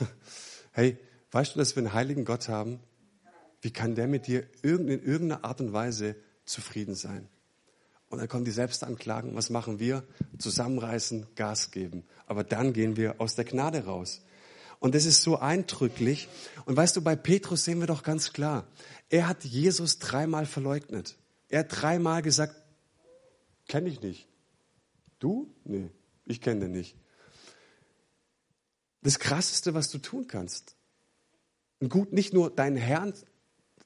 Hey, 0.73 0.97
weißt 1.33 1.55
du, 1.57 1.59
dass 1.59 1.75
wir 1.75 1.81
einen 1.81 1.93
heiligen 1.93 2.25
Gott 2.25 2.49
haben? 2.49 2.79
Wie 3.63 3.73
kann 3.73 3.97
der 3.97 4.07
mit 4.07 4.29
dir 4.29 4.47
in 4.63 4.87
irgendeiner 4.87 5.45
Art 5.45 5.61
und 5.61 5.73
Weise 5.73 6.15
zufrieden 6.45 6.95
sein? 6.95 7.29
Und 8.09 8.19
dann 8.19 8.29
kommen 8.29 8.45
die 8.45 8.53
Selbstanklagen. 8.53 9.35
Was 9.35 9.51
machen 9.51 9.81
wir? 9.81 10.05
Zusammenreißen, 10.39 11.27
Gas 11.35 11.73
geben. 11.73 12.05
Aber 12.27 12.45
dann 12.45 12.75
gehen 12.75 12.97
wir 12.97 13.21
aus 13.21 13.35
der 13.35 13.45
Gnade 13.45 13.87
raus. 13.87 14.23
Und 14.79 14.95
das 14.95 15.05
ist 15.05 15.23
so 15.23 15.41
eindrücklich. 15.41 16.29
Und 16.65 16.77
weißt 16.77 16.95
du, 16.95 17.03
bei 17.03 17.17
Petrus 17.17 17.65
sehen 17.65 17.81
wir 17.81 17.89
doch 17.89 18.05
ganz 18.05 18.33
klar, 18.33 18.69
er 19.09 19.27
hat 19.27 19.43
Jesus 19.43 19.99
dreimal 19.99 20.47
verleugnet. 20.47 21.17
Er 21.49 21.61
hat 21.61 21.83
dreimal 21.83 22.23
gesagt, 22.23 22.55
kenne 23.67 23.89
ich 23.89 24.01
nicht. 24.01 24.29
Du? 25.19 25.53
Nee, 25.65 25.91
ich 26.25 26.41
kenne 26.41 26.61
den 26.61 26.73
nicht 26.73 26.95
das 29.09 29.19
Krasseste, 29.19 29.73
was 29.73 29.89
du 29.89 29.97
tun 29.97 30.27
kannst. 30.27 30.77
Und 31.81 31.89
gut, 31.89 32.13
nicht 32.13 32.35
nur 32.35 32.51
deinen 32.51 32.77
Herrn, 32.77 33.15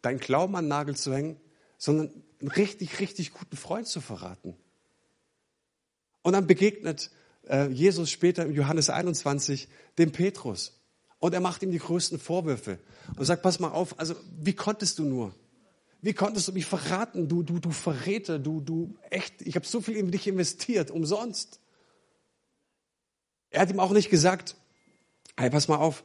deinen 0.00 0.18
Glauben 0.18 0.56
an 0.56 0.64
den 0.64 0.70
Nagel 0.70 0.96
zu 0.96 1.14
hängen, 1.14 1.40
sondern 1.78 2.10
einen 2.40 2.50
richtig, 2.50 2.98
richtig 2.98 3.32
guten 3.32 3.56
Freund 3.56 3.86
zu 3.86 4.00
verraten. 4.00 4.56
Und 6.22 6.32
dann 6.32 6.48
begegnet 6.48 7.12
äh, 7.48 7.68
Jesus 7.68 8.10
später 8.10 8.44
im 8.44 8.50
Johannes 8.50 8.90
21 8.90 9.68
dem 9.96 10.10
Petrus. 10.10 10.80
Und 11.20 11.34
er 11.34 11.40
macht 11.40 11.62
ihm 11.62 11.70
die 11.70 11.78
größten 11.78 12.18
Vorwürfe 12.18 12.80
und 13.16 13.24
sagt, 13.24 13.42
pass 13.42 13.60
mal 13.60 13.70
auf, 13.70 14.00
also 14.00 14.16
wie 14.40 14.54
konntest 14.54 14.98
du 14.98 15.04
nur? 15.04 15.32
Wie 16.00 16.14
konntest 16.14 16.48
du 16.48 16.52
mich 16.52 16.66
verraten? 16.66 17.28
Du, 17.28 17.44
du, 17.44 17.60
du 17.60 17.70
Verräter, 17.70 18.40
du, 18.40 18.60
du, 18.60 18.96
echt, 19.08 19.40
ich 19.42 19.54
habe 19.54 19.68
so 19.68 19.80
viel 19.80 19.94
in 19.94 20.10
dich 20.10 20.26
investiert, 20.26 20.90
umsonst. 20.90 21.60
Er 23.50 23.60
hat 23.60 23.70
ihm 23.70 23.78
auch 23.78 23.92
nicht 23.92 24.10
gesagt, 24.10 24.56
hey, 25.36 25.50
pass 25.50 25.68
mal 25.68 25.76
auf, 25.76 26.04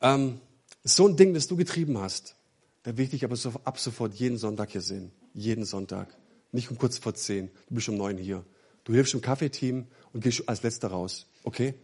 ähm, 0.00 0.40
so 0.82 1.06
ein 1.06 1.16
Ding, 1.16 1.34
das 1.34 1.46
du 1.46 1.56
getrieben 1.56 1.98
hast, 1.98 2.36
da 2.82 2.96
will 2.96 3.04
ich 3.04 3.10
dich 3.10 3.24
aber 3.24 3.36
so, 3.36 3.52
ab 3.64 3.78
sofort 3.78 4.14
jeden 4.14 4.38
Sonntag 4.38 4.70
hier 4.70 4.80
sehen. 4.80 5.12
Jeden 5.34 5.64
Sonntag. 5.64 6.16
Nicht 6.52 6.70
um 6.70 6.78
kurz 6.78 6.98
vor 6.98 7.14
zehn. 7.14 7.50
Du 7.68 7.74
bist 7.74 7.88
um 7.88 7.96
neun 7.96 8.16
hier. 8.16 8.44
Du 8.84 8.94
hilfst 8.94 9.14
im 9.14 9.20
Kaffeeteam 9.20 9.86
und 10.12 10.22
gehst 10.22 10.48
als 10.48 10.62
Letzter 10.62 10.88
raus. 10.88 11.26
Okay? 11.44 11.74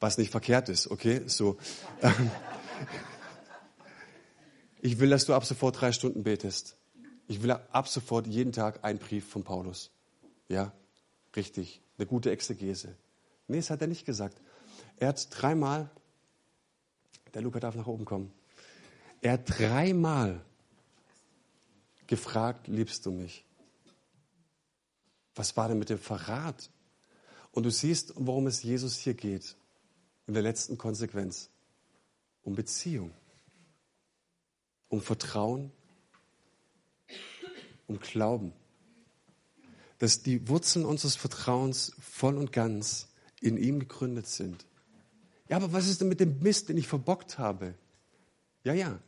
Was 0.00 0.18
nicht 0.18 0.30
verkehrt 0.30 0.68
ist. 0.68 0.90
Okay? 0.90 1.22
So. 1.26 1.56
Ich 4.80 5.00
will, 5.00 5.10
dass 5.10 5.24
du 5.24 5.34
ab 5.34 5.44
sofort 5.44 5.80
drei 5.80 5.90
Stunden 5.90 6.22
betest. 6.22 6.76
Ich 7.26 7.42
will 7.42 7.50
ab 7.50 7.88
sofort 7.88 8.28
jeden 8.28 8.52
Tag 8.52 8.84
einen 8.84 9.00
Brief 9.00 9.28
von 9.28 9.42
Paulus. 9.42 9.90
Ja? 10.48 10.72
Richtig. 11.34 11.82
Eine 11.98 12.06
gute 12.06 12.30
Exegese. 12.30 12.94
Nee, 13.48 13.56
das 13.56 13.70
hat 13.70 13.80
er 13.80 13.88
nicht 13.88 14.06
gesagt. 14.06 14.40
Er 14.98 15.08
hat 15.08 15.28
dreimal 15.30 15.90
Der 17.34 17.42
Luca 17.42 17.60
darf 17.60 17.74
nach 17.74 17.86
oben 17.86 18.04
kommen. 18.04 18.32
Er 19.20 19.32
hat 19.32 19.42
dreimal 19.46 20.44
gefragt, 22.06 22.68
liebst 22.68 23.04
du 23.06 23.10
mich? 23.10 23.44
Was 25.34 25.56
war 25.56 25.68
denn 25.68 25.78
mit 25.78 25.90
dem 25.90 25.98
Verrat? 25.98 26.70
Und 27.52 27.64
du 27.64 27.70
siehst, 27.70 28.12
worum 28.16 28.46
es 28.46 28.62
Jesus 28.62 28.96
hier 28.96 29.14
geht. 29.14 29.56
In 30.26 30.34
der 30.34 30.42
letzten 30.42 30.78
Konsequenz. 30.78 31.50
Um 32.42 32.54
Beziehung. 32.54 33.12
Um 34.88 35.00
Vertrauen. 35.00 35.70
Um 37.86 38.00
Glauben. 38.00 38.52
Dass 39.98 40.22
die 40.22 40.48
Wurzeln 40.48 40.84
unseres 40.84 41.14
Vertrauens 41.14 41.92
voll 42.00 42.36
und 42.36 42.52
ganz 42.52 43.08
in 43.40 43.56
ihm 43.56 43.80
gegründet 43.80 44.26
sind. 44.26 44.66
Ja, 45.48 45.56
aber 45.56 45.72
was 45.72 45.88
ist 45.88 46.00
denn 46.00 46.08
mit 46.08 46.20
dem 46.20 46.40
Mist, 46.40 46.68
den 46.68 46.76
ich 46.76 46.88
verbockt 46.88 47.38
habe? 47.38 47.74
Ja, 48.64 48.74
ja, 48.74 48.98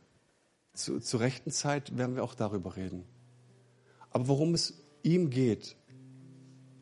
zu, 0.73 0.99
zur 0.99 1.19
rechten 1.19 1.51
Zeit 1.51 1.97
werden 1.97 2.15
wir 2.15 2.23
auch 2.23 2.35
darüber 2.35 2.75
reden. 2.75 3.03
Aber 4.09 4.27
worum 4.27 4.53
es 4.53 4.73
ihm 5.03 5.29
geht, 5.29 5.75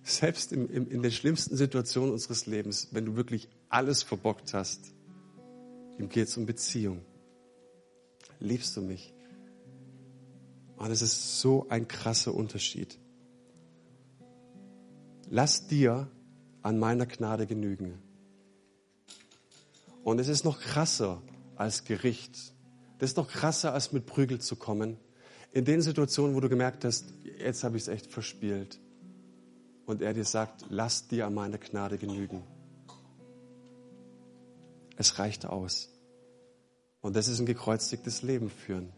selbst 0.03 0.51
im, 0.51 0.70
im, 0.70 0.89
in 0.89 1.01
den 1.01 1.12
schlimmsten 1.12 1.55
Situationen 1.55 2.12
unseres 2.12 2.45
Lebens, 2.45 2.89
wenn 2.91 3.05
du 3.05 3.16
wirklich 3.16 3.49
alles 3.70 4.03
verbockt 4.03 4.53
hast, 4.53 4.93
ihm 5.97 6.10
geht 6.10 6.28
es 6.28 6.38
um 6.38 6.45
Beziehung. 6.45 7.01
Liebst 8.39 8.76
du 8.78 8.82
mich? 8.82 9.14
Und 10.78 10.89
das 10.89 11.01
ist 11.01 11.41
so 11.41 11.68
ein 11.70 11.88
krasser 11.88 12.34
Unterschied. 12.34 12.97
Lass 15.30 15.68
dir 15.68 16.10
an 16.62 16.80
meiner 16.80 17.05
Gnade 17.05 17.45
genügen. 17.45 18.01
Und 20.10 20.18
es 20.18 20.28
ist 20.28 20.43
noch 20.43 20.60
krasser 20.60 21.22
als 21.55 21.84
Gericht. 21.84 22.36
Das 22.97 23.12
ist 23.12 23.18
noch 23.18 23.28
krasser, 23.28 23.76
als 23.76 23.91
mit 23.91 24.07
Prügel 24.07 24.41
zu 24.41 24.55
kommen. 24.55 24.97
In 25.51 25.66
den 25.66 25.84
Situationen, 25.84 26.36
wo 26.36 26.39
du 26.39 26.49
gemerkt 26.49 26.84
hast, 26.84 27.14
jetzt 27.38 27.64
habe 27.64 27.78
ich 27.78 27.84
es 27.84 27.89
echt 27.89 28.12
verspielt. 28.12 28.80
Und 29.86 30.01
er 30.01 30.16
dir 30.16 30.26
sagt, 30.26 30.66
lass 30.70 31.07
dir 31.07 31.28
an 31.28 31.36
meiner 31.36 31.60
Gnade 31.60 31.99
genügen. 31.99 32.41
Es 34.97 35.20
reicht 35.20 35.45
aus. 35.45 35.89
Und 37.01 37.16
das 37.16 37.28
ist 37.28 37.39
ein 37.39 37.45
gekreuzigtes 37.45 38.24
Leben 38.24 38.49
führen. 38.49 38.91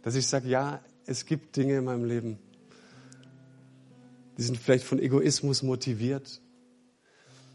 Dass 0.00 0.14
ich 0.14 0.26
sage, 0.26 0.48
ja, 0.48 0.82
es 1.04 1.26
gibt 1.26 1.58
Dinge 1.58 1.76
in 1.76 1.84
meinem 1.84 2.06
Leben, 2.06 2.38
die 4.38 4.42
sind 4.44 4.56
vielleicht 4.56 4.84
von 4.84 4.98
Egoismus 4.98 5.62
motiviert. 5.62 6.40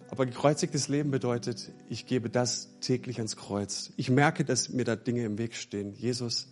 Aber 0.09 0.25
gekreuzigtes 0.25 0.87
Leben 0.87 1.11
bedeutet, 1.11 1.71
ich 1.89 2.05
gebe 2.05 2.29
das 2.29 2.79
täglich 2.79 3.17
ans 3.17 3.35
Kreuz. 3.35 3.91
Ich 3.97 4.09
merke, 4.09 4.45
dass 4.45 4.69
mir 4.69 4.85
da 4.85 4.95
Dinge 4.95 5.25
im 5.25 5.37
Weg 5.37 5.55
stehen. 5.55 5.93
Jesus, 5.93 6.47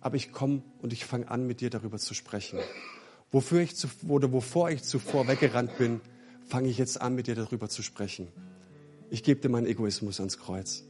aber 0.00 0.16
ich 0.16 0.32
komme 0.32 0.62
und 0.82 0.92
ich 0.92 1.04
fange 1.04 1.30
an, 1.30 1.46
mit 1.46 1.60
dir 1.60 1.70
darüber 1.70 1.98
zu 1.98 2.14
sprechen. 2.14 2.58
Wofür 3.30 3.60
ich 3.60 3.76
zu, 3.76 3.88
oder 4.08 4.32
wovor 4.32 4.70
ich 4.70 4.82
zuvor 4.82 5.26
weggerannt 5.26 5.76
bin, 5.78 6.00
fange 6.46 6.68
ich 6.68 6.78
jetzt 6.78 7.00
an, 7.00 7.14
mit 7.14 7.26
dir 7.26 7.34
darüber 7.34 7.68
zu 7.68 7.82
sprechen. 7.82 8.28
Ich 9.10 9.22
gebe 9.22 9.40
dir 9.40 9.48
meinen 9.48 9.66
Egoismus 9.66 10.20
ans 10.20 10.38
Kreuz. 10.38 10.84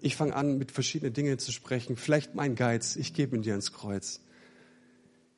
Ich 0.00 0.14
fange 0.14 0.34
an, 0.36 0.58
mit 0.58 0.70
verschiedenen 0.70 1.12
Dingen 1.12 1.38
zu 1.38 1.50
sprechen. 1.50 1.96
Vielleicht 1.96 2.34
mein 2.34 2.54
Geiz, 2.54 2.96
ich 2.96 3.14
gebe 3.14 3.36
ihn 3.36 3.42
dir 3.42 3.52
ans 3.52 3.72
Kreuz. 3.72 4.20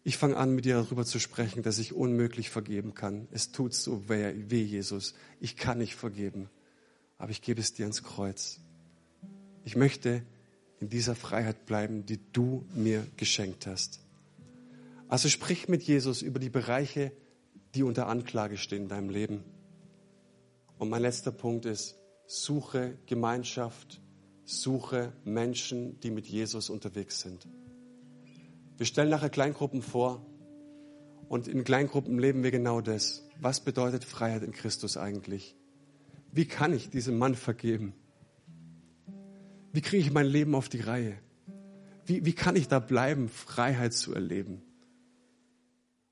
Ich 0.03 0.16
fange 0.16 0.36
an, 0.36 0.55
mit 0.55 0.64
dir 0.64 0.76
darüber 0.76 1.05
zu 1.05 1.18
sprechen, 1.18 1.62
dass 1.62 1.78
ich 1.78 1.92
unmöglich 1.92 2.48
vergeben 2.48 2.94
kann. 2.94 3.28
Es 3.32 3.53
tut 3.53 3.74
so 3.74 4.09
weh, 4.09 4.62
Jesus. 4.62 5.14
Ich 5.40 5.57
kann 5.57 5.78
nicht 5.78 5.94
vergeben, 5.94 6.48
aber 7.18 7.30
ich 7.30 7.42
gebe 7.42 7.61
es 7.61 7.74
dir 7.74 7.84
ans 7.84 8.03
Kreuz. 8.03 8.61
Ich 9.64 9.76
möchte 9.76 10.22
in 10.80 10.88
dieser 10.88 11.14
Freiheit 11.14 11.66
bleiben, 11.66 12.07
die 12.07 12.18
du 12.32 12.64
mir 12.74 13.07
geschenkt 13.18 13.66
hast. 13.66 14.01
Also 15.09 15.28
sprich 15.28 15.68
mit 15.68 15.82
Jesus 15.82 16.22
über 16.22 16.38
die 16.38 16.48
Bereiche, 16.48 17.12
die 17.74 17.82
unter 17.82 18.07
Anklage 18.07 18.57
stehen 18.57 18.84
in 18.84 18.88
deinem 18.88 19.11
Leben. 19.11 19.44
Und 20.78 20.88
mein 20.88 21.03
letzter 21.03 21.30
Punkt 21.30 21.66
ist, 21.66 21.96
suche 22.26 22.96
Gemeinschaft, 23.05 24.01
suche 24.44 25.12
Menschen, 25.24 26.01
die 26.01 26.11
mit 26.11 26.26
Jesus 26.26 26.70
unterwegs 26.70 27.20
sind. 27.20 27.46
Wir 28.81 28.87
stellen 28.87 29.11
nachher 29.11 29.28
Kleingruppen 29.28 29.83
vor 29.83 30.24
und 31.28 31.49
in 31.49 31.64
Kleingruppen 31.64 32.18
leben 32.18 32.43
wir 32.43 32.51
genau 32.51 32.81
das. 32.81 33.28
Was 33.39 33.61
bedeutet 33.61 34.07
Freiheit 34.07 34.43
in 34.43 34.53
Christus 34.53 34.97
eigentlich? 34.97 35.55
Wie 36.33 36.47
kann 36.47 36.72
ich 36.72 36.89
diesem 36.89 37.18
Mann 37.18 37.35
vergeben? 37.35 37.93
Wie 39.74 39.83
kriege 39.83 40.03
ich 40.03 40.11
mein 40.11 40.24
Leben 40.24 40.55
auf 40.55 40.70
die 40.70 40.81
Reihe? 40.81 41.18
Wie, 42.07 42.24
wie 42.24 42.33
kann 42.33 42.57
ich 42.57 42.68
da 42.68 42.78
bleiben, 42.78 43.28
Freiheit 43.28 43.93
zu 43.93 44.14
erleben? 44.14 44.62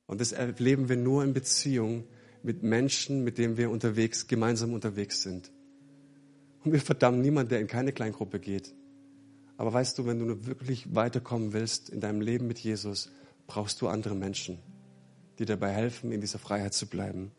Und 0.05 0.21
das 0.21 0.33
erleben 0.33 0.91
wir 0.91 0.99
nur 0.99 1.25
in 1.25 1.33
Beziehung 1.33 2.05
mit 2.43 2.62
Menschen, 2.62 3.25
mit 3.25 3.39
denen 3.39 3.57
wir 3.57 3.71
unterwegs, 3.71 4.27
gemeinsam 4.27 4.75
unterwegs 4.75 5.23
sind. 5.23 5.51
Und 6.64 6.73
wir 6.73 6.83
verdammen 6.83 7.23
niemanden, 7.23 7.49
der 7.49 7.61
in 7.61 7.66
keine 7.66 7.93
Kleingruppe 7.95 8.39
geht. 8.39 8.75
Aber 9.59 9.73
weißt 9.73 9.99
du, 9.99 10.07
wenn 10.07 10.21
du 10.21 10.47
wirklich 10.47 10.95
weiterkommen 10.95 11.53
willst 11.53 11.91
in 11.91 12.01
deinem 12.01 12.21
Leben 12.21 12.47
mit 12.47 12.61
Jesus, 12.61 13.11
brauchst 13.49 13.83
du 13.83 13.89
andere 13.89 14.15
Menschen, 14.15 14.59
die 15.39 15.45
dabei 15.45 15.73
helfen, 15.73 16.13
in 16.13 16.21
dieser 16.21 16.39
Freiheit 16.39 16.75
zu 16.75 16.87
bleiben. 16.87 17.33